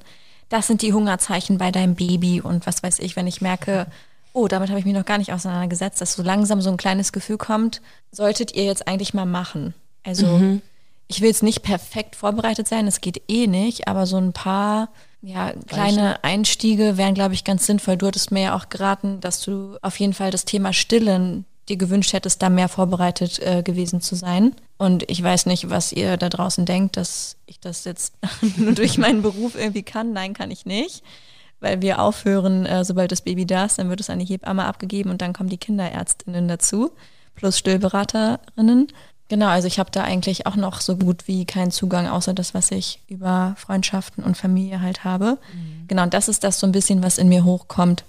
das 0.49 0.67
sind 0.67 0.81
die 0.81 0.93
Hungerzeichen 0.93 1.57
bei 1.57 1.71
deinem 1.71 1.95
Baby 1.95 2.41
und 2.41 2.65
was 2.65 2.81
weiß 2.81 2.99
ich, 2.99 3.15
wenn 3.15 3.27
ich 3.27 3.41
merke, 3.41 3.87
oh, 4.33 4.47
damit 4.47 4.69
habe 4.69 4.79
ich 4.79 4.85
mich 4.85 4.93
noch 4.93 5.05
gar 5.05 5.17
nicht 5.17 5.33
auseinandergesetzt, 5.33 5.99
dass 5.99 6.13
so 6.13 6.23
langsam 6.23 6.61
so 6.61 6.69
ein 6.69 6.77
kleines 6.77 7.11
Gefühl 7.11 7.37
kommt, 7.37 7.81
solltet 8.11 8.55
ihr 8.55 8.63
jetzt 8.63 8.87
eigentlich 8.87 9.13
mal 9.13 9.25
machen. 9.25 9.73
Also 10.03 10.27
mhm. 10.27 10.61
ich 11.07 11.21
will 11.21 11.27
jetzt 11.27 11.43
nicht 11.43 11.63
perfekt 11.63 12.15
vorbereitet 12.15 12.67
sein, 12.67 12.85
das 12.85 13.01
geht 13.01 13.23
eh 13.27 13.47
nicht, 13.47 13.87
aber 13.87 14.05
so 14.05 14.17
ein 14.17 14.33
paar 14.33 14.89
ja, 15.21 15.51
kleine 15.67 16.23
Einstiege 16.23 16.97
wären, 16.97 17.15
glaube 17.15 17.33
ich, 17.33 17.43
ganz 17.43 17.65
sinnvoll. 17.65 17.97
Du 17.97 18.07
hattest 18.07 18.31
mir 18.31 18.43
ja 18.43 18.55
auch 18.55 18.69
geraten, 18.69 19.19
dass 19.19 19.41
du 19.41 19.77
auf 19.81 19.99
jeden 19.99 20.13
Fall 20.13 20.31
das 20.31 20.45
Thema 20.45 20.71
Stillen 20.71 21.45
dir 21.69 21.77
gewünscht 21.77 22.13
hättest, 22.13 22.41
da 22.41 22.49
mehr 22.49 22.69
vorbereitet 22.69 23.39
äh, 23.39 23.63
gewesen 23.63 24.01
zu 24.01 24.15
sein. 24.15 24.53
Und 24.77 25.09
ich 25.09 25.21
weiß 25.21 25.45
nicht, 25.47 25.69
was 25.69 25.91
ihr 25.91 26.17
da 26.17 26.29
draußen 26.29 26.65
denkt, 26.65 26.97
dass 26.97 27.35
ich 27.45 27.59
das 27.59 27.83
jetzt 27.85 28.13
nur 28.57 28.73
durch 28.73 28.97
meinen 28.97 29.21
Beruf 29.21 29.55
irgendwie 29.55 29.83
kann. 29.83 30.13
Nein, 30.13 30.33
kann 30.33 30.51
ich 30.51 30.65
nicht 30.65 31.03
weil 31.59 31.81
wir 31.81 31.99
aufhören, 32.01 32.65
äh, 32.65 32.85
sobald 32.85 33.11
das 33.11 33.21
Baby 33.21 33.45
da 33.45 33.65
ist, 33.65 33.79
dann 33.79 33.89
wird 33.89 33.99
es 33.99 34.09
an 34.09 34.19
die 34.19 34.25
Hebamme 34.25 34.65
abgegeben 34.65 35.09
und 35.09 35.21
dann 35.21 35.33
kommen 35.33 35.49
die 35.49 35.57
Kinderärztinnen 35.57 36.47
dazu, 36.47 36.91
plus 37.35 37.57
Stillberaterinnen. 37.57 38.87
Genau, 39.29 39.47
also 39.47 39.67
ich 39.67 39.79
habe 39.79 39.91
da 39.91 40.03
eigentlich 40.03 40.45
auch 40.45 40.55
noch 40.55 40.79
so 40.79 40.95
gut 40.95 41.27
wie 41.27 41.45
keinen 41.45 41.71
Zugang, 41.71 42.07
außer 42.07 42.33
das, 42.33 42.53
was 42.53 42.71
ich 42.71 43.01
über 43.07 43.55
Freundschaften 43.57 44.23
und 44.23 44.37
Familie 44.37 44.81
halt 44.81 45.03
habe. 45.03 45.37
Mhm. 45.53 45.87
Genau, 45.87 46.03
und 46.03 46.13
das 46.13 46.29
ist 46.29 46.43
das 46.43 46.59
so 46.59 46.67
ein 46.67 46.71
bisschen, 46.71 47.03
was 47.03 47.17
in 47.17 47.27
mir 47.27 47.43
hochkommt. 47.43 48.05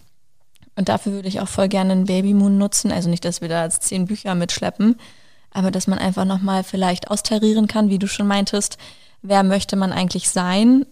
Und 0.78 0.88
dafür 0.88 1.12
würde 1.12 1.28
ich 1.28 1.40
auch 1.40 1.48
voll 1.48 1.68
gerne 1.68 1.92
einen 1.92 2.06
Babymoon 2.06 2.56
nutzen. 2.56 2.90
Also 2.90 3.10
nicht, 3.10 3.24
dass 3.24 3.42
wir 3.42 3.48
da 3.48 3.64
jetzt 3.64 3.82
zehn 3.82 4.06
Bücher 4.06 4.34
mitschleppen, 4.34 4.96
aber 5.50 5.70
dass 5.70 5.86
man 5.86 5.98
einfach 5.98 6.24
nochmal 6.24 6.64
vielleicht 6.64 7.10
austarieren 7.10 7.66
kann, 7.66 7.90
wie 7.90 7.98
du 7.98 8.06
schon 8.06 8.26
meintest. 8.26 8.78
Wer 9.20 9.42
möchte 9.42 9.76
man 9.76 9.92
eigentlich 9.92 10.30
sein? 10.30 10.86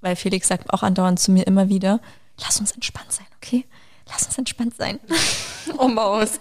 weil 0.00 0.16
Felix 0.16 0.48
sagt 0.48 0.72
auch 0.72 0.82
andauernd 0.82 1.20
zu 1.20 1.30
mir 1.30 1.46
immer 1.46 1.68
wieder, 1.68 2.00
lass 2.38 2.60
uns 2.60 2.72
entspannt 2.72 3.12
sein, 3.12 3.26
okay? 3.36 3.66
Lass 4.08 4.26
uns 4.26 4.38
entspannt 4.38 4.74
sein. 4.76 4.98
oh 5.78 5.88
Maus. 5.88 6.40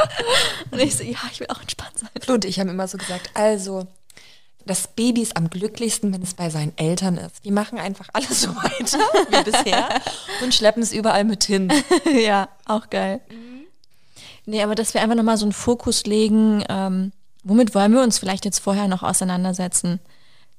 Und 0.70 0.80
ich 0.80 0.96
so, 0.96 1.04
ja, 1.04 1.18
ich 1.30 1.40
will 1.40 1.46
auch 1.48 1.60
entspannt 1.60 1.98
sein. 1.98 2.34
Und 2.34 2.44
ich 2.44 2.58
habe 2.58 2.70
immer 2.70 2.88
so 2.88 2.98
gesagt, 2.98 3.30
also, 3.34 3.86
das 4.66 4.88
Baby 4.88 5.22
ist 5.22 5.36
am 5.36 5.48
glücklichsten, 5.48 6.12
wenn 6.12 6.22
es 6.22 6.34
bei 6.34 6.50
seinen 6.50 6.76
Eltern 6.76 7.16
ist. 7.18 7.44
Die 7.44 7.50
machen 7.50 7.78
einfach 7.78 8.08
alles 8.12 8.42
so 8.42 8.48
weiter 8.56 8.98
wie 9.30 9.50
bisher 9.50 9.88
und 10.42 10.54
schleppen 10.54 10.82
es 10.82 10.92
überall 10.92 11.24
mit 11.24 11.44
hin. 11.44 11.72
ja, 12.24 12.48
auch 12.64 12.90
geil. 12.90 13.20
Mhm. 13.30 13.64
Nee, 14.44 14.62
aber 14.62 14.74
dass 14.74 14.94
wir 14.94 15.02
einfach 15.02 15.16
nochmal 15.16 15.38
so 15.38 15.44
einen 15.44 15.52
Fokus 15.52 16.04
legen, 16.04 16.64
ähm, 16.68 17.12
womit 17.42 17.74
wollen 17.74 17.92
wir 17.92 18.02
uns 18.02 18.18
vielleicht 18.18 18.44
jetzt 18.44 18.58
vorher 18.58 18.88
noch 18.88 19.02
auseinandersetzen? 19.02 20.00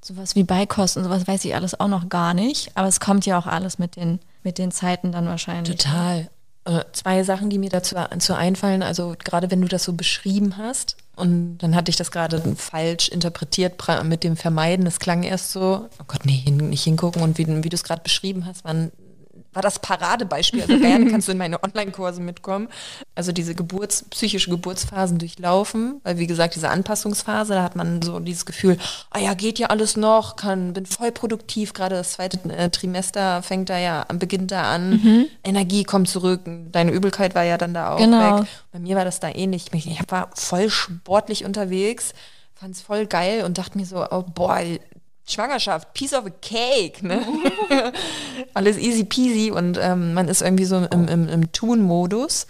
sowas 0.00 0.34
wie 0.34 0.44
Beikost 0.44 0.96
und 0.96 1.04
sowas 1.04 1.26
weiß 1.26 1.44
ich 1.44 1.54
alles 1.54 1.78
auch 1.78 1.88
noch 1.88 2.08
gar 2.08 2.34
nicht. 2.34 2.70
Aber 2.74 2.88
es 2.88 3.00
kommt 3.00 3.26
ja 3.26 3.38
auch 3.38 3.46
alles 3.46 3.78
mit 3.78 3.96
den, 3.96 4.20
mit 4.42 4.58
den 4.58 4.70
Zeiten 4.70 5.12
dann 5.12 5.26
wahrscheinlich. 5.26 5.76
Total. 5.76 6.30
Äh, 6.64 6.84
zwei 6.92 7.24
Sachen, 7.24 7.50
die 7.50 7.58
mir 7.58 7.70
dazu, 7.70 7.94
dazu 7.94 8.34
einfallen. 8.34 8.82
Also 8.82 9.14
gerade 9.22 9.50
wenn 9.50 9.60
du 9.60 9.68
das 9.68 9.84
so 9.84 9.92
beschrieben 9.92 10.56
hast 10.56 10.96
und 11.18 11.58
dann 11.58 11.74
hatte 11.74 11.90
ich 11.90 11.96
das 11.96 12.10
gerade 12.10 12.40
falsch 12.56 13.08
interpretiert 13.08 13.74
mit 14.04 14.24
dem 14.24 14.36
Vermeiden. 14.36 14.86
Es 14.86 14.98
klang 14.98 15.22
erst 15.22 15.52
so, 15.52 15.88
oh 15.98 16.04
Gott, 16.06 16.24
nee, 16.24 16.44
nicht 16.50 16.84
hingucken. 16.84 17.22
Und 17.22 17.38
wie, 17.38 17.46
wie 17.46 17.68
du 17.68 17.74
es 17.74 17.84
gerade 17.84 18.02
beschrieben 18.02 18.46
hast, 18.46 18.64
waren 18.64 18.92
war 19.58 19.62
das 19.62 19.80
Paradebeispiel. 19.80 20.62
Also 20.62 20.78
gerne 20.78 21.06
kannst 21.10 21.26
du 21.26 21.32
in 21.32 21.38
meine 21.38 21.60
Online-Kurse 21.64 22.20
mitkommen. 22.20 22.68
Also 23.16 23.32
diese 23.32 23.56
Geburts-, 23.56 24.04
psychische 24.08 24.50
Geburtsphasen 24.50 25.18
durchlaufen, 25.18 26.00
weil 26.04 26.18
wie 26.18 26.28
gesagt, 26.28 26.54
diese 26.54 26.68
Anpassungsphase, 26.68 27.54
da 27.54 27.64
hat 27.64 27.74
man 27.74 28.00
so 28.00 28.20
dieses 28.20 28.46
Gefühl, 28.46 28.78
ah 29.10 29.18
ja, 29.18 29.34
geht 29.34 29.58
ja 29.58 29.66
alles 29.66 29.96
noch, 29.96 30.36
kann, 30.36 30.74
bin 30.74 30.86
voll 30.86 31.10
produktiv, 31.10 31.72
gerade 31.72 31.96
das 31.96 32.12
zweite 32.12 32.38
äh, 32.50 32.70
Trimester 32.70 33.42
fängt 33.42 33.68
da 33.68 33.78
ja, 33.78 34.06
beginnt 34.12 34.52
da 34.52 34.62
an, 34.72 34.90
mhm. 34.90 35.26
Energie 35.42 35.82
kommt 35.82 36.08
zurück, 36.08 36.42
deine 36.70 36.92
Übelkeit 36.92 37.34
war 37.34 37.42
ja 37.42 37.58
dann 37.58 37.74
da 37.74 37.94
auch 37.94 37.98
genau. 37.98 38.42
weg. 38.42 38.46
Bei 38.70 38.78
mir 38.78 38.94
war 38.94 39.04
das 39.04 39.18
da 39.18 39.28
ähnlich. 39.28 39.66
Ich, 39.72 39.88
ich 39.88 40.00
war 40.08 40.30
voll 40.34 40.70
sportlich 40.70 41.44
unterwegs, 41.44 42.14
fand 42.54 42.76
es 42.76 42.80
voll 42.80 43.06
geil 43.06 43.42
und 43.44 43.58
dachte 43.58 43.76
mir 43.76 43.86
so, 43.86 44.06
oh 44.08 44.22
boah, 44.22 44.60
Schwangerschaft, 45.28 45.92
piece 45.94 46.14
of 46.14 46.26
a 46.26 46.30
cake, 46.30 47.02
ne? 47.02 47.24
Alles 48.54 48.78
easy 48.78 49.04
peasy 49.04 49.50
und 49.50 49.78
ähm, 49.80 50.14
man 50.14 50.28
ist 50.28 50.42
irgendwie 50.42 50.64
so 50.64 50.76
im, 50.78 51.08
im, 51.08 51.28
im 51.28 51.52
Tun-Modus, 51.52 52.46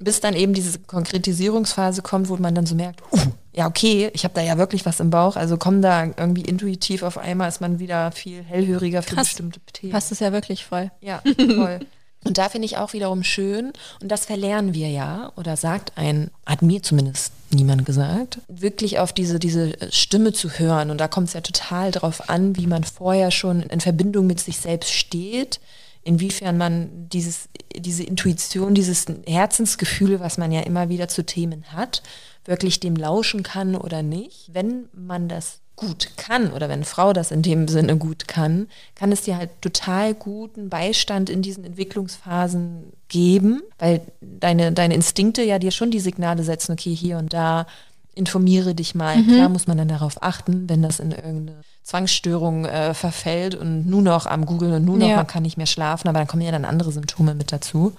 bis 0.00 0.20
dann 0.20 0.34
eben 0.34 0.52
diese 0.52 0.78
Konkretisierungsphase 0.80 2.02
kommt, 2.02 2.28
wo 2.28 2.36
man 2.36 2.54
dann 2.54 2.66
so 2.66 2.74
merkt, 2.74 3.02
uh, 3.12 3.18
ja, 3.52 3.66
okay, 3.66 4.10
ich 4.12 4.24
habe 4.24 4.34
da 4.34 4.40
ja 4.40 4.58
wirklich 4.58 4.86
was 4.86 5.00
im 5.00 5.10
Bauch, 5.10 5.36
also 5.36 5.56
komm 5.56 5.82
da 5.82 6.04
irgendwie 6.04 6.42
intuitiv 6.42 7.02
auf 7.02 7.18
einmal 7.18 7.48
ist 7.48 7.60
man 7.60 7.78
wieder 7.78 8.12
viel 8.12 8.42
hellhöriger 8.42 9.02
für 9.02 9.16
Krass. 9.16 9.28
bestimmte 9.28 9.60
Themen. 9.72 9.92
Passt 9.92 10.12
es 10.12 10.20
ja 10.20 10.32
wirklich 10.32 10.64
voll. 10.64 10.90
Ja, 11.00 11.20
voll. 11.24 11.80
Und 12.24 12.38
da 12.38 12.48
finde 12.48 12.66
ich 12.66 12.76
auch 12.76 12.92
wiederum 12.92 13.22
schön, 13.22 13.72
und 14.02 14.08
das 14.08 14.26
verlernen 14.26 14.74
wir 14.74 14.88
ja, 14.88 15.32
oder 15.36 15.56
sagt 15.56 15.92
ein, 15.96 16.30
hat 16.44 16.62
mir 16.62 16.82
zumindest 16.82 17.32
niemand 17.50 17.86
gesagt, 17.86 18.40
wirklich 18.48 18.98
auf 18.98 19.12
diese, 19.12 19.38
diese 19.38 19.72
Stimme 19.90 20.32
zu 20.32 20.50
hören. 20.50 20.90
Und 20.90 20.98
da 20.98 21.08
kommt 21.08 21.28
es 21.28 21.34
ja 21.34 21.40
total 21.40 21.92
drauf 21.92 22.28
an, 22.28 22.56
wie 22.56 22.66
man 22.66 22.84
vorher 22.84 23.30
schon 23.30 23.62
in 23.62 23.80
Verbindung 23.80 24.26
mit 24.26 24.40
sich 24.40 24.58
selbst 24.58 24.92
steht, 24.92 25.60
inwiefern 26.02 26.58
man 26.58 27.08
dieses, 27.08 27.48
diese 27.74 28.02
Intuition, 28.02 28.74
dieses 28.74 29.06
Herzensgefühl, 29.26 30.20
was 30.20 30.38
man 30.38 30.52
ja 30.52 30.60
immer 30.60 30.88
wieder 30.88 31.08
zu 31.08 31.24
Themen 31.24 31.64
hat, 31.72 32.02
wirklich 32.44 32.80
dem 32.80 32.96
lauschen 32.96 33.42
kann 33.42 33.76
oder 33.76 34.02
nicht. 34.02 34.50
Wenn 34.52 34.88
man 34.92 35.28
das 35.28 35.60
gut 35.78 36.10
kann 36.16 36.52
oder 36.52 36.68
wenn 36.68 36.80
eine 36.80 36.84
Frau 36.84 37.12
das 37.12 37.30
in 37.30 37.42
dem 37.42 37.68
Sinne 37.68 37.96
gut 37.96 38.26
kann, 38.26 38.66
kann 38.96 39.12
es 39.12 39.22
dir 39.22 39.36
halt 39.36 39.50
total 39.62 40.12
guten 40.12 40.68
Beistand 40.68 41.30
in 41.30 41.40
diesen 41.40 41.64
Entwicklungsphasen 41.64 42.92
geben, 43.08 43.62
weil 43.78 44.00
deine, 44.20 44.72
deine 44.72 44.94
Instinkte 44.94 45.42
ja 45.42 45.58
dir 45.58 45.70
schon 45.70 45.90
die 45.92 46.00
Signale 46.00 46.42
setzen, 46.42 46.72
okay, 46.72 46.94
hier 46.94 47.16
und 47.18 47.32
da 47.32 47.66
informiere 48.14 48.74
dich 48.74 48.96
mal. 48.96 49.16
Mhm. 49.18 49.28
Klar 49.28 49.48
muss 49.48 49.68
man 49.68 49.78
dann 49.78 49.86
darauf 49.88 50.20
achten, 50.22 50.68
wenn 50.68 50.82
das 50.82 50.98
in 50.98 51.12
irgendeine 51.12 51.60
Zwangsstörung 51.84 52.64
äh, 52.64 52.92
verfällt 52.92 53.54
und 53.54 53.86
nur 53.86 54.02
noch 54.02 54.26
am 54.26 54.44
Googeln 54.46 54.72
und 54.72 54.84
nur 54.84 54.98
noch, 54.98 55.08
Ja. 55.08 55.16
man 55.16 55.26
kann 55.28 55.44
nicht 55.44 55.56
mehr 55.56 55.66
schlafen, 55.66 56.08
aber 56.08 56.18
dann 56.18 56.26
kommen 56.26 56.42
ja 56.42 56.50
dann 56.50 56.64
andere 56.64 56.90
Symptome 56.90 57.34
mit 57.36 57.52
dazu. 57.52 57.94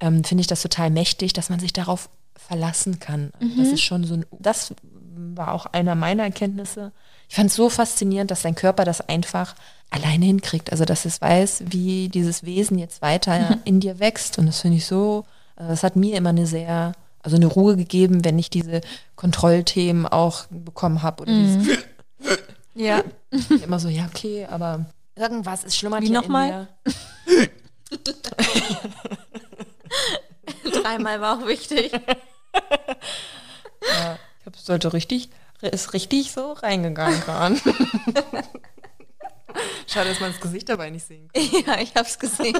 Ähm, 0.00 0.22
Finde 0.24 0.42
ich 0.42 0.46
das 0.46 0.60
total 0.60 0.90
mächtig, 0.90 1.32
dass 1.32 1.48
man 1.48 1.58
sich 1.60 1.72
darauf 1.72 2.10
verlassen 2.36 2.98
kann. 3.00 3.32
Also 3.40 3.56
Das 3.56 3.68
ist 3.68 3.80
schon 3.82 4.04
so 4.04 4.14
ein, 4.14 4.26
das 4.38 4.74
war 5.36 5.52
auch 5.52 5.66
einer 5.66 5.94
meiner 5.94 6.24
Erkenntnisse. 6.24 6.92
Ich 7.28 7.36
fand 7.36 7.50
es 7.50 7.56
so 7.56 7.68
faszinierend, 7.70 8.30
dass 8.30 8.42
dein 8.42 8.54
Körper 8.54 8.84
das 8.84 9.00
einfach 9.08 9.54
alleine 9.90 10.26
hinkriegt. 10.26 10.72
Also 10.72 10.84
dass 10.84 11.04
es 11.04 11.20
weiß, 11.20 11.64
wie 11.66 12.08
dieses 12.08 12.44
Wesen 12.44 12.78
jetzt 12.78 13.02
weiter 13.02 13.58
in 13.64 13.80
dir 13.80 13.98
wächst. 14.00 14.38
Und 14.38 14.46
das 14.46 14.60
finde 14.60 14.78
ich 14.78 14.86
so, 14.86 15.24
also 15.56 15.70
das 15.70 15.82
hat 15.82 15.96
mir 15.96 16.16
immer 16.16 16.30
eine 16.30 16.46
sehr, 16.46 16.92
also 17.22 17.36
eine 17.36 17.46
Ruhe 17.46 17.76
gegeben, 17.76 18.24
wenn 18.24 18.38
ich 18.38 18.50
diese 18.50 18.80
Kontrollthemen 19.16 20.06
auch 20.06 20.46
bekommen 20.50 21.02
habe. 21.02 21.22
Oder 21.22 21.32
dieses 21.32 21.78
Ja. 22.74 23.02
immer 23.62 23.78
so, 23.78 23.88
ja, 23.88 24.06
okay, 24.06 24.46
aber 24.46 24.86
irgendwas 25.16 25.64
ist 25.64 25.76
schlummert 25.76 26.02
Wie 26.02 26.10
nochmal? 26.10 26.68
Dreimal 30.82 31.20
war 31.20 31.38
auch 31.38 31.46
wichtig. 31.46 31.92
Ja, 33.82 34.18
ich 34.40 34.46
habe 34.46 34.58
sollte 34.58 34.92
richtig, 34.92 35.30
ist 35.60 35.92
richtig 35.92 36.32
so 36.32 36.52
reingegangen 36.52 37.20
gerade. 37.20 37.56
Schade, 39.86 40.10
dass 40.10 40.20
man 40.20 40.32
das 40.32 40.40
Gesicht 40.40 40.68
dabei 40.68 40.90
nicht 40.90 41.06
sehen 41.06 41.28
kann. 41.32 41.42
Ja, 41.66 41.80
ich 41.80 41.94
hab's 41.94 42.18
gesehen. 42.18 42.56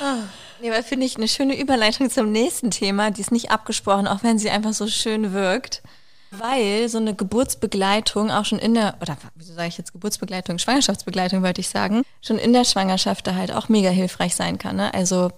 Ah, 0.00 0.16
nee, 0.60 0.70
aber 0.70 0.82
finde 0.82 1.06
ich 1.06 1.16
eine 1.16 1.28
schöne 1.28 1.58
Überleitung 1.58 2.10
zum 2.10 2.30
nächsten 2.30 2.70
Thema. 2.70 3.10
Die 3.10 3.20
ist 3.20 3.32
nicht 3.32 3.50
abgesprochen, 3.50 4.06
auch 4.06 4.22
wenn 4.22 4.38
sie 4.38 4.50
einfach 4.50 4.72
so 4.72 4.86
schön 4.86 5.32
wirkt. 5.32 5.82
Weil 6.30 6.88
so 6.88 6.96
eine 6.96 7.14
Geburtsbegleitung 7.14 8.30
auch 8.30 8.46
schon 8.46 8.58
in 8.58 8.72
der, 8.72 8.96
oder 9.02 9.18
wieso 9.34 9.52
sage 9.52 9.68
ich 9.68 9.76
jetzt 9.76 9.92
Geburtsbegleitung, 9.92 10.58
Schwangerschaftsbegleitung 10.58 11.42
wollte 11.42 11.60
ich 11.60 11.68
sagen, 11.68 12.04
schon 12.22 12.38
in 12.38 12.54
der 12.54 12.64
Schwangerschaft 12.64 13.26
da 13.26 13.34
halt 13.34 13.52
auch 13.52 13.68
mega 13.68 13.90
hilfreich 13.90 14.34
sein 14.34 14.56
kann. 14.56 14.76
Ne? 14.76 14.94
Also 14.94 15.30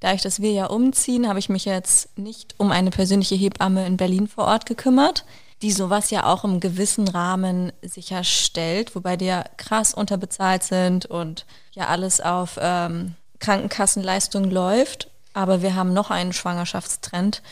dadurch, 0.00 0.22
dass 0.22 0.40
wir 0.40 0.52
ja 0.52 0.66
umziehen, 0.66 1.28
habe 1.28 1.38
ich 1.38 1.48
mich 1.48 1.64
jetzt 1.64 2.18
nicht 2.18 2.54
um 2.58 2.72
eine 2.72 2.90
persönliche 2.90 3.34
Hebamme 3.34 3.86
in 3.86 3.96
Berlin 3.96 4.26
vor 4.26 4.44
Ort 4.44 4.66
gekümmert, 4.66 5.24
die 5.62 5.70
sowas 5.70 6.10
ja 6.10 6.24
auch 6.24 6.44
im 6.44 6.58
gewissen 6.58 7.06
Rahmen 7.06 7.72
sicherstellt, 7.82 8.94
wobei 8.96 9.16
die 9.16 9.26
ja 9.26 9.44
krass 9.58 9.92
unterbezahlt 9.92 10.62
sind 10.62 11.06
und 11.06 11.44
ja 11.72 11.88
alles 11.88 12.20
auf 12.20 12.58
ähm, 12.60 13.14
Krankenkassenleistung 13.38 14.50
läuft. 14.50 15.10
Aber 15.34 15.62
wir 15.62 15.74
haben 15.74 15.92
noch 15.92 16.10
einen 16.10 16.32
Schwangerschaftstrend. 16.32 17.42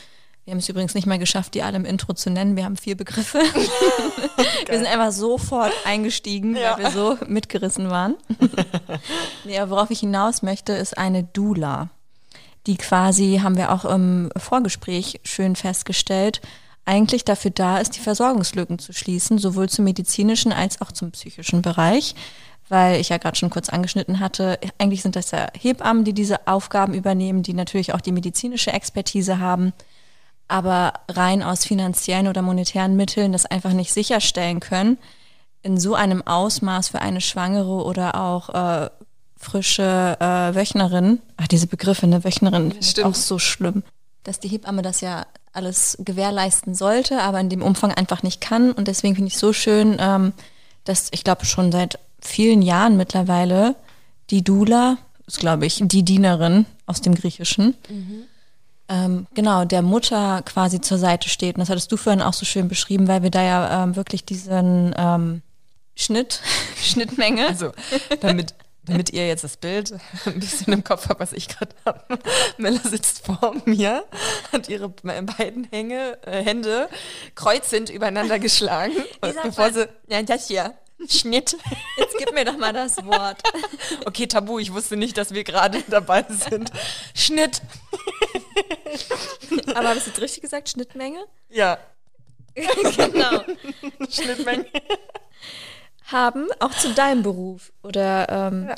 Wir 0.44 0.53
haben 0.53 0.59
es 0.59 0.68
übrigens 0.68 0.94
nicht 0.94 1.07
mehr 1.07 1.18
geschafft, 1.18 1.53
die 1.53 1.62
alle 1.62 1.76
im 1.76 1.84
Intro 1.84 2.14
zu 2.14 2.30
nennen. 2.30 2.57
Wir 2.57 2.64
haben 2.64 2.78
vier 2.78 2.96
Begriffe. 2.96 3.38
wir 4.66 4.78
sind 4.78 4.86
einfach 4.86 5.12
sofort 5.12 5.72
eingestiegen, 5.84 6.55
weil 6.55 6.78
wir 6.78 6.90
so 6.90 7.18
mitgerissen 7.26 7.90
waren. 7.90 8.16
aber 9.44 9.70
worauf 9.70 9.90
ich 9.90 10.01
hinaus 10.01 10.40
möchte, 10.40 10.72
ist 10.72 10.96
eine 10.96 11.24
Doula 11.24 11.90
die 12.68 12.76
quasi, 12.76 13.40
haben 13.42 13.56
wir 13.56 13.72
auch 13.72 13.84
im 13.84 14.30
Vorgespräch 14.36 15.20
schön 15.24 15.56
festgestellt, 15.56 16.40
eigentlich 16.84 17.24
dafür 17.24 17.50
da 17.50 17.78
ist, 17.78 17.96
die 17.96 18.00
Versorgungslücken 18.00 18.78
zu 18.78 18.92
schließen, 18.92 19.38
sowohl 19.38 19.68
zum 19.68 19.84
medizinischen 19.84 20.52
als 20.52 20.80
auch 20.80 20.92
zum 20.92 21.10
psychischen 21.10 21.62
Bereich. 21.62 22.14
Weil 22.70 23.00
ich 23.00 23.08
ja 23.08 23.16
gerade 23.16 23.36
schon 23.36 23.48
kurz 23.48 23.70
angeschnitten 23.70 24.20
hatte, 24.20 24.58
eigentlich 24.76 25.00
sind 25.00 25.16
das 25.16 25.30
ja 25.30 25.48
Hebammen, 25.58 26.04
die 26.04 26.12
diese 26.12 26.46
Aufgaben 26.46 26.92
übernehmen, 26.92 27.42
die 27.42 27.54
natürlich 27.54 27.94
auch 27.94 28.02
die 28.02 28.12
medizinische 28.12 28.72
Expertise 28.72 29.38
haben, 29.38 29.72
aber 30.48 30.92
rein 31.08 31.42
aus 31.42 31.64
finanziellen 31.64 32.28
oder 32.28 32.42
monetären 32.42 32.94
Mitteln 32.94 33.32
das 33.32 33.46
einfach 33.46 33.72
nicht 33.72 33.92
sicherstellen 33.94 34.60
können, 34.60 34.98
in 35.62 35.80
so 35.80 35.94
einem 35.94 36.26
Ausmaß 36.26 36.88
für 36.88 37.00
eine 37.00 37.22
Schwangere 37.22 37.84
oder 37.84 38.20
auch 38.20 38.50
äh, 38.50 38.90
frische 39.39 40.16
äh, 40.20 40.55
Wöchnerin, 40.55 41.20
ach 41.36 41.49
diese 41.49 41.66
Begriffe, 41.66 42.05
eine 42.05 42.24
Wöchnerin, 42.24 42.72
ist 42.72 43.03
auch 43.03 43.14
so 43.14 43.39
schlimm, 43.39 43.82
dass 44.24 44.41
die 44.41 44.49
Hebamme 44.49 44.82
das 44.82 45.01
ja 45.01 45.26
alles 45.53 45.97
gewährleisten 46.01 46.74
sollte, 46.74 47.22
aber 47.22 47.41
in 47.41 47.49
dem 47.49 47.62
Umfang 47.62 47.93
einfach 47.93 48.22
nicht 48.22 48.41
kann. 48.41 48.72
Und 48.72 48.89
deswegen 48.89 49.14
finde 49.14 49.28
ich 49.28 49.39
so 49.39 49.53
schön, 49.53 49.97
ähm, 49.99 50.32
dass 50.84 51.09
ich 51.12 51.24
glaube 51.24 51.45
schon 51.45 51.72
seit 51.72 51.99
vielen 52.20 52.62
Jahren 52.62 52.97
mittlerweile 52.97 53.74
die 54.30 54.43
Doula, 54.43 54.99
ist 55.26 55.41
glaube 55.41 55.66
ich 55.66 55.80
die 55.82 56.03
Dienerin 56.03 56.66
aus 56.86 57.01
dem 57.01 57.14
Griechischen, 57.14 57.74
ähm, 58.89 59.26
genau, 59.34 59.64
der 59.64 59.82
Mutter 59.82 60.43
quasi 60.43 60.80
zur 60.80 60.99
Seite 60.99 61.28
steht. 61.28 61.57
Und 61.57 61.61
das 61.61 61.68
hattest 61.68 61.93
du 61.93 61.97
vorhin 61.97 62.22
auch 62.22 62.32
so 62.32 62.47
schön 62.47 62.68
beschrieben, 62.68 63.07
weil 63.07 63.22
wir 63.22 63.30
da 63.30 63.43
ja 63.43 63.84
ähm, 63.84 63.97
wirklich 63.97 64.24
diesen 64.24 64.95
ähm, 64.97 65.43
Schnitt, 65.95 66.41
Schnittmenge. 66.82 67.47
Also, 67.47 67.72
damit, 68.20 68.55
damit 68.89 69.11
ihr 69.11 69.26
jetzt 69.26 69.45
das 69.45 69.57
Bild 69.57 69.93
ein 70.26 70.41
bisschen 70.41 70.72
im 70.72 70.84
Kopf 70.84 71.09
habt, 71.09 71.20
was 71.20 71.32
ich 71.32 71.49
gerade 71.49 71.74
habe. 71.84 72.18
Mella 72.57 72.80
sitzt 72.80 73.24
vor 73.24 73.55
mir, 73.64 74.05
hat 74.53 74.68
ihre 74.68 74.89
beiden 74.89 75.64
Hänge, 75.64 76.18
äh, 76.26 76.43
Hände 76.43 76.89
kreuzend 77.34 77.91
übereinander 77.91 78.39
geschlagen. 78.39 78.97
Bevor 79.43 79.72
sie, 79.72 79.89
ja, 80.09 80.22
das 80.22 80.49
hier, 80.49 80.74
Schnitt. 81.09 81.57
Jetzt 81.97 82.16
gib 82.18 82.34
mir 82.34 82.45
doch 82.45 82.57
mal 82.57 82.72
das 82.72 82.97
Wort. 83.05 83.41
Okay, 84.05 84.26
Tabu, 84.26 84.59
ich 84.59 84.72
wusste 84.72 84.97
nicht, 84.97 85.16
dass 85.16 85.32
wir 85.32 85.45
gerade 85.45 85.82
dabei 85.86 86.24
sind. 86.28 86.72
Schnitt. 87.14 87.62
Aber 89.74 89.91
hast 89.91 90.07
du 90.07 90.11
jetzt 90.11 90.20
richtig 90.20 90.43
gesagt, 90.43 90.68
Schnittmenge? 90.70 91.24
Ja, 91.51 91.78
genau. 92.97 93.45
Schnittmenge. 94.11 94.66
Haben, 96.11 96.46
auch 96.61 96.72
zu 96.72 96.92
deinem 96.94 97.22
Beruf. 97.22 97.72
Oder 97.82 98.28
ähm, 98.28 98.70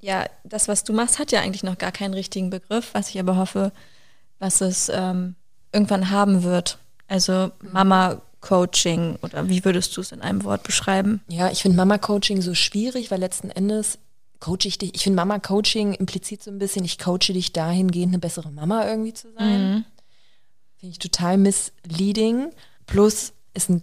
ja. 0.00 0.24
das, 0.44 0.68
was 0.68 0.84
du 0.84 0.92
machst, 0.92 1.18
hat 1.18 1.32
ja 1.32 1.40
eigentlich 1.40 1.62
noch 1.62 1.78
gar 1.78 1.92
keinen 1.92 2.14
richtigen 2.14 2.50
Begriff, 2.50 2.90
was 2.94 3.10
ich 3.10 3.20
aber 3.20 3.36
hoffe, 3.36 3.72
was 4.38 4.60
es 4.60 4.90
ähm, 4.92 5.34
irgendwann 5.72 6.10
haben 6.10 6.42
wird. 6.42 6.78
Also 7.06 7.50
Mama-Coaching 7.60 9.18
oder 9.22 9.48
wie 9.48 9.64
würdest 9.64 9.96
du 9.96 10.00
es 10.00 10.12
in 10.12 10.22
einem 10.22 10.44
Wort 10.44 10.62
beschreiben? 10.62 11.22
Ja, 11.28 11.50
ich 11.50 11.62
finde 11.62 11.76
Mama-Coaching 11.76 12.40
so 12.40 12.54
schwierig, 12.54 13.10
weil 13.10 13.20
letzten 13.20 13.50
Endes 13.50 13.98
coache 14.40 14.64
ich 14.64 14.78
dich. 14.78 14.94
Ich 14.94 15.02
finde 15.02 15.16
Mama-Coaching 15.16 15.92
impliziert 15.94 16.42
so 16.42 16.50
ein 16.50 16.58
bisschen, 16.58 16.84
ich 16.84 16.98
coache 16.98 17.32
dich 17.32 17.52
dahingehend, 17.52 18.14
eine 18.14 18.18
bessere 18.18 18.50
Mama 18.50 18.86
irgendwie 18.86 19.12
zu 19.12 19.28
sein. 19.32 19.84
Finde 20.78 20.92
ich 20.92 20.98
total 20.98 21.36
misleading. 21.36 22.50
Plus 22.86 23.34
ist 23.52 23.68
ein, 23.68 23.82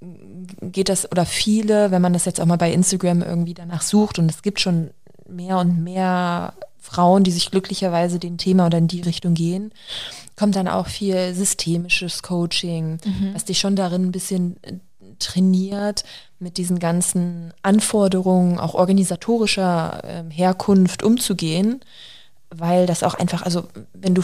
geht 0.00 0.88
das, 0.88 1.10
oder 1.10 1.26
viele, 1.26 1.90
wenn 1.90 2.02
man 2.02 2.12
das 2.12 2.24
jetzt 2.24 2.40
auch 2.40 2.46
mal 2.46 2.58
bei 2.58 2.72
Instagram 2.72 3.22
irgendwie 3.22 3.54
danach 3.54 3.82
sucht, 3.82 4.18
und 4.18 4.30
es 4.30 4.42
gibt 4.42 4.60
schon 4.60 4.90
mehr 5.28 5.58
und 5.58 5.82
mehr 5.82 6.54
Frauen, 6.78 7.24
die 7.24 7.32
sich 7.32 7.50
glücklicherweise 7.50 8.18
dem 8.18 8.38
Thema 8.38 8.66
oder 8.66 8.78
in 8.78 8.88
die 8.88 9.02
Richtung 9.02 9.34
gehen, 9.34 9.72
kommt 10.36 10.56
dann 10.56 10.68
auch 10.68 10.86
viel 10.86 11.34
systemisches 11.34 12.22
Coaching, 12.22 12.98
was 13.32 13.44
dich 13.44 13.58
schon 13.58 13.76
darin 13.76 14.04
ein 14.04 14.12
bisschen 14.12 14.56
äh, 14.62 14.74
trainiert, 15.18 16.04
mit 16.38 16.56
diesen 16.56 16.78
ganzen 16.78 17.52
Anforderungen 17.62 18.58
auch 18.58 18.74
organisatorischer 18.74 20.02
ähm, 20.04 20.30
Herkunft 20.30 21.02
umzugehen, 21.02 21.80
weil 22.50 22.86
das 22.86 23.02
auch 23.02 23.14
einfach, 23.14 23.42
also 23.42 23.64
wenn 23.92 24.14
du, 24.14 24.22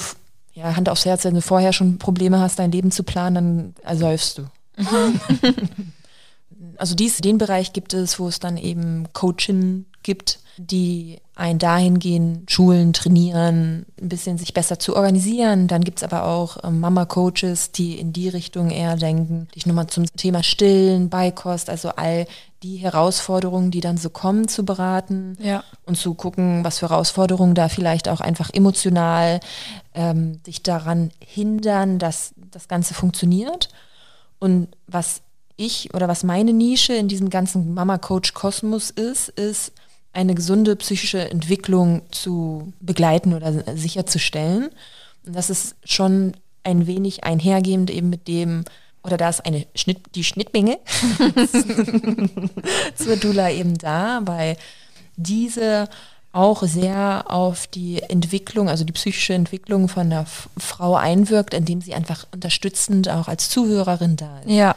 ja, 0.55 0.77
Hand 0.77 0.89
aufs 0.89 1.05
Herz, 1.05 1.25
wenn 1.25 1.35
du 1.35 1.43
vorher 1.43 1.72
schon 1.72 1.99
Probleme 1.99 2.39
hast, 2.39 2.61
dein 2.61 2.70
Leben 2.72 2.93
zu 2.93 3.03
planen, 3.03 3.35
dann 3.35 3.75
ersäufst 3.83 4.39
du. 4.39 4.45
also 6.77 6.95
dies, 6.95 7.18
den 7.18 7.39
Bereich 7.39 7.72
gibt 7.72 7.95
es, 7.95 8.18
wo 8.18 8.29
es 8.29 8.41
dann 8.41 8.57
eben 8.57 9.07
Coaching 9.12 9.87
gibt, 10.03 10.41
die 10.57 11.18
ein 11.35 11.59
dahingehend 11.59 12.49
schulen, 12.49 12.93
trainieren, 12.93 13.87
ein 14.01 14.09
bisschen 14.09 14.39
sich 14.39 14.55
besser 14.55 14.79
zu 14.79 14.95
organisieren. 14.95 15.66
Dann 15.66 15.83
gibt 15.83 15.99
es 15.99 16.05
aber 16.05 16.27
auch 16.27 16.62
äh, 16.62 16.70
Mama-Coaches, 16.70 17.72
die 17.72 17.99
in 17.99 18.12
die 18.12 18.29
Richtung 18.29 18.70
eher 18.70 18.97
denken, 18.97 19.49
dich 19.57 19.66
nochmal 19.66 19.89
zum 19.89 20.07
Thema 20.16 20.45
Stillen, 20.45 21.11
Beikost, 21.11 21.70
also 21.70 21.89
all 21.91 22.27
die 22.62 22.77
Herausforderungen, 22.77 23.72
die 23.72 23.81
dann 23.81 23.97
so 23.97 24.11
kommen, 24.11 24.47
zu 24.47 24.64
beraten 24.64 25.37
Ja. 25.41 25.64
und 25.87 25.97
zu 25.97 26.14
gucken, 26.14 26.62
was 26.62 26.79
für 26.79 26.91
Herausforderungen 26.91 27.57
da 27.57 27.68
vielleicht 27.68 28.09
auch 28.09 28.20
einfach 28.20 28.51
emotional 28.53 29.41
ähm, 29.93 30.41
dich 30.45 30.62
daran 30.62 31.11
hindern, 31.18 31.99
dass 31.99 32.33
das 32.53 32.68
Ganze 32.68 32.95
funktioniert. 32.95 33.70
Und 34.45 34.68
was 34.86 35.22
ich 35.57 35.95
oder 35.95 36.07
was 36.07 36.22
meine 36.22 36.53
Nische 36.53 36.92
in 36.92 37.09
diesem 37.09 37.30
ganzen 37.30 37.72
Mama-Coach-Kosmos 37.72 38.90
ist, 38.90 39.30
ist 39.30 39.72
eine 40.12 40.34
gesunde 40.34 40.76
psychische 40.76 41.30
Entwicklung 41.30 42.03
zu 42.11 42.74
begleiten 42.78 43.32
oder 43.32 43.74
sicherzustellen. 43.74 44.68
Und 45.24 45.34
das 45.34 45.49
ist 45.49 45.76
schon 45.82 46.34
ein 46.62 46.86
wenig 46.86 47.24
einhergehend 47.24 47.90
eben 47.90 48.11
mit 48.11 48.28
dem, 48.28 48.66
oder 49.03 49.16
da 49.16 49.30
ist 49.30 49.47
eine 49.47 49.64
Schnitt, 49.74 50.14
die 50.14 50.24
Schnittmenge 50.24 50.78
zur 52.97 53.16
Dula 53.16 53.51
eben 53.51 53.78
da, 53.78 54.20
weil 54.26 54.59
diese 55.16 55.88
auch 56.35 56.64
sehr 56.64 57.26
auf 57.28 57.68
die 57.68 58.03
Entwicklung, 58.03 58.68
also 58.68 58.85
die 58.85 58.93
psychische 58.93 59.35
Entwicklung 59.35 59.89
von 59.89 60.11
der 60.11 60.26
Frau 60.57 60.97
einwirkt, 60.97 61.55
indem 61.55 61.80
sie 61.80 61.95
einfach 61.95 62.26
unterstützend 62.32 63.09
auch 63.09 63.28
als 63.28 63.49
Zuhörerin 63.49 64.16
da 64.16 64.41
ist. 64.41 64.51
Ja. 64.51 64.74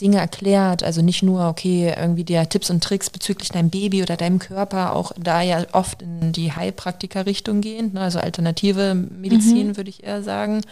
Dinge 0.00 0.18
erklärt, 0.18 0.82
also 0.82 1.02
nicht 1.02 1.22
nur, 1.22 1.48
okay, 1.48 1.94
irgendwie 1.94 2.24
der 2.24 2.48
Tipps 2.48 2.70
und 2.70 2.82
Tricks 2.82 3.10
bezüglich 3.10 3.50
deinem 3.50 3.70
Baby 3.70 4.02
oder 4.02 4.16
deinem 4.16 4.38
Körper, 4.38 4.94
auch 4.94 5.12
da 5.18 5.42
ja 5.42 5.66
oft 5.72 6.00
in 6.00 6.32
die 6.32 6.52
Heilpraktiker-Richtung 6.52 7.60
gehend, 7.60 7.92
ne, 7.92 8.00
also 8.00 8.18
alternative 8.18 8.94
Medizin, 8.94 9.76
würde 9.76 9.90
ich 9.90 10.04
eher 10.04 10.22
sagen, 10.22 10.62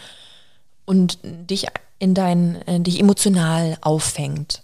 und 0.87 1.19
dich 1.23 1.67
in 1.99 2.15
dein, 2.15 2.67
äh, 2.67 2.81
dich 2.81 3.01
emotional 3.01 3.77
auffängt. 3.83 4.63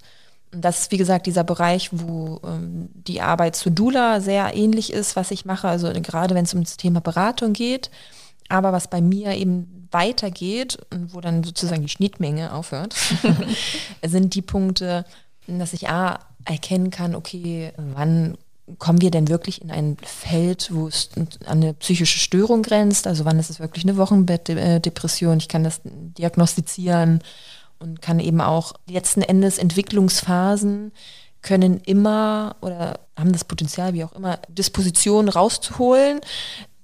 Das 0.57 0.81
ist, 0.81 0.93
wie 0.93 0.97
gesagt, 0.97 1.27
dieser 1.27 1.45
Bereich, 1.45 1.91
wo 1.93 2.41
ähm, 2.45 2.89
die 2.95 3.21
Arbeit 3.21 3.57
zu 3.57 3.71
Dula 3.71 4.21
sehr 4.21 4.55
ähnlich 4.55 4.93
ist, 4.93 5.17
was 5.17 5.31
ich 5.31 5.45
mache, 5.45 5.69
also 5.69 5.91
gerade 5.93 6.35
wenn 6.35 6.45
es 6.45 6.55
um 6.55 6.63
das 6.63 6.77
Thema 6.77 7.01
Beratung 7.01 7.53
geht, 7.53 7.91
aber 8.49 8.73
was 8.73 8.89
bei 8.89 9.01
mir 9.01 9.33
eben 9.33 9.89
weitergeht 9.91 10.79
und 10.93 11.15
wo 11.15 11.21
dann 11.21 11.45
sozusagen 11.45 11.83
die 11.83 11.89
Schnittmenge 11.89 12.53
aufhört, 12.53 12.95
sind 14.05 14.35
die 14.35 14.43
Punkte, 14.43 15.05
dass 15.47 15.73
ich 15.73 15.89
A, 15.89 16.21
erkennen 16.45 16.91
kann, 16.91 17.15
okay, 17.15 17.73
wann 17.77 18.37
kommen 18.79 19.01
wir 19.01 19.11
denn 19.11 19.29
wirklich 19.29 19.63
in 19.63 19.71
ein 19.71 19.97
Feld, 20.03 20.71
wo 20.73 20.89
es 20.89 21.11
an 21.17 21.29
eine 21.47 21.75
psychische 21.75 22.19
Störung 22.19 22.63
grenzt? 22.63 23.07
Also 23.07 23.25
wann 23.25 23.39
ist 23.39 23.51
es 23.51 23.61
wirklich 23.61 23.85
eine 23.85 23.97
Wochenbettdepression? 23.97 25.39
Ich 25.39 25.49
kann 25.49 25.65
das 25.65 25.81
diagnostizieren 25.85 27.23
und 27.79 28.01
kann 28.03 28.21
eben 28.21 28.41
auch 28.41 28.75
letzten 28.89 29.23
Endes 29.23 29.59
Entwicklungsphasen 29.59 30.93
können 31.43 31.79
immer 31.81 32.57
oder 32.63 33.01
haben 33.17 33.33
das 33.33 33.45
Potenzial, 33.45 33.93
wie 33.93 34.05
auch 34.05 34.13
immer, 34.13 34.39
Dispositionen 34.49 35.29
rauszuholen, 35.29 36.21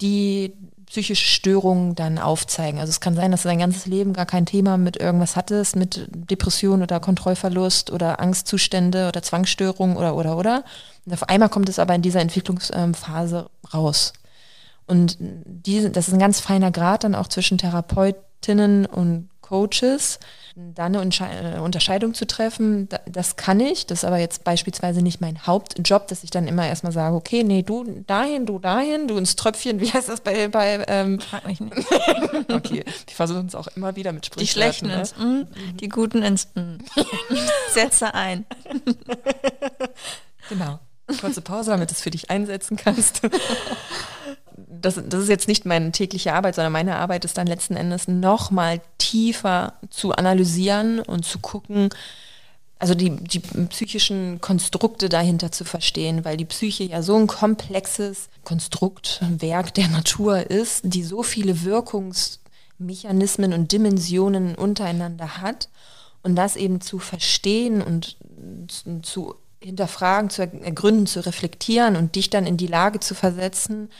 die 0.00 0.52
psychische 0.90 1.24
Störungen 1.24 1.94
dann 1.94 2.18
aufzeigen. 2.18 2.80
Also 2.80 2.90
es 2.90 3.00
kann 3.00 3.14
sein, 3.14 3.30
dass 3.30 3.42
du 3.42 3.48
dein 3.48 3.60
ganzes 3.60 3.86
Leben 3.86 4.12
gar 4.12 4.26
kein 4.26 4.44
Thema 4.44 4.76
mit 4.76 4.96
irgendwas 4.96 5.36
hattest, 5.36 5.76
mit 5.76 6.08
Depression 6.10 6.82
oder 6.82 6.98
Kontrollverlust 6.98 7.90
oder 7.90 8.18
Angstzustände 8.18 9.06
oder 9.06 9.22
Zwangsstörungen 9.22 9.96
oder 9.96 10.16
oder 10.16 10.36
oder. 10.36 10.64
Und 11.06 11.12
auf 11.12 11.28
einmal 11.28 11.48
kommt 11.48 11.68
es 11.68 11.78
aber 11.78 11.94
in 11.94 12.02
dieser 12.02 12.20
Entwicklungsphase 12.20 13.48
raus. 13.72 14.12
Und 14.86 15.16
diese, 15.20 15.90
das 15.90 16.08
ist 16.08 16.14
ein 16.14 16.18
ganz 16.18 16.40
feiner 16.40 16.72
Grad 16.72 17.04
dann 17.04 17.14
auch 17.14 17.28
zwischen 17.28 17.58
Therapeutinnen 17.58 18.84
und 18.84 19.28
Coaches, 19.42 20.18
da 20.56 20.86
eine 20.86 20.98
äh, 21.02 21.58
Unterscheidung 21.58 22.14
zu 22.14 22.26
treffen, 22.26 22.88
da- 22.88 23.00
das 23.06 23.36
kann 23.36 23.60
ich. 23.60 23.86
Das 23.86 23.98
ist 24.00 24.04
aber 24.04 24.18
jetzt 24.18 24.44
beispielsweise 24.44 25.02
nicht 25.02 25.20
mein 25.20 25.46
Hauptjob, 25.46 26.08
dass 26.08 26.24
ich 26.24 26.30
dann 26.30 26.46
immer 26.48 26.66
erstmal 26.66 26.92
sage, 26.92 27.14
okay, 27.16 27.44
nee, 27.44 27.62
du 27.62 27.84
dahin, 28.06 28.46
du 28.46 28.58
dahin, 28.58 29.08
du 29.08 29.16
ins 29.16 29.36
Tröpfchen, 29.36 29.80
wie 29.80 29.90
heißt 29.90 30.08
das 30.08 30.20
bei, 30.20 30.48
bei 30.48 30.84
ähm, 30.88 31.20
Frag 31.20 31.46
mich 31.46 31.60
nicht. 31.60 31.76
okay, 32.52 32.84
die 33.08 33.14
versuchen 33.14 33.46
es 33.46 33.54
auch 33.54 33.68
immer 33.76 33.96
wieder 33.96 34.12
mit 34.12 34.24
Die 34.26 34.46
Sprichwörtern. 34.46 34.52
schlechten 34.52 34.86
ne? 34.88 35.00
ins 35.00 35.16
mm, 35.16 35.76
die 35.76 35.88
guten 35.88 36.22
ins 36.22 36.48
mm. 36.54 36.76
Setze 37.72 38.14
ein. 38.14 38.44
Genau. 40.48 40.78
Kurze 41.20 41.40
Pause, 41.40 41.70
damit 41.72 41.90
du 41.90 41.94
es 41.94 42.00
für 42.00 42.10
dich 42.10 42.30
einsetzen 42.30 42.76
kannst. 42.76 43.22
Das, 44.68 45.00
das 45.06 45.22
ist 45.22 45.28
jetzt 45.28 45.48
nicht 45.48 45.66
meine 45.66 45.92
tägliche 45.92 46.32
Arbeit, 46.32 46.54
sondern 46.54 46.72
meine 46.72 46.96
Arbeit 46.96 47.24
ist 47.24 47.38
dann 47.38 47.46
letzten 47.46 47.76
Endes 47.76 48.08
nochmal 48.08 48.80
tiefer 48.98 49.74
zu 49.90 50.12
analysieren 50.12 51.00
und 51.00 51.24
zu 51.24 51.38
gucken, 51.38 51.90
also 52.78 52.94
die, 52.94 53.10
die 53.10 53.40
psychischen 53.40 54.40
Konstrukte 54.40 55.10
dahinter 55.10 55.52
zu 55.52 55.64
verstehen, 55.64 56.24
weil 56.24 56.38
die 56.38 56.46
Psyche 56.46 56.84
ja 56.84 57.02
so 57.02 57.14
ein 57.16 57.26
komplexes 57.26 58.30
Konstrukt, 58.42 59.20
Werk 59.38 59.74
der 59.74 59.88
Natur 59.88 60.50
ist, 60.50 60.80
die 60.84 61.02
so 61.02 61.22
viele 61.22 61.62
Wirkungsmechanismen 61.62 63.52
und 63.52 63.70
Dimensionen 63.70 64.54
untereinander 64.54 65.42
hat. 65.42 65.68
Und 66.22 66.36
das 66.36 66.56
eben 66.56 66.80
zu 66.80 66.98
verstehen 66.98 67.82
und 67.82 68.16
zu- 68.68 69.00
zu 69.00 69.34
hinterfragen, 69.60 70.30
zu 70.30 70.42
ergründen, 70.42 71.06
zu 71.06 71.24
reflektieren 71.24 71.96
und 71.96 72.14
dich 72.14 72.30
dann 72.30 72.46
in 72.46 72.56
die 72.56 72.66
Lage 72.66 73.00
zu 73.00 73.14
versetzen, 73.14 73.90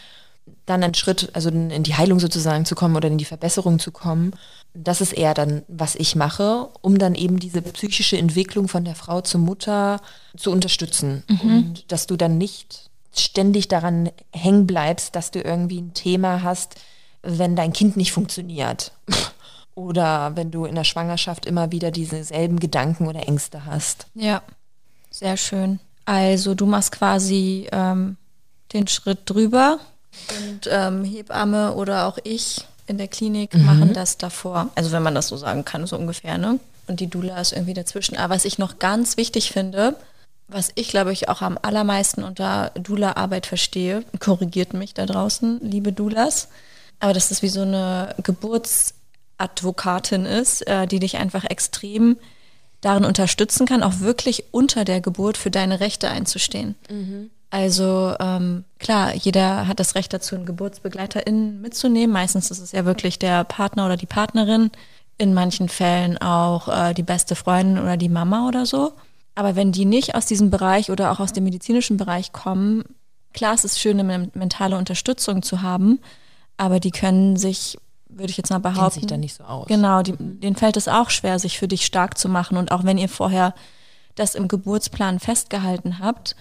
dann 0.67 0.83
einen 0.83 0.95
Schritt, 0.95 1.31
also 1.35 1.49
in 1.51 1.83
die 1.83 1.95
Heilung 1.95 2.21
sozusagen 2.21 2.65
zu 2.65 2.75
kommen 2.75 2.97
oder 2.97 3.09
in 3.09 3.19
die 3.19 3.25
Verbesserung 3.25 3.79
zu 3.79 3.93
kommen. 3.93 4.33
Das 4.75 5.01
ist 5.01 5.13
eher 5.13 5.35
dann, 5.35 5.63
was 5.69 5.95
ich 5.97 6.15
mache, 6.15 6.69
um 6.81 6.99
dann 6.99 7.15
eben 7.15 7.39
diese 7.39 7.63
psychische 7.63 8.17
Entwicklung 8.17 8.69
von 8.69 8.85
der 8.85 8.95
Frau 8.95 9.21
zur 9.21 9.41
Mutter 9.41 10.01
zu 10.37 10.51
unterstützen. 10.51 11.25
Und 11.43 11.91
dass 11.93 12.07
du 12.07 12.17
dann 12.17 12.39
nicht 12.39 12.91
ständig 13.13 13.69
daran 13.69 14.11
hängen 14.33 14.67
bleibst, 14.67 15.17
dass 15.17 15.31
du 15.31 15.41
irgendwie 15.41 15.81
ein 15.81 15.95
Thema 15.95 16.43
hast, 16.43 16.77
wenn 17.23 17.57
dein 17.57 17.73
Kind 17.73 17.97
nicht 17.97 18.13
funktioniert. 18.13 18.93
Oder 19.75 20.37
wenn 20.37 20.51
du 20.51 20.65
in 20.65 20.75
der 20.75 20.85
Schwangerschaft 20.85 21.47
immer 21.47 21.73
wieder 21.73 21.91
dieselben 21.91 22.59
Gedanken 22.59 23.07
oder 23.07 23.27
Ängste 23.27 23.65
hast. 23.65 24.09
Ja, 24.15 24.43
sehr 25.11 25.37
schön. 25.37 25.81
Also 26.05 26.55
du 26.55 26.67
machst 26.67 26.93
quasi 26.93 27.69
ähm, 27.73 28.17
den 28.73 28.89
Schritt 28.89 29.21
drüber 29.25 29.79
und 30.39 30.69
ähm, 30.71 31.05
Hebamme 31.05 31.75
oder 31.75 32.07
auch 32.07 32.19
ich 32.25 32.65
in 32.87 32.99
der 32.99 33.09
Klinik 33.09 33.55
machen 33.55 33.95
das 33.95 34.19
davor. 34.19 34.69
Also 34.75 34.93
wenn 34.93 35.03
man 35.03 35.15
das 35.15 35.29
so 35.29 35.37
sagen 35.37 35.65
kann, 35.65 35.87
so 35.87 35.97
ungefähr, 35.97 36.39
ne? 36.39 36.59
Und 36.87 36.99
die 36.99 37.07
Dula 37.07 37.41
ist 37.41 37.53
irgendwie 37.53 37.75
dazwischen. 37.75 38.17
Aber 38.17 38.35
was 38.35 38.45
ich 38.45 38.59
noch 38.59 38.81
ganz 38.81 39.17
wichtig 39.17 39.53
finde, 39.53 39.95
was 40.49 40.73
ich 40.75 40.89
glaube 40.89 41.13
ich 41.13 41.29
auch 41.29 41.41
am 41.41 41.57
allermeisten 41.63 42.25
unter 42.25 42.71
Dula-Arbeit 42.71 43.47
verstehe, 43.47 44.05
korrigiert 44.19 44.75
mich 44.75 44.93
da 44.95 45.07
draußen, 45.07 45.61
liebe 45.63 45.93
Dulas, 45.93 46.49
aber 46.99 47.15
dass 47.15 47.29
das 47.29 47.43
wie 47.43 47.49
so 47.49 47.63
eine 47.63 48.17
Geburtsadvokatin 48.23 50.27
ist, 50.27 50.67
äh, 50.67 50.89
die 50.89 50.99
dich 50.99 51.19
einfach 51.19 51.45
extrem 51.45 52.17
darin 52.81 53.05
unterstützen 53.05 53.67
kann, 53.67 53.85
auch 53.85 54.01
wirklich 54.01 54.45
unter 54.51 54.85
der 54.85 55.01
Geburt 55.01 55.37
für 55.37 55.51
deine 55.51 55.81
Rechte 55.81 56.09
einzustehen. 56.11 56.75
Also 57.51 58.15
ähm, 58.21 58.65
klar, 58.79 59.15
jeder 59.15 59.67
hat 59.67 59.81
das 59.81 59.97
Recht 59.97 60.13
dazu, 60.13 60.37
einen 60.37 60.47
GeburtsbegleiterInnen 60.47 61.61
mitzunehmen. 61.61 62.13
Meistens 62.13 62.51
ist 62.51 62.61
es 62.61 62.73
ja 62.73 62.85
wirklich 62.85 63.19
der 63.19 63.45
Partner 63.45 63.87
oder 63.87 63.97
die 63.97 64.07
Partnerin. 64.07 64.71
In 65.19 65.35
manchen 65.35 65.69
Fällen 65.69 66.17
auch 66.19 66.69
äh, 66.69 66.95
die 66.95 67.03
beste 67.03 67.35
Freundin 67.35 67.83
oder 67.83 67.97
die 67.97 68.09
Mama 68.09 68.47
oder 68.49 68.67
so. 68.67 68.93
Aber 69.35 69.57
wenn 69.57 69.73
die 69.73 69.85
nicht 69.85 70.15
aus 70.15 70.27
diesem 70.27 70.51
Bereich 70.51 70.91
oder 70.91 71.11
auch 71.11 71.21
aus 71.21 71.33
dem 71.33 71.45
medizinischen 71.45 71.97
Bereich 71.97 72.33
kommen, 72.33 72.85
klar, 73.33 73.55
es 73.55 73.65
ist 73.65 73.81
schön, 73.81 73.99
eine 73.99 74.31
mentale 74.35 74.77
Unterstützung 74.77 75.43
zu 75.43 75.63
haben, 75.63 76.01
aber 76.57 76.81
die 76.81 76.91
können 76.91 77.37
sich, 77.37 77.79
würde 78.09 78.31
ich 78.31 78.37
jetzt 78.37 78.51
mal 78.51 78.59
behaupten, 78.59 79.01
sich 79.01 79.07
da 79.07 79.17
nicht 79.17 79.35
so 79.35 79.45
aus. 79.45 79.67
Genau, 79.67 80.03
die, 80.03 80.15
denen 80.17 80.57
fällt 80.57 80.77
es 80.77 80.89
auch 80.89 81.11
schwer, 81.11 81.39
sich 81.39 81.59
für 81.59 81.69
dich 81.69 81.85
stark 81.85 82.17
zu 82.19 82.29
machen. 82.29 82.57
Und 82.57 82.71
auch 82.71 82.85
wenn 82.85 82.99
ihr 82.99 83.09
vorher 83.09 83.55
das 84.15 84.35
im 84.35 84.49
Geburtsplan 84.49 85.21
festgehalten 85.21 85.99
habt, 85.99 86.37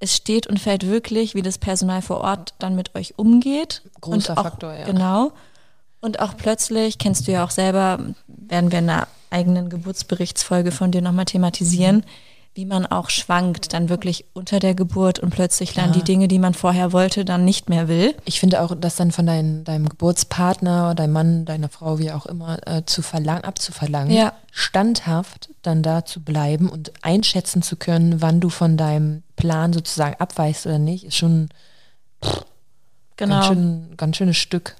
es 0.00 0.14
steht 0.14 0.46
und 0.46 0.60
fällt 0.60 0.86
wirklich, 0.86 1.34
wie 1.34 1.42
das 1.42 1.58
Personal 1.58 2.02
vor 2.02 2.20
Ort 2.20 2.54
dann 2.58 2.74
mit 2.76 2.94
euch 2.94 3.18
umgeht. 3.18 3.82
Großer 4.00 4.38
auch, 4.38 4.42
Faktor, 4.42 4.72
ja. 4.74 4.84
Genau. 4.84 5.32
Und 6.00 6.20
auch 6.20 6.36
plötzlich, 6.36 6.98
kennst 6.98 7.26
du 7.26 7.32
ja 7.32 7.44
auch 7.44 7.50
selber, 7.50 7.98
werden 8.26 8.70
wir 8.70 8.78
in 8.78 8.90
einer 8.90 9.08
eigenen 9.30 9.68
Geburtsberichtsfolge 9.68 10.70
von 10.70 10.92
dir 10.92 11.02
nochmal 11.02 11.24
thematisieren, 11.24 12.04
wie 12.58 12.66
man 12.66 12.86
auch 12.86 13.08
schwankt, 13.08 13.72
dann 13.72 13.88
wirklich 13.88 14.24
unter 14.32 14.58
der 14.58 14.74
Geburt 14.74 15.20
und 15.20 15.30
plötzlich 15.30 15.74
dann 15.74 15.92
die 15.92 16.02
Dinge, 16.02 16.26
die 16.26 16.40
man 16.40 16.54
vorher 16.54 16.92
wollte, 16.92 17.24
dann 17.24 17.44
nicht 17.44 17.68
mehr 17.68 17.86
will. 17.86 18.16
Ich 18.24 18.40
finde 18.40 18.60
auch, 18.60 18.74
dass 18.74 18.96
dann 18.96 19.12
von 19.12 19.26
dein, 19.26 19.62
deinem 19.62 19.88
Geburtspartner, 19.88 20.96
deinem 20.96 21.12
Mann, 21.12 21.44
deiner 21.44 21.68
Frau, 21.68 22.00
wie 22.00 22.10
auch 22.10 22.26
immer, 22.26 22.58
äh, 22.66 22.82
zu 22.84 23.02
verlangen, 23.02 23.44
abzuverlangen, 23.44 24.12
Ja. 24.12 24.32
standhaft 24.50 25.50
dann 25.62 25.84
da 25.84 26.04
zu 26.04 26.20
bleiben 26.20 26.68
und 26.68 26.90
einschätzen 27.02 27.62
zu 27.62 27.76
können, 27.76 28.22
wann 28.22 28.40
du 28.40 28.48
von 28.48 28.76
deinem 28.76 29.22
Plan 29.36 29.72
sozusagen 29.72 30.16
abweichst 30.18 30.66
oder 30.66 30.80
nicht, 30.80 31.04
ist 31.04 31.16
schon 31.16 31.50
Genau. 33.18 33.34
Ganz, 33.36 33.46
schön, 33.46 33.94
ganz 33.96 34.16
schönes 34.16 34.36
Stück. 34.36 34.74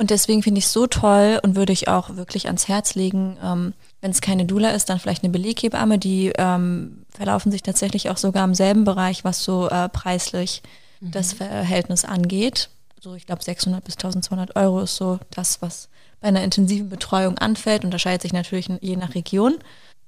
Und 0.00 0.08
deswegen 0.08 0.42
finde 0.42 0.60
ich 0.60 0.64
es 0.64 0.72
so 0.72 0.86
toll 0.86 1.38
und 1.42 1.56
würde 1.56 1.74
ich 1.74 1.88
auch 1.88 2.16
wirklich 2.16 2.46
ans 2.46 2.68
Herz 2.68 2.94
legen, 2.94 3.36
ähm, 3.44 3.74
wenn 4.00 4.10
es 4.10 4.22
keine 4.22 4.46
Dula 4.46 4.70
ist, 4.70 4.88
dann 4.88 4.98
vielleicht 4.98 5.22
eine 5.22 5.30
Beleghebamme, 5.30 5.98
die 5.98 6.32
ähm, 6.38 7.04
verlaufen 7.10 7.52
sich 7.52 7.62
tatsächlich 7.62 8.08
auch 8.08 8.16
sogar 8.16 8.46
im 8.46 8.54
selben 8.54 8.84
Bereich, 8.84 9.24
was 9.24 9.44
so 9.44 9.68
äh, 9.68 9.90
preislich 9.90 10.62
mhm. 11.00 11.10
das 11.10 11.34
Verhältnis 11.34 12.06
angeht. 12.06 12.70
So, 12.98 13.14
ich 13.14 13.26
glaube, 13.26 13.42
600 13.42 13.84
bis 13.84 13.96
1200 13.96 14.56
Euro 14.56 14.80
ist 14.80 14.96
so 14.96 15.18
das, 15.32 15.60
was 15.60 15.90
bei 16.22 16.28
einer 16.28 16.44
intensiven 16.44 16.88
Betreuung 16.88 17.36
anfällt. 17.36 17.84
Unterscheidet 17.84 18.22
sich 18.22 18.32
natürlich 18.32 18.70
je 18.80 18.96
nach 18.96 19.14
Region. 19.14 19.58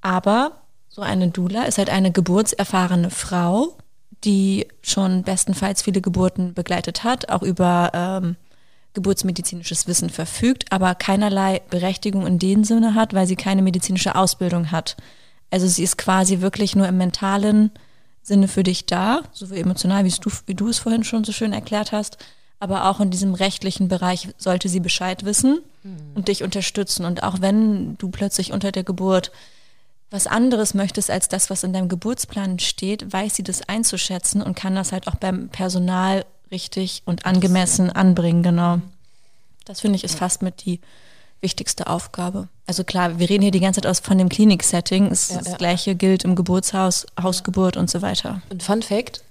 Aber 0.00 0.52
so 0.88 1.02
eine 1.02 1.28
Dula 1.28 1.64
ist 1.64 1.76
halt 1.76 1.90
eine 1.90 2.12
geburtserfahrene 2.12 3.10
Frau, 3.10 3.76
die 4.24 4.68
schon 4.80 5.22
bestenfalls 5.22 5.82
viele 5.82 6.00
Geburten 6.00 6.54
begleitet 6.54 7.04
hat, 7.04 7.28
auch 7.28 7.42
über 7.42 7.90
ähm, 7.92 8.36
geburtsmedizinisches 8.94 9.86
Wissen 9.86 10.10
verfügt, 10.10 10.70
aber 10.70 10.94
keinerlei 10.94 11.62
Berechtigung 11.70 12.26
in 12.26 12.38
dem 12.38 12.64
Sinne 12.64 12.94
hat, 12.94 13.14
weil 13.14 13.26
sie 13.26 13.36
keine 13.36 13.62
medizinische 13.62 14.14
Ausbildung 14.14 14.70
hat. 14.70 14.96
Also 15.50 15.66
sie 15.66 15.82
ist 15.82 15.98
quasi 15.98 16.40
wirklich 16.40 16.76
nur 16.76 16.88
im 16.88 16.98
mentalen 16.98 17.70
Sinne 18.22 18.48
für 18.48 18.62
dich 18.62 18.86
da, 18.86 19.22
sowohl 19.32 19.58
emotional, 19.58 20.04
wie 20.04 20.10
du, 20.10 20.30
wie 20.46 20.54
du 20.54 20.68
es 20.68 20.78
vorhin 20.78 21.04
schon 21.04 21.24
so 21.24 21.32
schön 21.32 21.52
erklärt 21.52 21.92
hast, 21.92 22.18
aber 22.60 22.88
auch 22.88 23.00
in 23.00 23.10
diesem 23.10 23.34
rechtlichen 23.34 23.88
Bereich 23.88 24.28
sollte 24.38 24.68
sie 24.68 24.80
Bescheid 24.80 25.24
wissen 25.24 25.60
mhm. 25.82 25.96
und 26.14 26.28
dich 26.28 26.44
unterstützen. 26.44 27.04
Und 27.04 27.22
auch 27.22 27.40
wenn 27.40 27.96
du 27.98 28.08
plötzlich 28.10 28.52
unter 28.52 28.70
der 28.72 28.84
Geburt 28.84 29.32
was 30.12 30.26
anderes 30.26 30.74
möchtest 30.74 31.10
als 31.10 31.28
das, 31.28 31.50
was 31.50 31.64
in 31.64 31.72
deinem 31.72 31.88
Geburtsplan 31.88 32.58
steht, 32.58 33.12
weiß 33.12 33.34
sie 33.34 33.42
das 33.42 33.68
einzuschätzen 33.68 34.42
und 34.42 34.54
kann 34.54 34.74
das 34.74 34.92
halt 34.92 35.08
auch 35.08 35.16
beim 35.16 35.48
Personal 35.48 36.24
richtig 36.52 37.02
und 37.04 37.26
angemessen 37.26 37.90
anbringen, 37.90 38.42
genau. 38.42 38.78
Das 39.64 39.80
finde 39.80 39.96
ich 39.96 40.04
ist 40.04 40.16
fast 40.16 40.42
mit 40.42 40.64
die 40.64 40.80
wichtigste 41.40 41.88
Aufgabe. 41.88 42.48
Also 42.66 42.84
klar, 42.84 43.18
wir 43.18 43.28
reden 43.28 43.42
hier 43.42 43.50
die 43.50 43.60
ganze 43.60 43.80
Zeit 43.80 43.90
aus 43.90 43.98
von 43.98 44.18
dem 44.18 44.28
Klinik-Setting. 44.28 45.08
Das, 45.08 45.30
ja, 45.30 45.38
das 45.38 45.48
ja. 45.48 45.56
gleiche 45.56 45.94
gilt 45.96 46.24
im 46.24 46.36
Geburtshaus, 46.36 47.06
Hausgeburt 47.20 47.76
und 47.76 47.90
so 47.90 48.00
weiter. 48.02 48.42
Und 48.50 48.62
Fun 48.62 48.82
Fact, 48.82 49.22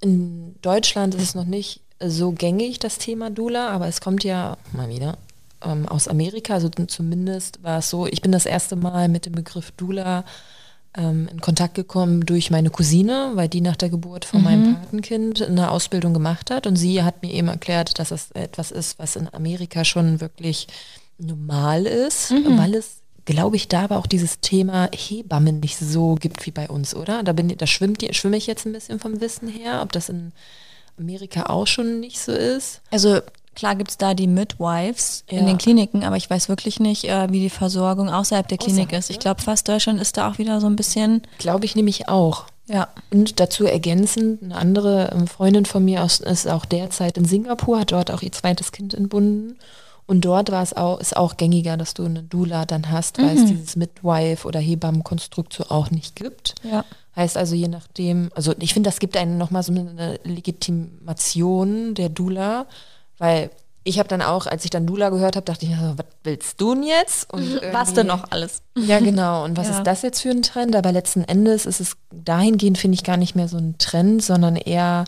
in 0.00 0.54
Deutschland 0.62 1.14
ist 1.14 1.22
es 1.22 1.34
noch 1.34 1.44
nicht 1.44 1.80
so 1.98 2.32
gängig, 2.32 2.78
das 2.78 2.98
Thema 2.98 3.30
Dula, 3.30 3.68
aber 3.70 3.88
es 3.88 4.00
kommt 4.00 4.24
ja 4.24 4.56
mal 4.72 4.88
wieder 4.88 5.18
ähm, 5.62 5.86
aus 5.86 6.08
Amerika, 6.08 6.54
also 6.54 6.68
zumindest 6.68 7.62
war 7.62 7.78
es 7.78 7.90
so, 7.90 8.06
ich 8.06 8.22
bin 8.22 8.32
das 8.32 8.46
erste 8.46 8.76
Mal 8.76 9.08
mit 9.08 9.26
dem 9.26 9.34
Begriff 9.34 9.72
Dula 9.72 10.24
ähm, 10.96 11.28
in 11.30 11.40
Kontakt 11.40 11.74
gekommen 11.74 12.26
durch 12.26 12.50
meine 12.50 12.70
Cousine, 12.70 13.32
weil 13.34 13.48
die 13.48 13.60
nach 13.60 13.76
der 13.76 13.90
Geburt 13.90 14.24
von 14.24 14.40
mhm. 14.40 14.44
meinem 14.44 14.74
Patenkind 14.74 15.42
eine 15.42 15.70
Ausbildung 15.70 16.14
gemacht 16.14 16.50
hat 16.50 16.66
und 16.66 16.76
sie 16.76 17.02
hat 17.02 17.22
mir 17.22 17.32
eben 17.32 17.48
erklärt, 17.48 17.98
dass 17.98 18.10
es 18.10 18.30
etwas 18.32 18.70
ist, 18.70 18.98
was 18.98 19.16
in 19.16 19.32
Amerika 19.32 19.84
schon 19.84 20.20
wirklich 20.20 20.66
normal 21.18 21.86
ist, 21.86 22.30
mhm. 22.30 22.58
weil 22.58 22.74
es 22.74 23.00
glaube 23.26 23.56
ich, 23.56 23.68
da 23.68 23.82
aber 23.82 23.98
auch 23.98 24.06
dieses 24.06 24.40
Thema 24.40 24.88
Hebammen 24.92 25.60
nicht 25.60 25.78
so 25.78 26.16
gibt 26.16 26.46
wie 26.46 26.50
bei 26.50 26.68
uns, 26.68 26.96
oder? 26.96 27.22
Da, 27.22 27.32
bin, 27.32 27.54
da 27.56 27.66
schwimmt, 27.66 28.04
schwimme 28.16 28.36
ich 28.36 28.46
jetzt 28.46 28.66
ein 28.66 28.72
bisschen 28.72 28.98
vom 28.98 29.20
Wissen 29.20 29.46
her, 29.46 29.82
ob 29.82 29.92
das 29.92 30.08
in 30.08 30.32
Amerika 30.98 31.44
auch 31.44 31.66
schon 31.66 32.00
nicht 32.00 32.18
so 32.18 32.32
ist. 32.32 32.80
Also 32.90 33.20
Klar 33.60 33.76
gibt 33.76 33.90
es 33.90 33.98
da 33.98 34.14
die 34.14 34.26
Midwives 34.26 35.22
ja. 35.30 35.38
in 35.38 35.44
den 35.44 35.58
Kliniken, 35.58 36.02
aber 36.02 36.16
ich 36.16 36.30
weiß 36.30 36.48
wirklich 36.48 36.80
nicht, 36.80 37.04
äh, 37.04 37.30
wie 37.30 37.40
die 37.40 37.50
Versorgung 37.50 38.08
außerhalb 38.08 38.48
der 38.48 38.56
Klinik 38.56 38.86
außerhalb, 38.86 38.98
ist. 39.00 39.10
Ich 39.10 39.18
glaube, 39.18 39.42
fast 39.42 39.68
Deutschland 39.68 40.00
ist 40.00 40.16
da 40.16 40.30
auch 40.30 40.38
wieder 40.38 40.62
so 40.62 40.66
ein 40.66 40.76
bisschen. 40.76 41.20
Glaube 41.36 41.66
ich 41.66 41.76
nämlich 41.76 42.08
auch. 42.08 42.46
Ja. 42.68 42.88
Und 43.10 43.38
dazu 43.38 43.66
ergänzend, 43.66 44.42
eine 44.42 44.54
andere 44.54 45.10
ähm, 45.12 45.26
Freundin 45.26 45.66
von 45.66 45.84
mir 45.84 46.02
aus, 46.02 46.20
ist 46.20 46.48
auch 46.48 46.64
derzeit 46.64 47.18
in 47.18 47.26
Singapur, 47.26 47.80
hat 47.80 47.92
dort 47.92 48.10
auch 48.10 48.22
ihr 48.22 48.32
zweites 48.32 48.72
Kind 48.72 48.94
entbunden. 48.94 49.58
Und 50.06 50.22
dort 50.22 50.50
war 50.50 50.62
es 50.62 50.74
auch, 50.74 50.98
ist 50.98 51.14
auch 51.14 51.36
gängiger, 51.36 51.76
dass 51.76 51.92
du 51.92 52.06
eine 52.06 52.22
Doula 52.22 52.64
dann 52.64 52.90
hast, 52.90 53.18
weil 53.18 53.34
mhm. 53.34 53.42
es 53.42 53.44
dieses 53.44 53.76
Midwife 53.76 54.48
oder 54.48 54.58
Hebammenkonstrukt 54.58 55.52
so 55.52 55.64
auch 55.68 55.90
nicht 55.90 56.16
gibt. 56.16 56.54
Ja. 56.62 56.86
Heißt 57.14 57.36
also, 57.36 57.54
je 57.54 57.68
nachdem, 57.68 58.30
also 58.34 58.54
ich 58.58 58.72
finde, 58.72 58.88
das 58.88 59.00
gibt 59.00 59.18
einen 59.18 59.36
nochmal 59.36 59.62
so 59.62 59.72
eine 59.72 60.18
Legitimation 60.24 61.92
der 61.92 62.08
Doula, 62.08 62.64
weil 63.20 63.50
ich 63.84 63.98
habe 63.98 64.08
dann 64.08 64.22
auch, 64.22 64.46
als 64.46 64.64
ich 64.64 64.70
dann 64.70 64.86
Lula 64.86 65.10
gehört 65.10 65.36
habe, 65.36 65.44
dachte 65.44 65.64
ich, 65.64 65.72
also, 65.72 65.96
was 65.96 66.06
willst 66.24 66.60
du 66.60 66.74
denn 66.74 66.82
jetzt? 66.82 67.32
Und 67.32 67.60
was 67.72 67.94
denn 67.94 68.08
noch 68.08 68.30
alles? 68.30 68.62
Ja, 68.76 68.98
genau. 68.98 69.44
Und 69.44 69.56
was 69.56 69.68
ja. 69.70 69.78
ist 69.78 69.84
das 69.84 70.02
jetzt 70.02 70.22
für 70.22 70.30
ein 70.30 70.42
Trend? 70.42 70.74
Aber 70.74 70.90
letzten 70.90 71.22
Endes 71.22 71.66
ist 71.66 71.80
es 71.80 71.96
dahingehend, 72.10 72.78
finde 72.78 72.96
ich, 72.96 73.04
gar 73.04 73.16
nicht 73.16 73.36
mehr 73.36 73.48
so 73.48 73.58
ein 73.58 73.76
Trend, 73.78 74.22
sondern 74.22 74.56
eher 74.56 75.04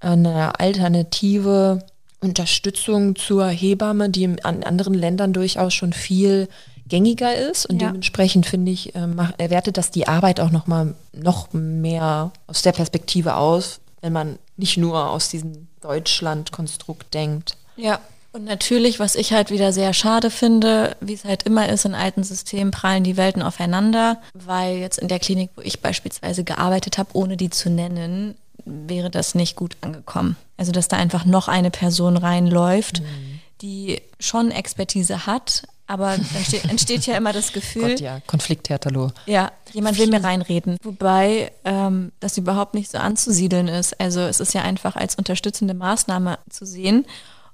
eine 0.00 0.58
alternative 0.58 1.84
Unterstützung 2.20 3.14
zur 3.16 3.46
Hebamme, 3.48 4.10
die 4.10 4.24
in 4.24 4.44
anderen 4.44 4.94
Ländern 4.94 5.32
durchaus 5.32 5.74
schon 5.74 5.92
viel 5.92 6.48
gängiger 6.88 7.34
ist. 7.34 7.66
Und 7.66 7.80
ja. 7.80 7.88
dementsprechend 7.88 8.46
finde 8.46 8.72
ich, 8.72 8.94
äh, 8.94 9.50
wertet 9.50 9.76
das 9.76 9.90
die 9.90 10.08
Arbeit 10.08 10.40
auch 10.40 10.50
noch 10.50 10.66
mal 10.66 10.94
noch 11.12 11.52
mehr 11.52 12.32
aus 12.46 12.62
der 12.62 12.72
Perspektive 12.72 13.36
aus, 13.36 13.80
wenn 14.00 14.12
man 14.12 14.38
nicht 14.56 14.76
nur 14.76 15.10
aus 15.10 15.28
diesem 15.28 15.68
Deutschland-Konstrukt 15.82 17.12
denkt. 17.14 17.56
Ja. 17.76 18.00
Und 18.34 18.44
natürlich, 18.44 18.98
was 18.98 19.14
ich 19.14 19.34
halt 19.34 19.50
wieder 19.50 19.74
sehr 19.74 19.92
schade 19.92 20.30
finde, 20.30 20.96
wie 21.00 21.12
es 21.12 21.24
halt 21.24 21.42
immer 21.42 21.68
ist 21.68 21.84
in 21.84 21.94
alten 21.94 22.24
Systemen, 22.24 22.70
prallen 22.70 23.04
die 23.04 23.18
Welten 23.18 23.42
aufeinander, 23.42 24.22
weil 24.32 24.78
jetzt 24.78 24.98
in 24.98 25.08
der 25.08 25.18
Klinik, 25.18 25.50
wo 25.54 25.60
ich 25.60 25.80
beispielsweise 25.80 26.42
gearbeitet 26.42 26.96
habe, 26.96 27.10
ohne 27.12 27.36
die 27.36 27.50
zu 27.50 27.68
nennen, 27.68 28.34
wäre 28.64 29.10
das 29.10 29.34
nicht 29.34 29.54
gut 29.54 29.76
angekommen. 29.82 30.36
Also, 30.56 30.72
dass 30.72 30.88
da 30.88 30.96
einfach 30.96 31.26
noch 31.26 31.48
eine 31.48 31.70
Person 31.70 32.16
reinläuft, 32.16 33.02
mhm. 33.02 33.40
die 33.60 34.00
schon 34.18 34.50
Expertise 34.50 35.26
hat, 35.26 35.64
aber 35.86 36.16
dann 36.16 36.26
entsteht, 36.34 36.64
entsteht 36.64 37.06
ja 37.06 37.16
immer 37.16 37.32
das 37.32 37.52
Gefühl. 37.52 37.90
Gott, 37.90 38.00
ja, 38.00 38.20
Konflikttheaterlo. 38.26 39.10
Ja, 39.26 39.52
jemand 39.72 39.98
will 39.98 40.06
mir 40.06 40.22
reinreden. 40.22 40.76
Wobei 40.82 41.52
ähm, 41.64 42.12
das 42.20 42.38
überhaupt 42.38 42.74
nicht 42.74 42.90
so 42.90 42.98
anzusiedeln 42.98 43.68
ist. 43.68 44.00
Also 44.00 44.20
es 44.20 44.40
ist 44.40 44.54
ja 44.54 44.62
einfach 44.62 44.96
als 44.96 45.16
unterstützende 45.16 45.74
Maßnahme 45.74 46.38
zu 46.48 46.64
sehen. 46.64 47.04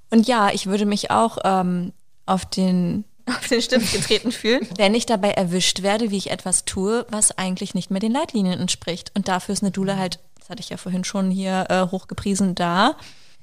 Und 0.09 0.27
ja, 0.27 0.51
ich 0.51 0.67
würde 0.67 0.85
mich 0.85 1.11
auch 1.11 1.37
ähm, 1.43 1.91
auf 2.25 2.45
den 2.45 3.03
auf 3.29 3.47
den 3.47 3.61
Stift 3.61 3.93
getreten 3.93 4.31
fühlen, 4.31 4.67
wenn 4.77 4.95
ich 4.95 5.05
dabei 5.05 5.31
erwischt 5.31 5.81
werde, 5.81 6.11
wie 6.11 6.17
ich 6.17 6.31
etwas 6.31 6.65
tue, 6.65 7.05
was 7.09 7.37
eigentlich 7.37 7.75
nicht 7.75 7.91
mehr 7.91 7.99
den 7.99 8.11
Leitlinien 8.11 8.59
entspricht. 8.59 9.11
Und 9.15 9.27
dafür 9.27 9.53
ist 9.53 9.63
eine 9.63 9.71
Dula 9.71 9.97
halt, 9.97 10.19
das 10.39 10.49
hatte 10.49 10.61
ich 10.61 10.69
ja 10.69 10.77
vorhin 10.77 11.03
schon 11.03 11.29
hier 11.29 11.65
äh, 11.69 11.87
hochgepriesen, 11.91 12.55
da, 12.55 12.95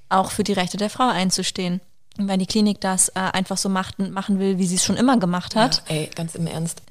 auch 0.09 0.31
für 0.31 0.45
die 0.45 0.55
Rechte 0.55 0.77
der 0.77 0.91
Frau 0.91 1.09
einzustehen. 1.09 1.81
Wenn 2.19 2.39
die 2.39 2.47
Klinik 2.47 2.81
das 2.81 3.09
äh, 3.11 3.21
einfach 3.21 3.57
so 3.57 3.69
macht, 3.69 3.99
machen 3.99 4.39
will, 4.39 4.59
wie 4.59 4.67
sie 4.67 4.77
es 4.77 4.85
schon 4.85 4.97
immer 4.97 5.19
gemacht 5.19 5.57
hat. 5.57 5.83
Ja, 5.89 5.97
ey, 5.97 6.11
ganz 6.15 6.35
im 6.35 6.47
Ernst. 6.47 6.83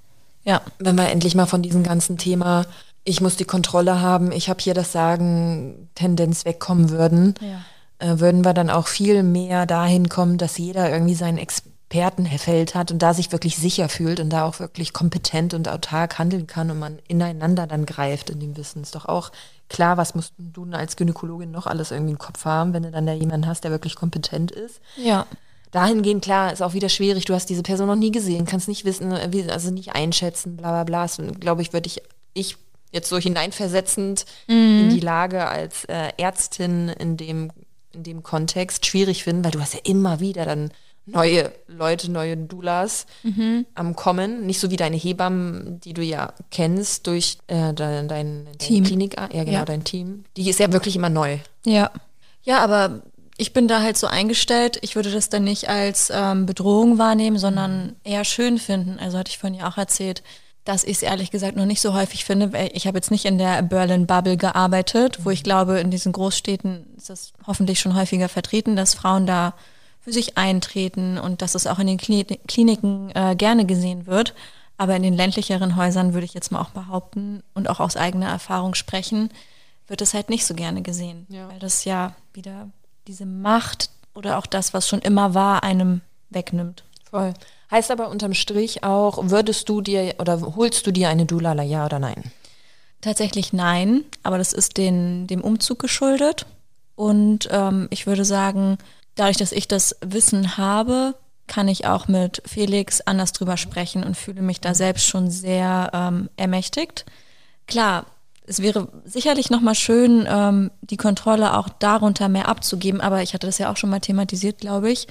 Ja. 0.43 0.61
Wenn 0.79 0.95
wir 0.95 1.09
endlich 1.09 1.35
mal 1.35 1.47
von 1.47 1.61
diesem 1.61 1.83
ganzen 1.83 2.17
Thema, 2.17 2.65
ich 3.03 3.21
muss 3.21 3.35
die 3.35 3.45
Kontrolle 3.45 4.01
haben, 4.01 4.31
ich 4.31 4.49
habe 4.49 4.61
hier 4.61 4.73
das 4.73 4.91
Sagen, 4.91 5.89
Tendenz 5.95 6.45
wegkommen 6.45 6.89
würden, 6.89 7.35
ja. 7.41 8.07
äh, 8.07 8.19
würden 8.19 8.45
wir 8.45 8.53
dann 8.53 8.69
auch 8.69 8.87
viel 8.87 9.23
mehr 9.23 9.65
dahin 9.65 10.09
kommen, 10.09 10.37
dass 10.37 10.57
jeder 10.57 10.91
irgendwie 10.91 11.15
seinen 11.15 11.37
Expertenfeld 11.87 12.75
hat 12.75 12.91
und 12.91 13.01
da 13.01 13.13
sich 13.13 13.31
wirklich 13.31 13.57
sicher 13.57 13.89
fühlt 13.89 14.19
und 14.19 14.29
da 14.31 14.45
auch 14.45 14.59
wirklich 14.59 14.91
kompetent 14.91 15.53
und 15.53 15.69
autark 15.69 16.17
handeln 16.17 16.47
kann 16.47 16.71
und 16.71 16.79
man 16.79 16.99
ineinander 17.07 17.67
dann 17.67 17.85
greift 17.85 18.29
in 18.29 18.39
dem 18.39 18.57
Wissen. 18.57 18.81
Ist 18.81 18.95
doch 18.95 19.05
auch 19.05 19.31
Klar, 19.67 19.97
was 19.97 20.13
musst 20.13 20.33
du 20.37 20.65
als 20.71 20.95
Gynäkologin 20.95 21.49
noch 21.49 21.65
alles 21.65 21.91
irgendwie 21.91 22.11
im 22.11 22.19
Kopf 22.19 22.45
haben, 22.45 22.73
wenn 22.73 22.83
du 22.83 22.91
dann 22.91 23.07
da 23.07 23.13
jemanden 23.13 23.47
hast, 23.47 23.63
der 23.63 23.71
wirklich 23.71 23.95
kompetent 23.95 24.51
ist? 24.51 24.79
Ja. 24.95 25.25
Dahingehend, 25.71 26.23
klar, 26.23 26.53
ist 26.53 26.61
auch 26.61 26.73
wieder 26.73 26.87
schwierig. 26.87 27.25
Du 27.25 27.33
hast 27.33 27.49
diese 27.49 27.63
Person 27.63 27.87
noch 27.87 27.95
nie 27.95 28.11
gesehen, 28.11 28.45
kannst 28.45 28.67
nicht 28.67 28.85
wissen, 28.85 29.11
also 29.11 29.71
nicht 29.71 29.95
einschätzen, 29.95 30.55
bla 30.55 30.83
bla 30.83 31.05
bla. 31.05 31.33
Glaube 31.39 31.63
ich, 31.63 31.73
würde 31.73 31.87
ich, 31.87 32.03
ich 32.33 32.57
jetzt 32.91 33.09
so 33.09 33.17
hineinversetzend 33.17 34.25
mhm. 34.47 34.81
in 34.81 34.89
die 34.91 34.99
Lage 34.99 35.47
als 35.47 35.85
äh, 35.85 36.11
Ärztin 36.17 36.89
in 36.89 37.17
dem, 37.17 37.51
in 37.91 38.03
dem 38.03 38.21
Kontext 38.21 38.85
schwierig 38.85 39.23
finden, 39.23 39.43
weil 39.43 39.51
du 39.51 39.59
hast 39.59 39.73
ja 39.73 39.81
immer 39.83 40.19
wieder 40.19 40.45
dann 40.45 40.69
neue 41.05 41.51
Leute, 41.67 42.11
neue 42.11 42.37
Doulas 42.37 43.05
mhm. 43.23 43.65
am 43.75 43.95
Kommen. 43.95 44.45
Nicht 44.45 44.59
so 44.59 44.71
wie 44.71 44.77
deine 44.77 44.97
Hebammen, 44.97 45.79
die 45.81 45.93
du 45.93 46.01
ja 46.01 46.33
kennst 46.51 47.07
durch 47.07 47.37
äh, 47.47 47.73
dein, 47.73 48.07
dein, 48.07 48.45
dein 48.45 48.57
Klinik, 48.57 49.15
ja 49.17 49.27
genau, 49.27 49.51
ja. 49.51 49.65
dein 49.65 49.83
Team. 49.83 50.25
Die 50.35 50.49
ist 50.49 50.59
ja 50.59 50.71
wirklich 50.71 50.95
immer 50.95 51.09
neu. 51.09 51.37
Ja. 51.65 51.91
Ja, 52.43 52.59
aber 52.59 53.01
ich 53.37 53.53
bin 53.53 53.67
da 53.67 53.81
halt 53.81 53.97
so 53.97 54.07
eingestellt, 54.07 54.77
ich 54.81 54.95
würde 54.95 55.11
das 55.11 55.29
dann 55.29 55.43
nicht 55.43 55.67
als 55.67 56.11
ähm, 56.13 56.45
Bedrohung 56.45 56.97
wahrnehmen, 56.97 57.37
sondern 57.37 57.95
eher 58.03 58.23
schön 58.23 58.57
finden. 58.57 58.97
Also 58.99 59.17
hatte 59.17 59.31
ich 59.31 59.37
vorhin 59.37 59.59
ja 59.59 59.67
auch 59.67 59.77
erzählt, 59.77 60.23
dass 60.63 60.83
ich 60.83 60.97
es 60.97 61.01
ehrlich 61.03 61.31
gesagt 61.31 61.57
noch 61.57 61.65
nicht 61.65 61.81
so 61.81 61.93
häufig 61.93 62.25
finde. 62.25 62.53
Weil 62.53 62.71
ich 62.73 62.87
habe 62.87 62.97
jetzt 62.97 63.11
nicht 63.11 63.25
in 63.25 63.37
der 63.37 63.61
Berlin 63.61 64.07
Bubble 64.07 64.37
gearbeitet, 64.37 65.19
wo 65.23 65.29
ich 65.29 65.43
glaube, 65.43 65.79
in 65.79 65.91
diesen 65.91 66.11
Großstädten 66.11 66.87
ist 66.97 67.09
das 67.09 67.33
hoffentlich 67.45 67.79
schon 67.79 67.95
häufiger 67.95 68.29
vertreten, 68.29 68.75
dass 68.75 68.95
Frauen 68.95 69.27
da 69.27 69.53
für 70.05 70.13
sich 70.13 70.37
eintreten 70.37 71.17
und 71.17 71.41
dass 71.41 71.55
es 71.55 71.65
auch 71.65 71.79
in 71.79 71.87
den 71.87 71.97
Kliniken 71.97 73.11
äh, 73.15 73.35
gerne 73.35 73.65
gesehen 73.65 74.05
wird. 74.05 74.35
Aber 74.77 74.95
in 74.95 75.01
den 75.01 75.15
ländlicheren 75.15 75.75
Häusern 75.75 76.13
würde 76.13 76.25
ich 76.25 76.35
jetzt 76.35 76.51
mal 76.51 76.61
auch 76.61 76.69
behaupten 76.69 77.41
und 77.55 77.69
auch 77.69 77.79
aus 77.79 77.97
eigener 77.97 78.27
Erfahrung 78.27 78.75
sprechen, 78.75 79.31
wird 79.87 80.01
es 80.01 80.13
halt 80.13 80.29
nicht 80.29 80.45
so 80.45 80.53
gerne 80.53 80.83
gesehen. 80.83 81.25
Ja. 81.29 81.49
Weil 81.49 81.57
das 81.57 81.85
ja 81.85 82.13
wieder 82.33 82.69
diese 83.07 83.25
Macht 83.25 83.89
oder 84.13 84.37
auch 84.37 84.45
das, 84.45 84.75
was 84.75 84.87
schon 84.87 84.99
immer 84.99 85.33
war, 85.33 85.63
einem 85.63 86.01
wegnimmt. 86.29 86.83
Voll. 87.09 87.33
Heißt 87.71 87.89
aber 87.89 88.09
unterm 88.09 88.35
Strich 88.35 88.83
auch, 88.83 89.29
würdest 89.29 89.67
du 89.69 89.81
dir 89.81 90.15
oder 90.19 90.39
holst 90.55 90.85
du 90.85 90.91
dir 90.91 91.09
eine 91.09 91.25
Dulala, 91.25 91.63
ja 91.63 91.85
oder 91.85 91.97
nein? 91.97 92.31
Tatsächlich 93.01 93.53
nein, 93.53 94.03
aber 94.21 94.37
das 94.37 94.53
ist 94.53 94.77
den, 94.77 95.25
dem 95.25 95.41
Umzug 95.41 95.79
geschuldet. 95.79 96.45
Und 96.95 97.47
ähm, 97.51 97.87
ich 97.89 98.05
würde 98.05 98.23
sagen, 98.23 98.77
dadurch, 99.15 99.37
dass 99.37 99.51
ich 99.51 99.67
das 99.67 99.95
Wissen 100.05 100.57
habe, 100.57 101.15
kann 101.47 101.67
ich 101.67 101.85
auch 101.85 102.07
mit 102.07 102.41
Felix 102.45 103.01
anders 103.01 103.31
drüber 103.31 103.57
sprechen 103.57 104.03
und 104.03 104.15
fühle 104.15 104.41
mich 104.41 104.61
da 104.61 104.73
selbst 104.73 105.07
schon 105.07 105.29
sehr 105.29 105.91
ähm, 105.93 106.29
ermächtigt. 106.37 107.05
Klar, 107.67 108.05
es 108.47 108.61
wäre 108.61 108.89
sicherlich 109.05 109.49
nochmal 109.49 109.75
schön, 109.75 110.25
ähm, 110.27 110.71
die 110.81 110.97
Kontrolle 110.97 111.57
auch 111.57 111.69
darunter 111.69 112.29
mehr 112.29 112.47
abzugeben, 112.47 113.01
aber 113.01 113.21
ich 113.21 113.33
hatte 113.33 113.47
das 113.47 113.57
ja 113.57 113.71
auch 113.71 113.77
schon 113.77 113.89
mal 113.89 113.99
thematisiert, 113.99 114.59
glaube 114.59 114.91
ich, 114.91 115.07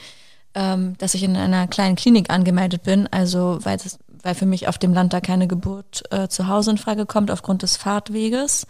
ähm, 0.54 0.96
dass 0.98 1.14
ich 1.14 1.22
in 1.22 1.36
einer 1.36 1.66
kleinen 1.66 1.96
Klinik 1.96 2.30
angemeldet 2.30 2.82
bin, 2.82 3.08
also 3.10 3.58
weil, 3.62 3.76
es, 3.76 3.98
weil 4.22 4.34
für 4.34 4.46
mich 4.46 4.68
auf 4.68 4.78
dem 4.78 4.94
Land 4.94 5.12
da 5.12 5.20
keine 5.20 5.48
Geburt 5.48 6.04
äh, 6.10 6.28
zu 6.28 6.48
Hause 6.48 6.72
in 6.72 6.78
Frage 6.78 7.06
kommt 7.06 7.30
aufgrund 7.30 7.62
des 7.62 7.76
Fahrtweges. 7.76 8.66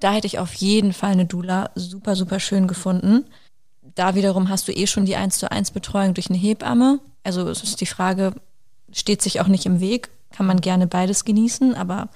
Da 0.00 0.12
hätte 0.12 0.26
ich 0.26 0.38
auf 0.38 0.54
jeden 0.54 0.92
Fall 0.92 1.12
eine 1.12 1.26
Dula 1.26 1.70
super, 1.74 2.14
super 2.16 2.38
schön 2.40 2.68
gefunden. 2.68 3.24
Da 3.94 4.14
wiederum 4.14 4.48
hast 4.48 4.68
du 4.68 4.72
eh 4.72 4.86
schon 4.86 5.04
die 5.04 5.16
1 5.16 5.38
zu 5.38 5.50
1 5.50 5.70
Betreuung 5.70 6.14
durch 6.14 6.28
eine 6.28 6.38
Hebamme. 6.38 7.00
Also 7.22 7.48
es 7.48 7.62
ist 7.62 7.80
die 7.80 7.86
Frage, 7.86 8.34
steht 8.92 9.22
sich 9.22 9.40
auch 9.40 9.46
nicht 9.46 9.66
im 9.66 9.80
Weg, 9.80 10.10
kann 10.32 10.46
man 10.46 10.60
gerne 10.60 10.86
beides 10.86 11.24
genießen, 11.24 11.74
aber 11.74 12.08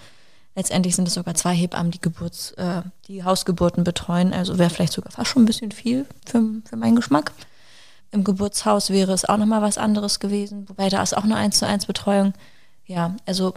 letztendlich 0.57 0.97
sind 0.97 1.07
es 1.07 1.15
sogar 1.15 1.35
zwei 1.35 1.55
Hebammen, 1.55 1.93
die 1.93 2.01
Geburts, 2.01 2.53
äh, 2.53 2.83
die 3.07 3.23
Hausgeburten 3.23 3.85
betreuen. 3.85 4.33
Also 4.33 4.59
wäre 4.59 4.71
vielleicht 4.71 4.93
sogar 4.93 5.13
fast 5.13 5.31
schon 5.31 5.43
ein 5.43 5.47
bisschen 5.47 5.71
viel 5.71 6.05
für, 6.27 6.43
für 6.65 6.77
meinen 6.77 6.97
Geschmack. 6.97 7.33
Im 8.11 8.25
Geburtshaus 8.25 8.91
wäre 8.91 9.13
es 9.13 9.25
auch 9.25 9.37
nochmal 9.37 9.63
was 9.63 9.79
anderes 9.79 10.19
gewesen, 10.19 10.69
wobei 10.69 10.89
da 10.89 11.03
ist 11.03 11.17
auch 11.17 11.25
eine 11.25 11.37
1 11.37 11.59
zu 11.59 11.67
1 11.67 11.87
Betreuung. 11.87 12.33
Ja, 12.87 13.15
also 13.27 13.55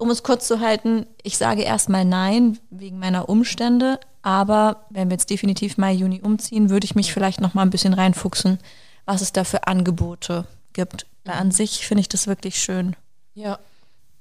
um 0.00 0.10
es 0.10 0.22
kurz 0.22 0.46
zu 0.46 0.60
halten, 0.60 1.06
ich 1.22 1.36
sage 1.36 1.62
erstmal 1.62 2.04
nein 2.04 2.58
wegen 2.70 2.98
meiner 2.98 3.28
Umstände, 3.28 4.00
aber 4.22 4.84
wenn 4.90 5.08
wir 5.08 5.14
jetzt 5.14 5.30
definitiv 5.30 5.76
Mai, 5.78 5.92
Juni 5.92 6.20
umziehen, 6.22 6.70
würde 6.70 6.84
ich 6.84 6.94
mich 6.94 7.12
vielleicht 7.12 7.40
nochmal 7.40 7.66
ein 7.66 7.70
bisschen 7.70 7.94
reinfuchsen, 7.94 8.58
was 9.04 9.20
es 9.20 9.32
da 9.32 9.44
für 9.44 9.66
Angebote 9.66 10.46
gibt. 10.72 11.06
Weil 11.24 11.34
an 11.34 11.50
sich 11.50 11.86
finde 11.86 12.00
ich 12.00 12.08
das 12.08 12.26
wirklich 12.26 12.58
schön. 12.58 12.96
Ja. 13.34 13.58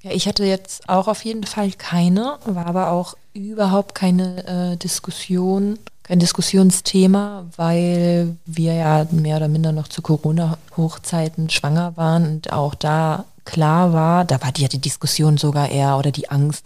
Ja, 0.02 0.12
ich 0.12 0.28
hatte 0.28 0.46
jetzt 0.46 0.88
auch 0.88 1.10
auf 1.10 1.26
jeden 1.26 1.44
Fall 1.44 1.72
keine, 1.72 2.40
war 2.46 2.68
aber 2.68 2.92
auch 2.92 3.16
überhaupt 3.34 3.96
keine 3.96 4.74
äh, 4.74 4.78
Diskussion 4.78 5.78
kein 6.10 6.18
Diskussionsthema, 6.18 7.46
weil 7.56 8.36
wir 8.48 8.74
ja 8.74 9.06
mehr 9.12 9.38
oder 9.38 9.48
minder 9.48 9.72
noch 9.72 9.88
zu 9.88 10.02
Corona-Hochzeiten 10.02 11.52
schwanger 11.52 11.98
waren 11.98 12.26
und 12.28 12.52
auch 12.52 12.74
da 12.74 13.26
klar 13.50 13.94
war, 13.94 14.26
da 14.26 14.42
war 14.42 14.52
die, 14.52 14.62
ja 14.62 14.68
die 14.68 14.80
Diskussion 14.80 15.38
sogar 15.38 15.70
eher 15.70 15.98
oder 15.98 16.12
die 16.12 16.30
Angst, 16.30 16.66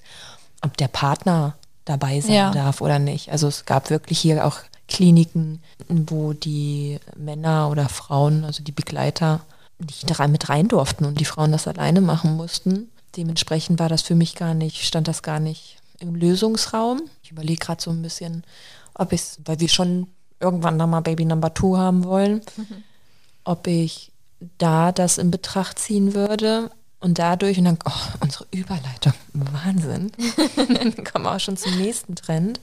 ob 0.61 0.75
der 0.77 0.89
Partner 0.89 1.55
dabei 1.85 2.19
sein 2.21 2.33
ja. 2.33 2.51
darf 2.51 2.81
oder 2.81 2.99
nicht. 2.99 3.31
Also 3.31 3.47
es 3.47 3.65
gab 3.65 3.89
wirklich 3.89 4.19
hier 4.19 4.45
auch 4.45 4.59
Kliniken, 4.87 5.61
wo 5.87 6.33
die 6.33 6.99
Männer 7.15 7.69
oder 7.69 7.89
Frauen, 7.89 8.43
also 8.43 8.63
die 8.63 8.71
Begleiter, 8.71 9.41
nicht 9.79 10.27
mit 10.27 10.49
rein 10.49 10.67
durften 10.67 11.05
und 11.05 11.19
die 11.19 11.25
Frauen 11.25 11.51
das 11.51 11.67
alleine 11.67 12.01
machen 12.01 12.35
mussten. 12.35 12.89
Dementsprechend 13.17 13.79
war 13.79 13.89
das 13.89 14.01
für 14.01 14.15
mich 14.15 14.35
gar 14.35 14.53
nicht, 14.53 14.83
stand 14.85 15.07
das 15.07 15.23
gar 15.23 15.39
nicht 15.39 15.77
im 15.99 16.15
Lösungsraum. 16.15 17.01
Ich 17.23 17.31
überlege 17.31 17.65
gerade 17.65 17.81
so 17.81 17.91
ein 17.91 18.01
bisschen, 18.01 18.43
ob 18.93 19.13
ich, 19.13 19.21
weil 19.45 19.59
wir 19.59 19.69
schon 19.69 20.07
irgendwann 20.39 20.77
nochmal 20.77 21.01
Baby 21.01 21.25
Number 21.25 21.53
Two 21.53 21.77
haben 21.77 22.03
wollen, 22.03 22.41
mhm. 22.57 22.83
ob 23.43 23.67
ich 23.67 24.12
da 24.57 24.91
das 24.91 25.17
in 25.17 25.31
Betracht 25.31 25.79
ziehen 25.79 26.13
würde 26.13 26.71
und 26.99 27.19
dadurch, 27.19 27.57
und 27.57 27.65
dann, 27.65 27.79
oh, 27.85 27.91
unsere 28.21 28.45
Überleitung, 28.51 29.13
Wahnsinn. 29.33 30.11
dann 30.55 31.03
kommen 31.03 31.25
wir 31.25 31.35
auch 31.35 31.39
schon 31.39 31.57
zum 31.57 31.77
nächsten 31.77 32.15
Trend. 32.15 32.61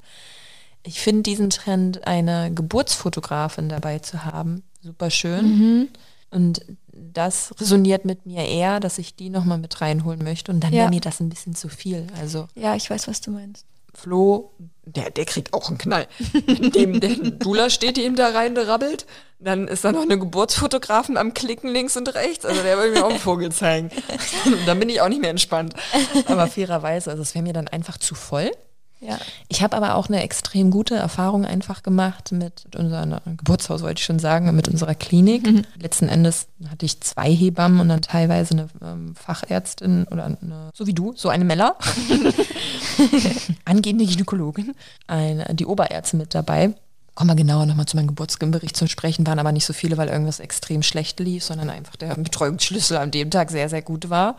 Ich 0.82 1.00
finde 1.00 1.22
diesen 1.22 1.50
Trend, 1.50 2.06
eine 2.06 2.52
Geburtsfotografin 2.52 3.68
dabei 3.68 3.98
zu 3.98 4.24
haben, 4.24 4.62
super 4.80 5.10
schön. 5.10 5.44
Mhm. 5.44 5.88
Und 6.30 6.64
das 6.92 7.52
resoniert 7.60 8.04
mit 8.04 8.24
mir 8.24 8.46
eher, 8.46 8.80
dass 8.80 8.98
ich 8.98 9.14
die 9.14 9.30
nochmal 9.30 9.58
mit 9.58 9.80
reinholen 9.80 10.22
möchte. 10.22 10.52
Und 10.52 10.60
dann 10.60 10.72
ja. 10.72 10.80
wäre 10.82 10.90
mir 10.90 11.00
das 11.00 11.20
ein 11.20 11.28
bisschen 11.28 11.54
zu 11.54 11.68
viel. 11.68 12.06
Also 12.18 12.46
ja, 12.54 12.74
ich 12.76 12.88
weiß, 12.88 13.08
was 13.08 13.20
du 13.20 13.32
meinst. 13.32 13.66
Flo, 13.94 14.52
der, 14.84 15.10
der 15.10 15.24
kriegt 15.24 15.52
auch 15.52 15.68
einen 15.68 15.78
Knall. 15.78 16.06
Dem 16.74 17.00
der 17.00 17.10
Dula 17.10 17.70
steht, 17.70 17.96
die 17.96 18.04
ihm 18.04 18.16
da 18.16 18.28
rein 18.28 18.56
rabbelt. 18.56 19.06
Dann 19.38 19.68
ist 19.68 19.84
da 19.84 19.92
noch 19.92 20.02
eine 20.02 20.18
Geburtsfotografen 20.18 21.16
am 21.16 21.32
Klicken 21.32 21.70
links 21.70 21.96
und 21.96 22.14
rechts. 22.14 22.44
Also 22.44 22.62
der 22.62 22.78
will 22.78 22.92
mir 22.92 23.04
auch 23.04 23.10
einen 23.10 23.18
Vogel 23.18 23.50
zeigen. 23.52 23.90
dann 24.66 24.78
bin 24.78 24.88
ich 24.88 25.00
auch 25.00 25.08
nicht 25.08 25.20
mehr 25.20 25.30
entspannt. 25.30 25.74
Aber 26.26 26.46
fairerweise, 26.46 27.10
also 27.10 27.22
es 27.22 27.34
wäre 27.34 27.42
mir 27.42 27.52
dann 27.52 27.68
einfach 27.68 27.96
zu 27.96 28.14
voll. 28.14 28.50
Ja. 29.00 29.18
Ich 29.48 29.62
habe 29.62 29.76
aber 29.76 29.94
auch 29.94 30.08
eine 30.08 30.22
extrem 30.22 30.70
gute 30.70 30.94
Erfahrung 30.94 31.46
einfach 31.46 31.82
gemacht 31.82 32.32
mit 32.32 32.76
unserem 32.76 33.16
Geburtshaus, 33.38 33.82
wollte 33.82 33.98
ich 34.00 34.04
schon 34.04 34.18
sagen, 34.18 34.54
mit 34.54 34.68
unserer 34.68 34.94
Klinik. 34.94 35.46
Mhm. 35.46 35.64
Letzten 35.80 36.08
Endes 36.08 36.48
hatte 36.68 36.84
ich 36.84 37.00
zwei 37.00 37.32
Hebammen 37.32 37.80
und 37.80 37.88
dann 37.88 38.02
teilweise 38.02 38.52
eine 38.52 38.68
ähm, 38.82 39.14
Fachärztin 39.16 40.06
oder 40.10 40.26
eine, 40.26 40.70
so 40.74 40.86
wie 40.86 40.92
du, 40.92 41.14
so 41.16 41.30
eine 41.30 41.46
Meller, 41.46 41.76
angehende 43.64 44.04
Gynäkologin, 44.04 44.74
eine, 45.06 45.46
die 45.54 45.66
Oberärztin 45.66 46.18
mit 46.18 46.34
dabei. 46.34 46.74
Kommen 47.14 47.30
wir 47.30 47.36
genauer 47.36 47.64
nochmal 47.64 47.86
zu 47.86 47.96
meinem 47.96 48.08
Geburtsbericht 48.08 48.76
zu 48.76 48.86
sprechen, 48.86 49.26
waren 49.26 49.38
aber 49.38 49.52
nicht 49.52 49.66
so 49.66 49.72
viele, 49.72 49.96
weil 49.96 50.08
irgendwas 50.08 50.40
extrem 50.40 50.82
schlecht 50.82 51.20
lief, 51.20 51.42
sondern 51.42 51.70
einfach 51.70 51.96
der 51.96 52.14
Betreuungsschlüssel 52.14 52.98
an 52.98 53.10
dem 53.10 53.30
Tag 53.30 53.50
sehr, 53.50 53.70
sehr 53.70 53.82
gut 53.82 54.10
war. 54.10 54.36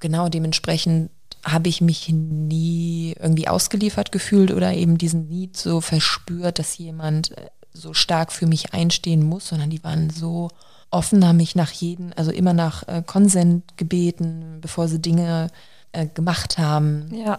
Genau 0.00 0.28
dementsprechend 0.28 1.10
habe 1.44 1.68
ich 1.68 1.80
mich 1.80 2.08
nie 2.08 3.14
irgendwie 3.18 3.48
ausgeliefert 3.48 4.12
gefühlt 4.12 4.52
oder 4.52 4.72
eben 4.74 4.98
diesen 4.98 5.28
Need 5.28 5.56
so 5.56 5.80
verspürt, 5.80 6.58
dass 6.58 6.78
jemand 6.78 7.36
äh, 7.36 7.46
so 7.72 7.94
stark 7.94 8.32
für 8.32 8.46
mich 8.46 8.74
einstehen 8.74 9.22
muss, 9.22 9.48
sondern 9.48 9.70
die 9.70 9.82
waren 9.84 10.10
so 10.10 10.50
offen, 10.90 11.26
haben 11.26 11.36
mich 11.36 11.54
nach 11.54 11.70
jedem, 11.70 12.12
also 12.16 12.30
immer 12.30 12.52
nach 12.52 12.86
äh, 12.88 13.02
Konsent 13.06 13.76
gebeten, 13.76 14.58
bevor 14.60 14.88
sie 14.88 15.00
Dinge 15.00 15.48
äh, 15.92 16.06
gemacht 16.06 16.58
haben. 16.58 17.14
Ja. 17.14 17.38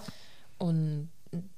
Und 0.58 1.10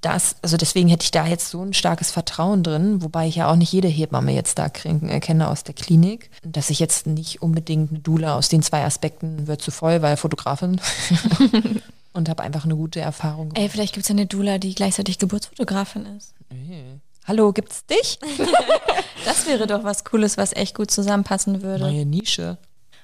das, 0.02 0.36
also 0.42 0.58
deswegen 0.58 0.90
hätte 0.90 1.04
ich 1.04 1.12
da 1.12 1.26
jetzt 1.26 1.50
so 1.50 1.62
ein 1.62 1.74
starkes 1.74 2.12
Vertrauen 2.12 2.64
drin, 2.64 3.02
wobei 3.02 3.28
ich 3.28 3.38
ja 3.38 3.50
auch 3.50 3.56
nicht 3.56 3.72
jede 3.72 3.88
Hebamme 3.88 4.34
jetzt 4.34 4.60
da 4.60 4.70
kriegen, 4.70 5.10
äh, 5.10 5.20
kenne 5.20 5.48
aus 5.48 5.64
der 5.64 5.76
Klinik, 5.76 6.30
dass 6.44 6.70
ich 6.70 6.80
jetzt 6.80 7.08
nicht 7.08 7.42
unbedingt 7.42 7.92
eine 7.92 8.00
Dula 8.00 8.36
aus 8.36 8.50
den 8.50 8.64
zwei 8.64 8.84
Aspekten 8.84 9.48
wird 9.48 9.62
zu 9.62 9.72
voll, 9.72 10.02
weil 10.02 10.18
Fotografin 10.18 10.82
und 12.14 12.30
habe 12.30 12.44
einfach 12.44 12.66
eine 12.66 12.76
gute 12.76 13.00
Erfahrung 13.00 13.50
gemacht. 13.50 13.60
Ey, 13.60 13.70
vielleicht 13.70 13.94
gibt 13.94 14.04
es 14.04 14.10
ja 14.10 14.14
eine 14.14 14.26
Dula, 14.26 14.58
die 14.58 14.76
gleichzeitig 14.76 15.18
Geburtsfotografin 15.20 16.06
ist. 16.18 16.34
Hey. 16.50 17.00
Hallo, 17.26 17.54
gibt's 17.54 17.86
dich? 17.86 18.20
das 19.26 19.46
wäre 19.46 19.68
doch 19.68 19.84
was 19.84 20.04
Cooles, 20.04 20.38
was 20.38 20.54
echt 20.54 20.76
gut 20.76 20.92
zusammenpassen 20.92 21.62
würde. 21.62 21.84
Neue 21.84 22.06
Nische. 22.06 22.58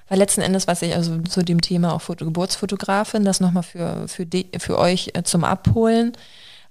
Weil 0.08 0.18
letzten 0.18 0.40
Endes, 0.40 0.66
was 0.66 0.82
ich 0.82 0.94
also 0.94 1.18
zu 1.22 1.42
dem 1.42 1.60
Thema 1.60 1.94
auch 1.94 2.00
Foto 2.00 2.24
Geburtsfotografin, 2.24 3.24
das 3.24 3.40
nochmal 3.40 3.62
für, 3.62 4.08
für, 4.08 4.26
für 4.58 4.78
euch 4.78 5.10
äh, 5.14 5.22
zum 5.22 5.44
Abholen, 5.44 6.12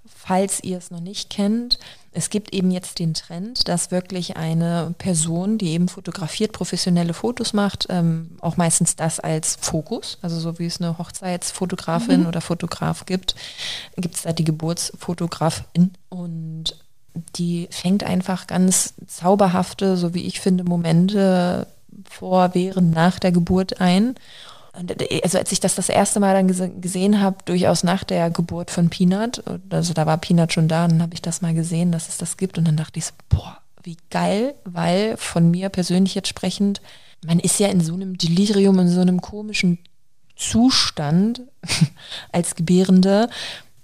falls 0.06 0.62
ihr 0.62 0.78
es 0.78 0.90
noch 0.90 1.00
nicht 1.00 1.30
kennt, 1.30 1.78
es 2.12 2.30
gibt 2.30 2.54
eben 2.54 2.70
jetzt 2.70 2.98
den 2.98 3.14
Trend, 3.14 3.68
dass 3.68 3.90
wirklich 3.90 4.36
eine 4.36 4.94
Person, 4.98 5.58
die 5.58 5.70
eben 5.70 5.88
fotografiert, 5.88 6.52
professionelle 6.52 7.12
Fotos 7.12 7.52
macht, 7.52 7.86
ähm, 7.90 8.30
auch 8.40 8.56
meistens 8.56 8.96
das 8.96 9.20
als 9.20 9.58
Fokus, 9.60 10.18
also 10.22 10.40
so 10.40 10.58
wie 10.58 10.66
es 10.66 10.80
eine 10.80 10.98
Hochzeitsfotografin 10.98 12.22
mhm. 12.22 12.26
oder 12.26 12.40
Fotograf 12.40 13.06
gibt, 13.06 13.34
gibt 13.96 14.14
es 14.14 14.22
da 14.22 14.32
die 14.32 14.44
Geburtsfotografin. 14.44 15.92
Und 16.08 16.76
die 17.36 17.68
fängt 17.70 18.04
einfach 18.04 18.46
ganz 18.46 18.94
zauberhafte, 19.06 19.96
so 19.96 20.14
wie 20.14 20.26
ich 20.26 20.40
finde, 20.40 20.64
Momente 20.64 21.66
vor, 22.08 22.54
während, 22.54 22.94
nach 22.94 23.18
der 23.18 23.32
Geburt 23.32 23.80
ein 23.80 24.14
also 25.22 25.38
als 25.38 25.52
ich 25.52 25.60
das 25.60 25.74
das 25.74 25.88
erste 25.88 26.20
Mal 26.20 26.34
dann 26.34 26.80
gesehen 26.80 27.20
habe, 27.20 27.38
durchaus 27.44 27.82
nach 27.82 28.04
der 28.04 28.30
Geburt 28.30 28.70
von 28.70 28.90
Peanut, 28.90 29.42
also 29.70 29.92
da 29.92 30.06
war 30.06 30.18
Peanut 30.18 30.52
schon 30.52 30.68
da, 30.68 30.86
dann 30.86 31.02
habe 31.02 31.14
ich 31.14 31.22
das 31.22 31.42
mal 31.42 31.54
gesehen, 31.54 31.92
dass 31.92 32.08
es 32.08 32.18
das 32.18 32.36
gibt 32.36 32.58
und 32.58 32.66
dann 32.66 32.76
dachte 32.76 32.98
ich 32.98 33.06
so, 33.06 33.12
boah, 33.28 33.58
wie 33.82 33.96
geil, 34.10 34.54
weil 34.64 35.16
von 35.16 35.50
mir 35.50 35.68
persönlich 35.68 36.14
jetzt 36.14 36.28
sprechend, 36.28 36.80
man 37.24 37.40
ist 37.40 37.58
ja 37.58 37.68
in 37.68 37.80
so 37.80 37.94
einem 37.94 38.16
Delirium, 38.16 38.78
in 38.78 38.88
so 38.88 39.00
einem 39.00 39.20
komischen 39.20 39.78
Zustand 40.36 41.42
als 42.32 42.54
Gebärende, 42.54 43.28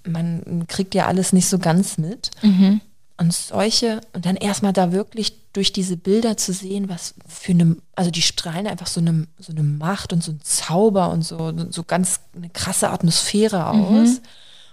man 0.07 0.67
kriegt 0.69 0.95
ja 0.95 1.07
alles 1.07 1.33
nicht 1.33 1.49
so 1.49 1.59
ganz 1.59 1.99
mit. 1.99 2.31
Mhm. 2.43 2.81
Und 3.17 3.33
solche, 3.33 4.01
und 4.13 4.27
dann 4.27 4.35
erstmal 4.37 4.73
da 4.73 4.91
wirklich 4.91 5.37
durch 5.53 5.73
diese 5.73 5.97
Bilder 5.97 6.37
zu 6.37 6.53
sehen, 6.53 6.89
was 6.89 7.15
für 7.29 7.53
eine, 7.53 7.77
also 7.95 8.11
die 8.11 8.23
strahlen 8.23 8.67
einfach 8.67 8.89
so 8.89 9.01
eine, 9.01 9.29
so 9.39 9.53
eine 9.53 9.63
Macht 9.63 10.13
und 10.13 10.23
so 10.23 10.33
ein 10.33 10.41
Zauber 10.43 11.11
und 11.11 11.23
so, 11.23 11.53
so 11.71 11.85
ganz 11.85 12.21
eine 12.35 12.51
krasse 12.51 12.91
Atmosphäre 12.91 13.67
aus. 13.69 14.09
Mhm. 14.09 14.19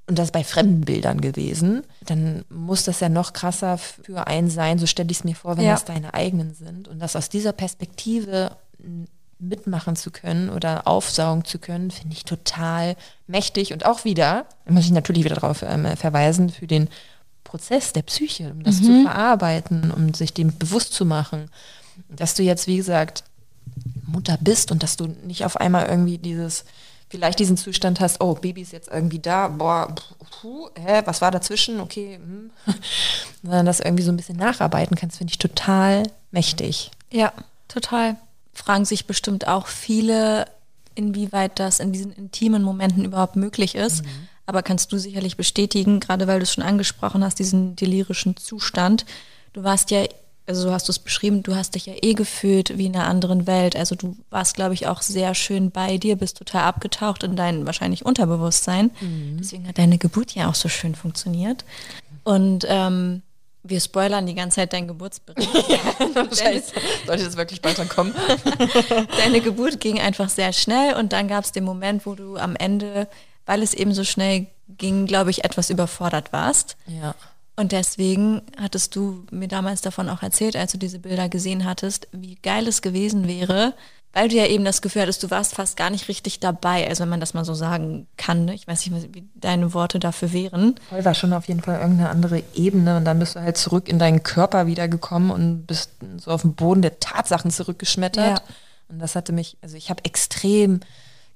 und 0.08 0.18
das 0.18 0.32
bei 0.32 0.44
fremden 0.44 0.82
Bildern 0.82 1.22
gewesen, 1.22 1.84
dann 2.06 2.44
muss 2.50 2.84
das 2.84 3.00
ja 3.00 3.10
noch 3.10 3.32
krasser 3.34 3.78
für 3.78 4.26
einen 4.26 4.50
sein, 4.50 4.80
so 4.80 4.88
stelle 4.88 5.12
ich 5.12 5.20
es 5.20 5.24
mir 5.24 5.36
vor, 5.36 5.56
wenn 5.58 5.66
Ja. 5.66 5.74
das 5.74 5.86
deine 5.86 6.14
eigenen 6.16 6.56
sind. 6.56 6.88
Und 6.88 7.00
das 7.00 7.16
aus 7.16 7.30
dieser 7.30 7.54
Perspektive 7.54 8.58
mitmachen 9.40 9.96
zu 9.96 10.12
können 10.12 10.50
oder 10.50 10.88
aufsaugen 10.88 11.46
zu 11.46 11.60
können, 11.60 11.92
finde 11.92 12.14
ich 12.16 12.26
total 12.26 12.96
mächtig. 13.28 13.74
Und 13.74 13.86
auch 13.86 14.04
wieder, 14.04 14.46
da 14.66 14.74
muss 14.74 14.86
ich 14.86 14.92
natürlich 14.92 15.24
wieder 15.24 15.36
darauf 15.36 15.62
ähm, 15.62 15.86
verweisen, 15.96 16.50
für 16.50 16.68
den 16.68 16.90
Prozess 17.44 17.94
der 17.94 18.04
Psyche, 18.04 18.52
um 18.52 18.64
das 18.64 18.82
zu 18.82 19.04
verarbeiten, 19.04 19.92
um 19.92 20.14
sich 20.14 20.34
dem 20.34 20.58
bewusst 20.58 20.94
zu 20.94 21.06
machen, 21.06 21.50
dass 22.10 22.34
du 22.34 22.44
jetzt, 22.44 22.68
wie 22.68 22.78
gesagt, 22.78 23.24
Mutter 24.06 24.38
bist 24.40 24.72
und 24.72 24.84
dass 24.84 24.98
du 24.98 25.08
nicht 25.08 25.46
auf 25.46 25.58
einmal 25.58 25.88
irgendwie 25.88 26.18
dieses, 26.18 26.66
vielleicht 27.10 27.40
diesen 27.40 27.58
Zustand 27.58 28.00
hast, 28.00 28.22
oh, 28.22 28.36
Baby 28.36 28.62
ist 28.62 28.72
jetzt 28.72 28.90
irgendwie 28.90 29.20
da, 29.20 29.48
boah, 29.48 29.94
puh, 30.42 30.70
hä, 30.76 31.02
was 31.06 31.22
war 31.22 31.32
dazwischen, 31.32 31.80
okay, 31.80 32.16
hm. 32.16 32.52
sondern 33.44 33.66
das 33.66 33.80
irgendwie 33.80 34.04
so 34.04 34.12
ein 34.12 34.18
bisschen 34.18 34.38
nacharbeiten 34.38 34.96
kannst, 34.96 35.18
finde 35.18 35.32
ich 35.32 35.38
total 35.38 36.04
mächtig. 36.32 36.92
Ja, 37.12 37.34
total. 37.68 38.16
Fragen 38.54 38.86
sich 38.86 39.08
bestimmt 39.08 39.48
auch 39.48 39.68
viele, 39.68 40.48
inwieweit 40.96 41.60
das 41.60 41.80
in 41.80 41.92
diesen 41.92 42.14
intimen 42.14 42.64
Momenten 42.64 43.06
überhaupt 43.06 43.36
möglich 43.36 43.76
ist. 43.76 44.04
Aber 44.46 44.64
kannst 44.64 44.92
du 44.92 44.98
sicherlich 44.98 45.38
bestätigen, 45.38 46.00
gerade 46.00 46.28
weil 46.28 46.40
du 46.40 46.44
es 46.44 46.54
schon 46.54 46.64
angesprochen 46.64 47.24
hast, 47.24 47.40
diesen 47.40 47.76
delirischen 47.76 48.38
Zustand. 48.38 49.06
Du 49.54 49.64
warst 49.64 49.92
ja, 49.92 50.06
also 50.48 50.64
so 50.64 50.72
hast 50.72 50.88
du 50.88 50.92
es 50.92 51.00
beschrieben, 51.00 51.44
du 51.44 51.56
hast 51.56 51.76
dich 51.76 51.86
ja 51.86 51.94
eh 52.02 52.14
gefühlt 52.14 52.78
wie 52.78 52.88
in 52.88 52.96
einer 52.96 53.08
anderen 53.08 53.48
Welt. 53.48 53.76
Also 53.76 53.96
du 53.96 54.18
warst, 54.30 54.56
glaube 54.56 54.74
ich, 54.74 54.88
auch 54.88 55.02
sehr 55.02 55.36
schön 55.36 55.72
bei 55.72 55.98
dir, 55.98 56.16
bist 56.16 56.38
total 56.38 56.64
abgetaucht 56.64 57.24
in 57.24 57.36
dein 57.36 57.66
wahrscheinlich 57.66 58.06
Unterbewusstsein. 58.06 58.92
Deswegen 59.40 59.68
hat 59.68 59.78
deine 59.78 59.98
Geburt 59.98 60.34
ja 60.36 60.50
auch 60.50 60.56
so 60.56 60.68
schön 60.68 60.96
funktioniert. 60.96 61.64
Und 62.24 62.66
ähm, 62.68 63.22
wir 63.64 63.80
spoilern 63.80 64.26
die 64.26 64.34
ganze 64.34 64.56
Zeit 64.56 64.74
deinen 64.74 64.88
Geburtsbericht. 64.88 65.50
Scheiße, 66.40 66.74
sollte 67.06 67.24
das 67.24 67.38
wirklich 67.38 67.62
bald 67.62 67.78
dann 67.78 67.90
kommen? 67.90 68.14
Deine 69.18 69.42
Geburt 69.42 69.80
ging 69.80 70.00
einfach 70.00 70.30
sehr 70.30 70.52
schnell 70.52 70.96
und 70.96 71.14
dann 71.14 71.28
gab 71.28 71.44
es 71.44 71.52
den 71.52 71.64
Moment, 71.64 72.06
wo 72.06 72.16
du 72.16 72.38
am 72.38 72.56
Ende, 72.56 73.08
weil 73.46 73.62
es 73.64 73.74
eben 73.74 73.94
so 73.94 74.04
schnell 74.04 74.48
ging, 74.78 75.06
glaube 75.06 75.30
ich, 75.30 75.44
etwas 75.44 75.70
überfordert 75.70 76.34
warst. 76.34 76.78
Ja. 76.88 77.16
Und 77.56 77.72
deswegen 77.74 78.42
hattest 78.60 78.96
du 78.96 79.26
mir 79.32 79.48
damals 79.48 79.82
davon 79.82 80.10
auch 80.10 80.24
erzählt, 80.24 80.56
als 80.56 80.72
du 80.72 80.78
diese 80.78 81.00
Bilder 81.00 81.30
gesehen 81.30 81.66
hattest, 81.66 82.08
wie 82.12 82.36
geil 82.36 82.68
es 82.68 82.82
gewesen 82.82 83.28
wäre, 83.28 83.74
weil 84.14 84.28
du 84.28 84.36
ja 84.36 84.46
eben 84.46 84.66
das 84.66 84.82
Gefühl 84.82 85.04
hattest, 85.04 85.24
du 85.24 85.30
warst 85.30 85.56
fast 85.56 85.78
gar 85.78 85.90
nicht 85.90 86.08
richtig 86.08 86.40
dabei, 86.40 86.88
also 86.88 87.04
wenn 87.04 87.10
man 87.10 87.20
das 87.20 87.34
mal 87.34 87.46
so 87.46 87.54
sagen 87.54 88.08
kann. 88.18 88.46
Ne? 88.46 88.56
Ich 88.56 88.68
weiß 88.68 88.86
nicht, 88.86 89.14
wie 89.14 89.30
deine 89.36 89.74
Worte 89.74 90.00
dafür 90.00 90.34
wären. 90.34 90.76
Voll 90.90 91.06
war 91.06 91.14
schon 91.14 91.34
auf 91.34 91.48
jeden 91.48 91.62
Fall 91.62 91.80
irgendeine 91.80 92.10
andere 92.10 92.44
Ebene 92.54 92.98
und 92.98 93.06
dann 93.06 93.20
bist 93.20 93.36
du 93.36 93.42
halt 93.42 93.58
zurück 93.58 93.88
in 93.88 94.00
deinen 94.00 94.24
Körper 94.24 94.68
wiedergekommen 94.68 95.32
und 95.32 95.66
bist 95.66 95.92
so 96.18 96.32
auf 96.32 96.42
den 96.42 96.56
Boden 96.56 96.82
der 96.82 97.00
Tatsachen 97.00 97.52
zurückgeschmettert. 97.52 98.40
Ja. 98.40 98.44
Und 98.90 99.00
das 99.00 99.16
hatte 99.16 99.32
mich, 99.32 99.58
also 99.62 99.78
ich 99.78 99.90
habe 99.90 100.04
extrem 100.04 100.82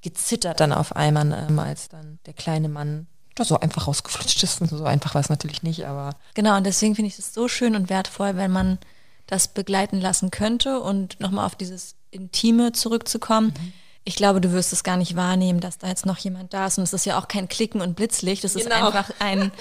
gezittert 0.05 0.59
dann 0.59 0.71
auf 0.71 0.95
einmal, 0.95 1.45
ähm, 1.49 1.59
als 1.59 1.89
dann 1.89 2.19
der 2.27 2.33
kleine 2.33 2.69
Mann 2.69 3.07
da 3.33 3.43
so 3.43 3.59
einfach 3.59 3.87
rausgeflutscht 3.87 4.41
ist. 4.43 4.61
Und 4.61 4.69
so 4.69 4.85
einfach 4.85 5.13
war 5.15 5.21
es 5.21 5.29
natürlich 5.29 5.61
nicht, 5.63 5.85
aber 5.85 6.11
Genau, 6.35 6.55
und 6.55 6.63
deswegen 6.65 6.95
finde 6.95 7.07
ich 7.09 7.19
es 7.19 7.33
so 7.33 7.47
schön 7.47 7.75
und 7.75 7.89
wertvoll, 7.89 8.37
wenn 8.37 8.51
man 8.51 8.77
das 9.27 9.47
begleiten 9.49 9.99
lassen 9.99 10.29
könnte 10.31 10.79
und 10.79 11.19
nochmal 11.19 11.45
auf 11.45 11.55
dieses 11.55 11.95
Intime 12.11 12.71
zurückzukommen. 12.71 13.53
Ich 14.07 14.15
glaube, 14.15 14.39
du 14.39 14.51
wirst 14.51 14.71
es 14.71 14.83
gar 14.83 14.97
nicht 14.97 15.15
wahrnehmen, 15.15 15.59
dass 15.59 15.79
da 15.79 15.87
jetzt 15.87 16.05
noch 16.05 16.19
jemand 16.19 16.53
da 16.53 16.67
ist. 16.67 16.77
Und 16.77 16.83
es 16.83 16.93
ist 16.93 17.05
ja 17.07 17.17
auch 17.19 17.27
kein 17.27 17.49
Klicken 17.49 17.81
und 17.81 17.95
Blitzlicht. 17.95 18.43
Es 18.43 18.55
ist 18.55 18.69
Genau. 18.69 18.85
einfach 18.87 19.09
ein 19.19 19.51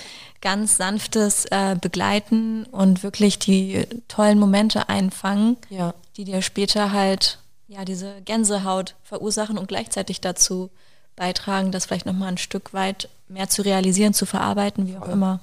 ganz 0.42 0.76
sanftes 0.76 1.46
äh, 1.46 1.76
Begleiten 1.80 2.64
und 2.64 3.02
wirklich 3.02 3.38
die 3.38 3.86
tollen 4.06 4.38
Momente 4.38 4.90
einfangen, 4.90 5.56
Ja. 5.70 5.94
die 6.18 6.24
dir 6.24 6.42
später 6.42 6.92
halt 6.92 7.38
ja 7.68 7.84
diese 7.84 8.20
Gänsehaut 8.24 8.94
verursachen 9.02 9.58
und 9.58 9.68
gleichzeitig 9.68 10.20
dazu 10.20 10.70
beitragen, 11.16 11.70
das 11.72 11.86
vielleicht 11.86 12.06
nochmal 12.06 12.28
ein 12.28 12.38
Stück 12.38 12.72
weit 12.74 13.08
mehr 13.28 13.48
zu 13.48 13.62
realisieren, 13.62 14.14
zu 14.14 14.26
verarbeiten, 14.26 14.86
wie 14.88 14.96
auch 14.96 15.08
immer. 15.08 15.40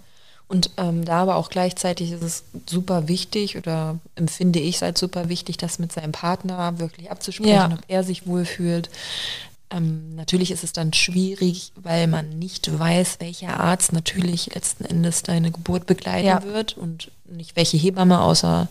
Und 0.48 0.70
ähm, 0.76 1.06
da 1.06 1.22
aber 1.22 1.38
auch 1.38 1.50
gleichzeitig 1.50 2.12
ist 2.12 2.24
es 2.24 2.44
super 2.70 3.08
wichtig 3.08 3.58
oder 3.58 3.98
empfinde 4.16 4.60
ich 4.60 4.76
es 4.76 4.84
als 4.84 5.00
super 5.00 5.30
wichtig, 5.30 5.56
das 5.58 5.80
mit 5.80 5.94
seinem 5.94 6.12
Partner 6.12 6.78
wirklich 6.78 7.10
abzusprechen, 7.10 7.50
Ja. 7.54 7.70
ob 7.72 7.80
er 7.88 8.04
sich 8.04 8.28
wohlfühlt. 8.28 8.90
Ähm, 9.70 10.16
natürlich 10.16 10.52
ist 10.52 10.66
es 10.66 10.74
dann 10.74 10.92
schwierig, 10.92 11.72
weil 11.78 12.08
man 12.08 12.38
nicht 12.38 12.78
weiß, 12.78 13.22
welcher 13.22 13.62
Arzt 13.62 13.94
natürlich 13.94 14.54
letzten 14.54 14.84
Endes 14.84 15.24
deine 15.24 15.52
Geburt 15.52 15.86
begleiten 15.86 16.28
Ja. 16.28 16.44
wird 16.44 16.76
und 16.78 17.10
nicht 17.26 17.56
welche 17.56 17.78
Hebamme, 17.78 18.20
außer 18.20 18.68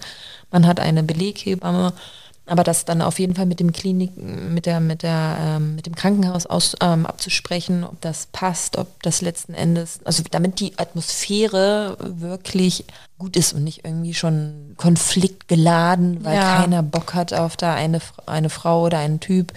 man 0.51 0.66
hat 0.66 0.80
eine 0.80 1.03
Beleghebamme. 1.03 1.94
Aber 2.51 2.64
das 2.64 2.84
dann 2.84 3.01
auf 3.01 3.20
jeden 3.20 3.36
Fall 3.36 3.46
mit 3.46 3.61
dem 3.61 3.72
Klinik, 3.72 4.11
mit 4.16 4.66
der, 4.66 4.80
mit 4.80 5.05
der, 5.05 5.36
ähm, 5.40 5.76
mit 5.76 5.86
dem 5.86 5.94
Krankenhaus 5.94 6.46
aus, 6.46 6.74
ähm, 6.80 7.07
abzusprechen, 7.07 7.84
ob 7.84 8.01
das 8.01 8.26
passt, 8.32 8.76
ob 8.76 9.01
das 9.05 9.20
letzten 9.22 9.55
Endes, 9.55 10.01
also 10.05 10.24
damit 10.28 10.59
die 10.59 10.76
Atmosphäre 10.76 11.96
wirklich 12.01 12.84
gut 13.18 13.36
ist 13.36 13.53
und 13.53 13.62
nicht 13.62 13.84
irgendwie 13.84 14.14
schon 14.14 14.74
konfliktgeladen, 14.76 16.24
weil 16.24 16.36
Ja. 16.36 16.57
keiner 16.57 16.82
Bock 16.82 17.14
hat 17.14 17.32
auf 17.32 17.57
da 17.57 17.74
eine, 17.74 18.01
eine 18.26 18.51
Frau 18.51 18.82
oder 18.84 18.98
einen 18.98 19.20
Typ, 19.20 19.53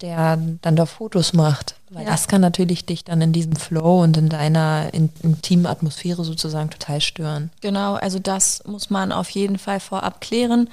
der 0.00 0.38
dann 0.62 0.76
da 0.76 0.86
Fotos 0.86 1.32
macht. 1.32 1.76
Weil 1.90 2.04
Ja. 2.04 2.10
das 2.10 2.28
kann 2.28 2.40
natürlich 2.42 2.84
dich 2.84 3.04
dann 3.04 3.20
in 3.22 3.32
diesem 3.32 3.56
Flow 3.56 4.02
und 4.02 4.16
in 4.18 4.28
deiner 4.28 4.92
in, 4.92 5.08
intimen 5.22 5.66
Atmosphäre 5.66 6.24
sozusagen 6.24 6.68
total 6.70 7.00
stören. 7.00 7.50
Genau, 7.62 7.94
also 7.94 8.18
das 8.18 8.62
muss 8.66 8.90
man 8.90 9.12
auf 9.12 9.30
jeden 9.30 9.58
Fall 9.58 9.80
vorab 9.80 10.20
klären. 10.20 10.68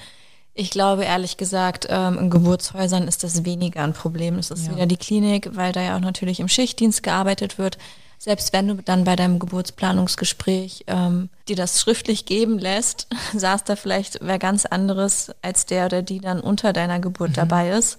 Ich 0.58 0.70
glaube 0.70 1.04
ehrlich 1.04 1.36
gesagt, 1.36 1.86
ähm, 1.90 2.18
in 2.18 2.30
Geburtshäusern 2.30 3.10
ist 3.10 3.24
das 3.26 3.44
weniger 3.44 3.84
ein 3.84 3.92
Problem. 3.92 4.40
Es 4.40 4.52
ist 4.52 4.68
Ja. 4.68 4.76
wieder 4.76 4.86
die 4.86 4.96
Klinik, 4.98 5.50
weil 5.56 5.74
da 5.74 5.82
ja 5.82 5.98
auch 5.98 6.02
natürlich 6.02 6.40
im 6.40 6.48
Schichtdienst 6.48 7.04
gearbeitet 7.04 7.58
wird. 7.58 7.78
Selbst 8.20 8.54
wenn 8.54 8.70
du 8.70 8.76
dann 8.76 9.04
bei 9.04 9.18
deinem 9.18 9.38
Geburtsplanungsgespräch 9.40 10.86
ähm, 10.88 11.30
dir 11.50 11.58
das 11.58 11.82
schriftlich 11.82 12.26
geben 12.26 12.58
lässt, 12.58 13.08
saß 13.36 13.66
da 13.66 13.76
vielleicht 13.76 14.20
wer 14.22 14.40
ganz 14.40 14.66
anderes 14.66 15.32
als 15.42 15.66
der 15.66 15.88
oder 15.88 16.02
die 16.02 16.22
dann 16.22 16.40
unter 16.40 16.72
deiner 16.72 17.00
Geburt 17.00 17.36
dabei 17.36 17.72
ist 17.72 17.98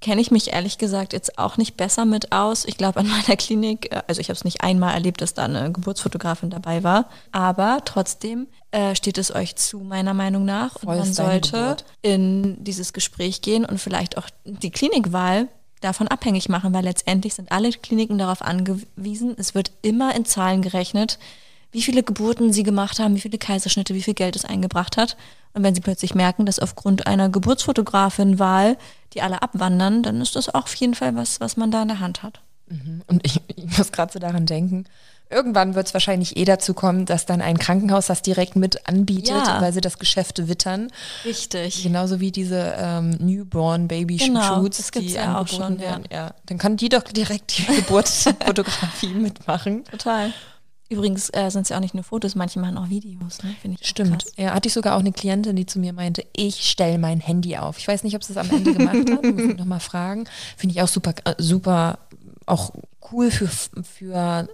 kenne 0.00 0.20
ich 0.20 0.30
mich 0.30 0.52
ehrlich 0.52 0.78
gesagt 0.78 1.12
jetzt 1.12 1.38
auch 1.38 1.56
nicht 1.56 1.76
besser 1.76 2.04
mit 2.04 2.32
aus. 2.32 2.64
Ich 2.64 2.76
glaube, 2.76 3.00
an 3.00 3.08
meiner 3.26 3.36
Klinik, 3.36 3.92
äh, 3.92 4.02
also 4.06 4.20
ich 4.20 4.28
habe 4.28 4.36
es 4.36 4.44
nicht 4.44 4.62
einmal 4.62 4.94
erlebt, 4.94 5.20
dass 5.20 5.34
da 5.34 5.44
eine 5.44 5.72
Geburtsfotografin 5.72 6.50
dabei 6.50 6.82
war, 6.82 7.08
aber 7.32 7.80
trotzdem 7.84 8.46
äh, 8.70 8.94
steht 8.94 9.18
es 9.18 9.34
euch 9.34 9.56
zu, 9.56 9.80
meiner 9.80 10.14
Meinung 10.14 10.44
nach. 10.44 10.78
Voll 10.78 10.94
und 10.94 11.00
man 11.00 11.12
sollte 11.12 11.52
Geburt. 11.52 11.84
in 12.02 12.62
dieses 12.62 12.92
Gespräch 12.92 13.42
gehen 13.42 13.64
und 13.64 13.78
vielleicht 13.78 14.18
auch 14.18 14.28
die 14.44 14.70
Klinikwahl 14.70 15.48
davon 15.80 16.08
abhängig 16.08 16.48
machen, 16.48 16.72
weil 16.72 16.84
letztendlich 16.84 17.34
sind 17.34 17.52
alle 17.52 17.70
Kliniken 17.70 18.18
darauf 18.18 18.42
angewiesen, 18.42 19.34
es 19.38 19.54
wird 19.54 19.72
immer 19.82 20.14
in 20.14 20.24
Zahlen 20.24 20.62
gerechnet, 20.62 21.18
wie 21.72 21.82
viele 21.82 22.02
Geburten 22.02 22.52
sie 22.52 22.62
gemacht 22.62 22.98
haben, 22.98 23.14
wie 23.16 23.20
viele 23.20 23.38
Kaiserschnitte, 23.38 23.94
wie 23.94 24.02
viel 24.02 24.14
Geld 24.14 24.36
es 24.36 24.44
eingebracht 24.44 24.96
hat. 24.96 25.16
Und 25.56 25.62
wenn 25.62 25.74
sie 25.74 25.80
plötzlich 25.80 26.14
merken, 26.14 26.44
dass 26.46 26.58
aufgrund 26.58 27.06
einer 27.06 27.30
Geburtsfotografin-Wahl 27.30 28.76
die 29.14 29.22
alle 29.22 29.40
abwandern, 29.42 30.02
dann 30.02 30.20
ist 30.20 30.36
das 30.36 30.48
auch 30.50 30.64
auf 30.64 30.74
jeden 30.74 30.94
Fall 30.94 31.16
was, 31.16 31.40
was 31.40 31.56
man 31.56 31.70
da 31.70 31.80
in 31.82 31.88
der 31.88 32.00
Hand 32.00 32.22
hat. 32.22 32.40
Und 33.06 33.24
ich, 33.24 33.40
ich 33.54 33.78
muss 33.78 33.92
gerade 33.92 34.12
so 34.12 34.18
daran 34.18 34.44
denken, 34.44 34.84
irgendwann 35.30 35.74
wird 35.76 35.86
es 35.86 35.94
wahrscheinlich 35.94 36.36
eh 36.36 36.44
dazu 36.44 36.74
kommen, 36.74 37.06
dass 37.06 37.24
dann 37.24 37.40
ein 37.40 37.58
Krankenhaus 37.58 38.06
das 38.06 38.22
direkt 38.22 38.56
mit 38.56 38.88
anbietet, 38.88 39.46
Ja. 39.46 39.60
weil 39.60 39.72
sie 39.72 39.80
das 39.80 39.98
Geschäft 39.98 40.48
wittern. 40.48 40.90
Richtig. 41.24 41.82
Genauso 41.84 42.18
wie 42.20 42.32
diese 42.32 42.74
ähm, 42.76 43.10
Newborn 43.20 43.86
Baby 43.88 44.16
Genau, 44.16 44.42
Shoots, 44.56 44.90
die 44.90 45.12
ja 45.12 45.36
auch 45.36 45.40
angeboten 45.42 45.62
schon, 45.62 45.74
ja. 45.78 45.80
werden. 45.90 46.04
Ja. 46.12 46.34
Dann 46.46 46.58
kann 46.58 46.76
die 46.76 46.88
doch 46.88 47.04
direkt 47.04 47.56
die 47.56 47.64
Geburtsfotografie 47.76 49.14
mitmachen. 49.14 49.84
Total. 49.84 50.32
Übrigens 50.88 51.30
äh, 51.30 51.50
sind 51.50 51.62
es 51.62 51.68
ja 51.70 51.76
auch 51.76 51.80
nicht 51.80 51.94
nur 51.94 52.04
Fotos, 52.04 52.34
manche 52.34 52.60
machen 52.60 52.78
auch 52.78 52.88
Videos. 52.88 53.42
Ne? 53.42 53.56
Stimmt. 53.80 54.24
Ja, 54.36 54.54
hatte 54.54 54.68
ich 54.68 54.72
sogar 54.72 54.94
auch 54.94 55.00
eine 55.00 55.12
Klientin, 55.12 55.56
die 55.56 55.66
zu 55.66 55.78
mir 55.78 55.92
meinte, 55.92 56.24
ich 56.34 56.68
stelle 56.68 56.98
mein 56.98 57.20
Handy 57.20 57.56
auf. 57.56 57.78
Ich 57.78 57.88
weiß 57.88 58.04
nicht, 58.04 58.14
ob 58.14 58.22
sie 58.22 58.32
es 58.32 58.36
am 58.36 58.50
Ende 58.50 58.72
gemacht 58.72 58.96
hat, 59.10 59.24
muss 59.24 59.42
ich 59.42 59.56
nochmal 59.56 59.80
fragen. 59.80 60.26
Finde 60.56 60.74
ich 60.74 60.82
auch 60.82 60.88
super, 60.88 61.14
äh, 61.24 61.34
super, 61.38 61.98
auch 62.46 62.72
cool 63.10 63.30
für, 63.30 63.48
für 63.48 64.48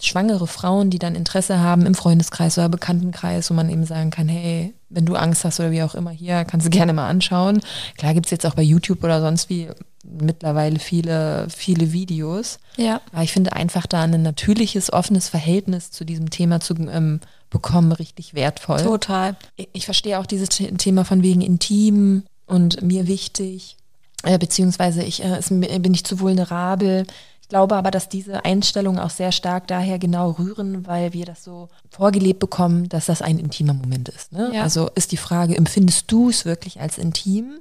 schwangere 0.00 0.46
Frauen, 0.46 0.90
die 0.90 0.98
dann 0.98 1.14
Interesse 1.14 1.58
haben 1.60 1.86
im 1.86 1.94
Freundeskreis 1.94 2.58
oder 2.58 2.68
Bekanntenkreis, 2.68 3.50
wo 3.50 3.54
man 3.54 3.70
eben 3.70 3.84
sagen 3.84 4.10
kann, 4.10 4.28
hey, 4.28 4.74
wenn 4.88 5.04
du 5.04 5.16
Angst 5.16 5.44
hast 5.44 5.60
oder 5.60 5.70
wie 5.70 5.82
auch 5.82 5.94
immer 5.94 6.10
hier, 6.10 6.44
kannst 6.44 6.66
du 6.66 6.70
gerne 6.70 6.92
mal 6.92 7.08
anschauen. 7.08 7.60
Klar 7.96 8.14
gibt 8.14 8.26
es 8.26 8.30
jetzt 8.30 8.46
auch 8.46 8.54
bei 8.54 8.62
YouTube 8.62 9.04
oder 9.04 9.20
sonst 9.20 9.50
wie 9.50 9.68
mittlerweile 10.04 10.78
viele, 10.78 11.46
viele 11.54 11.92
Videos. 11.92 12.58
Ja. 12.76 13.00
Aber 13.12 13.22
ich 13.22 13.32
finde 13.32 13.52
einfach 13.52 13.86
da 13.86 14.02
ein 14.02 14.22
natürliches, 14.22 14.92
offenes 14.92 15.28
Verhältnis 15.28 15.90
zu 15.90 16.04
diesem 16.04 16.30
Thema 16.30 16.60
zu 16.60 16.74
ähm, 16.74 17.20
bekommen 17.50 17.92
richtig 17.92 18.34
wertvoll. 18.34 18.80
Total. 18.82 19.36
Ich, 19.72 19.84
verstehe 19.84 20.18
auch 20.18 20.26
dieses 20.26 20.48
The- 20.52 20.72
Thema 20.72 21.04
von 21.04 21.22
wegen 21.22 21.40
intim 21.40 22.22
und 22.46 22.82
mir 22.82 23.06
wichtig, 23.06 23.76
äh, 24.22 24.38
beziehungsweise 24.38 25.02
ich 25.02 25.22
äh, 25.22 25.40
bin 25.50 25.94
ich 25.94 26.04
zu 26.04 26.20
vulnerabel. 26.20 27.04
Ich 27.48 27.50
glaube 27.50 27.76
aber, 27.76 27.90
dass 27.90 28.10
diese 28.10 28.44
Einstellungen 28.44 29.00
auch 29.00 29.08
sehr 29.08 29.32
stark 29.32 29.68
daher 29.68 29.98
genau 29.98 30.32
rühren, 30.32 30.86
weil 30.86 31.14
wir 31.14 31.24
das 31.24 31.42
so 31.42 31.70
vorgelebt 31.88 32.40
bekommen, 32.40 32.90
dass 32.90 33.06
das 33.06 33.22
ein 33.22 33.38
intimer 33.38 33.72
Moment 33.72 34.10
ist. 34.10 34.32
Ne? 34.32 34.50
Ja. 34.52 34.64
Also 34.64 34.90
ist 34.94 35.12
die 35.12 35.16
Frage, 35.16 35.56
empfindest 35.56 36.12
du 36.12 36.28
es 36.28 36.44
wirklich 36.44 36.78
als 36.82 36.98
intim? 36.98 37.60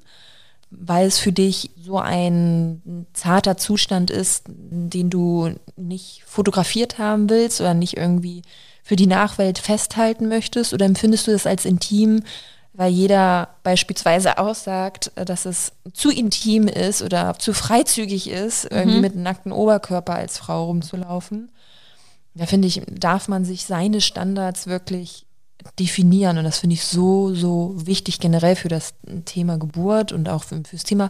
Weil 0.72 1.08
es 1.08 1.20
für 1.20 1.32
dich 1.32 1.70
so 1.82 2.00
ein 2.00 3.08
zarter 3.14 3.56
Zustand 3.56 4.12
ist, 4.12 4.44
den 4.50 5.10
du 5.10 5.52
nicht 5.78 6.22
fotografiert 6.26 6.98
haben 6.98 7.30
willst 7.30 7.62
oder 7.62 7.74
nicht 7.74 7.96
irgendwie 7.96 8.42
für 8.84 8.98
die 8.98 9.08
Nachwelt 9.08 9.58
festhalten 9.58 10.28
möchtest? 10.28 10.74
Oder 10.74 10.86
empfindest 10.86 11.28
du 11.28 11.32
es 11.32 11.48
als 11.48 11.64
intim, 11.64 12.24
weil 12.78 12.92
jeder 12.92 13.50
beispielsweise 13.64 14.38
aussagt, 14.38 15.12
äh, 15.16 15.26
dass 15.26 15.46
es 15.46 15.74
zu 15.94 16.12
intim 16.12 16.68
ist 16.68 17.02
oder 17.02 17.38
zu 17.40 17.54
freizügig 17.54 18.30
ist, 18.30 18.66
irgendwie 18.66 19.02
mit 19.02 19.14
einem 19.14 19.24
nackten 19.24 19.52
Oberkörper 19.52 20.14
als 20.14 20.38
Frau 20.38 20.66
rumzulaufen. 20.66 21.50
Da 22.36 22.46
finde 22.46 22.68
ich, 22.68 22.84
darf 22.88 23.28
man 23.28 23.44
sich 23.46 23.66
seine 23.66 24.00
Standards 24.00 24.68
wirklich 24.68 25.26
definieren. 25.80 26.38
Und 26.38 26.44
das 26.44 26.60
finde 26.60 26.76
ich 26.76 26.84
so, 26.84 27.34
so 27.34 27.74
wichtig 27.76 28.20
generell 28.20 28.56
für 28.56 28.70
das 28.70 28.94
Thema 29.26 29.58
Geburt 29.58 30.12
und 30.12 30.30
auch 30.30 30.44
für, 30.44 30.64
fürs 30.64 30.84
Thema 30.84 31.10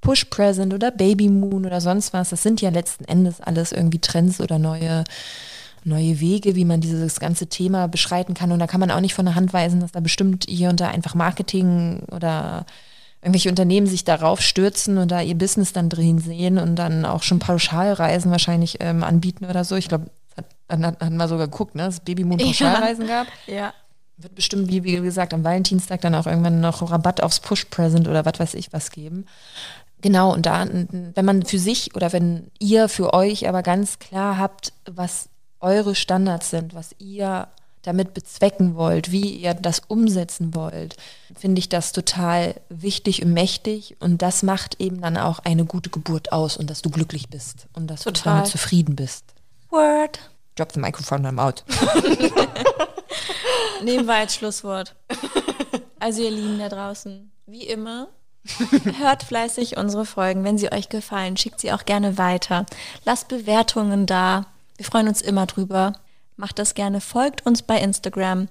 Push 0.00 0.24
Present 0.26 0.72
oder 0.72 0.90
Baby 0.90 1.28
Moon 1.28 1.66
oder 1.66 1.82
sonst 1.82 2.14
was. 2.14 2.30
Das 2.30 2.42
sind 2.42 2.62
ja 2.62 2.70
letzten 2.70 3.04
Endes 3.04 3.42
alles 3.42 3.72
irgendwie 3.72 4.00
Trends 4.00 4.40
oder 4.40 4.58
neue 4.58 5.04
neue 5.84 6.20
Wege, 6.20 6.54
wie 6.54 6.64
man 6.64 6.80
dieses 6.80 7.20
ganze 7.20 7.48
Thema 7.48 7.88
beschreiten 7.88 8.34
kann. 8.34 8.52
Und 8.52 8.58
da 8.58 8.66
kann 8.66 8.80
man 8.80 8.90
auch 8.90 9.00
nicht 9.00 9.14
von 9.14 9.26
der 9.26 9.34
Hand 9.34 9.52
weisen, 9.52 9.80
dass 9.80 9.92
da 9.92 10.00
bestimmt 10.00 10.46
hier 10.48 10.70
und 10.70 10.80
da 10.80 10.88
einfach 10.88 11.14
Marketing 11.14 12.02
oder 12.10 12.66
irgendwelche 13.20 13.50
Unternehmen 13.50 13.86
sich 13.86 14.04
darauf 14.04 14.40
stürzen 14.40 14.98
und 14.98 15.10
da 15.10 15.20
ihr 15.20 15.36
Business 15.36 15.72
dann 15.72 15.88
drin 15.88 16.18
sehen 16.18 16.58
und 16.58 16.76
dann 16.76 17.04
auch 17.04 17.22
schon 17.22 17.38
Pauschalreisen 17.38 18.30
wahrscheinlich 18.30 18.78
ähm, 18.80 19.04
anbieten 19.04 19.44
oder 19.44 19.64
so. 19.64 19.76
Ich 19.76 19.88
glaube, 19.88 20.06
hat, 20.36 20.46
hat, 20.68 21.00
hat 21.00 21.12
mal 21.12 21.28
sogar 21.28 21.46
geguckt, 21.46 21.74
ne, 21.74 21.84
dass 21.84 21.94
es 21.94 22.00
Babymoon 22.00 22.38
Pauschalreisen 22.38 23.06
gab. 23.06 23.28
Ja. 23.46 23.72
Wird 24.16 24.34
bestimmt, 24.34 24.68
wie, 24.70 24.84
wie 24.84 24.96
gesagt, 24.96 25.34
am 25.34 25.44
Valentinstag 25.44 26.00
dann 26.00 26.14
auch 26.14 26.26
irgendwann 26.26 26.60
noch 26.60 26.90
Rabatt 26.90 27.22
aufs 27.22 27.40
Push-Present 27.40 28.08
oder 28.08 28.24
was 28.24 28.38
weiß 28.38 28.54
ich 28.54 28.72
was 28.72 28.90
geben. 28.90 29.26
Genau, 30.00 30.32
und 30.32 30.46
da, 30.46 30.66
wenn 30.68 31.24
man 31.24 31.44
für 31.44 31.60
sich 31.60 31.94
oder 31.94 32.12
wenn 32.12 32.50
ihr 32.58 32.88
für 32.88 33.14
euch 33.14 33.48
aber 33.48 33.62
ganz 33.62 34.00
klar 34.00 34.36
habt, 34.36 34.72
was 34.84 35.28
eure 35.62 35.94
Standards 35.94 36.50
sind, 36.50 36.74
was 36.74 36.94
ihr 36.98 37.48
damit 37.82 38.14
bezwecken 38.14 38.76
wollt, 38.76 39.10
wie 39.10 39.36
ihr 39.36 39.54
das 39.54 39.82
umsetzen 39.88 40.54
wollt, 40.54 40.96
finde 41.36 41.58
ich 41.58 41.68
das 41.68 41.92
total 41.92 42.54
wichtig 42.68 43.24
und 43.24 43.32
mächtig. 43.32 43.96
Und 43.98 44.22
das 44.22 44.42
macht 44.42 44.80
eben 44.80 45.00
dann 45.00 45.16
auch 45.16 45.40
eine 45.40 45.64
gute 45.64 45.90
Geburt 45.90 46.32
aus 46.32 46.56
und 46.56 46.70
dass 46.70 46.82
du 46.82 46.90
glücklich 46.90 47.28
bist 47.28 47.66
und 47.72 47.88
dass 47.88 48.02
du 48.02 48.12
Total. 48.12 48.36
damit 48.36 48.50
zufrieden 48.50 48.96
bist. 48.96 49.24
Word. 49.70 50.18
Drop 50.54 50.72
the 50.72 50.80
microphone 50.80 51.26
I'm 51.26 51.40
out. 51.40 51.64
Nehmen 53.82 54.06
wir 54.06 54.14
als 54.14 54.34
Schlusswort. 54.34 54.94
Also 55.98 56.22
ihr 56.22 56.30
Lieben 56.30 56.58
da 56.58 56.68
draußen, 56.68 57.32
wie 57.46 57.66
immer, 57.66 58.08
hört 58.98 59.22
fleißig 59.22 59.76
unsere 59.76 60.04
Folgen. 60.04 60.44
Wenn 60.44 60.58
sie 60.58 60.70
euch 60.70 60.88
gefallen, 60.88 61.36
schickt 61.36 61.60
sie 61.60 61.72
auch 61.72 61.84
gerne 61.84 62.18
weiter. 62.18 62.66
Lasst 63.04 63.28
Bewertungen 63.28 64.06
da. 64.06 64.46
Wir 64.76 64.84
freuen 64.84 65.08
uns 65.08 65.22
immer 65.22 65.46
drüber. 65.46 65.94
Macht 66.36 66.58
das 66.58 66.74
gerne, 66.74 67.00
folgt 67.00 67.46
uns 67.46 67.62
bei 67.62 67.78
Instagram. 67.78 68.48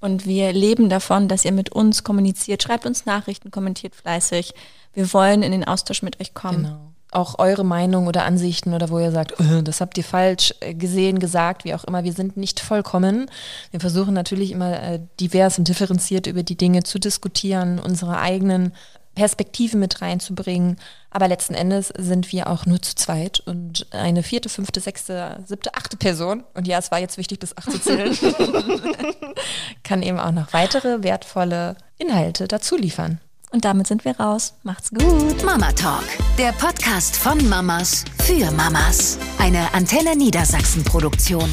Und 0.00 0.26
wir 0.26 0.52
leben 0.52 0.88
davon, 0.88 1.28
dass 1.28 1.44
ihr 1.44 1.52
mit 1.52 1.70
uns 1.70 2.04
kommuniziert. 2.04 2.62
Schreibt 2.62 2.86
uns 2.86 3.06
Nachrichten, 3.06 3.50
kommentiert 3.50 3.94
fleißig. 3.94 4.54
Wir 4.94 5.12
wollen 5.12 5.42
in 5.42 5.52
den 5.52 5.64
Austausch 5.64 6.02
mit 6.02 6.20
euch 6.20 6.34
kommen. 6.34 6.64
Genau. 6.64 6.92
Auch 7.12 7.38
eure 7.38 7.64
Meinung 7.64 8.06
oder 8.06 8.24
Ansichten 8.24 8.72
oder 8.72 8.88
wo 8.88 8.98
ihr 8.98 9.10
sagt, 9.10 9.38
"Äh, 9.40 9.62
das 9.62 9.80
habt 9.80 9.98
ihr 9.98 10.04
falsch 10.04 10.54
äh, 10.60 10.74
gesehen, 10.74 11.18
gesagt, 11.18 11.64
wie 11.64 11.74
auch 11.74 11.84
immer. 11.84 12.04
Wir 12.04 12.12
sind 12.12 12.36
nicht 12.36 12.60
vollkommen. 12.60 13.28
Wir 13.72 13.80
versuchen 13.80 14.14
natürlich 14.14 14.52
immer 14.52 14.80
äh, 14.80 15.00
divers 15.18 15.58
und 15.58 15.66
differenziert 15.66 16.26
über 16.28 16.44
die 16.44 16.56
Dinge 16.56 16.84
zu 16.84 16.98
diskutieren, 17.00 17.80
unsere 17.80 18.18
eigenen 18.18 18.72
Perspektiven 19.20 19.80
mit 19.80 20.00
reinzubringen. 20.00 20.78
Aber 21.10 21.28
letzten 21.28 21.52
Endes 21.52 21.92
sind 21.94 22.32
wir 22.32 22.46
auch 22.46 22.64
nur 22.64 22.80
zu 22.80 22.94
zweit 22.94 23.40
und 23.40 23.86
eine 23.90 24.22
vierte, 24.22 24.48
fünfte, 24.48 24.80
sechste, 24.80 25.44
siebte, 25.44 25.74
achte 25.74 25.98
Person, 25.98 26.42
und 26.54 26.66
ja, 26.66 26.78
es 26.78 26.90
war 26.90 27.00
jetzt 27.00 27.18
wichtig, 27.18 27.38
bis 27.38 27.54
acht 27.54 27.70
zu 27.70 27.78
zählen, 27.78 28.16
kann 29.84 30.02
eben 30.02 30.18
auch 30.18 30.30
noch 30.30 30.54
weitere 30.54 31.02
wertvolle 31.02 31.76
Inhalte 31.98 32.48
dazu 32.48 32.78
liefern. 32.78 33.20
Und 33.50 33.66
damit 33.66 33.88
sind 33.88 34.06
wir 34.06 34.18
raus. 34.18 34.54
Macht's 34.62 34.88
gut. 34.88 35.44
Mama 35.44 35.70
Talk, 35.72 36.04
der 36.38 36.52
Podcast 36.52 37.14
von 37.14 37.46
Mamas 37.46 38.06
für 38.22 38.50
Mamas. 38.52 39.18
Eine 39.38 39.74
Antenne 39.74 40.16
Niedersachsen 40.16 40.82
Produktion. 40.82 41.50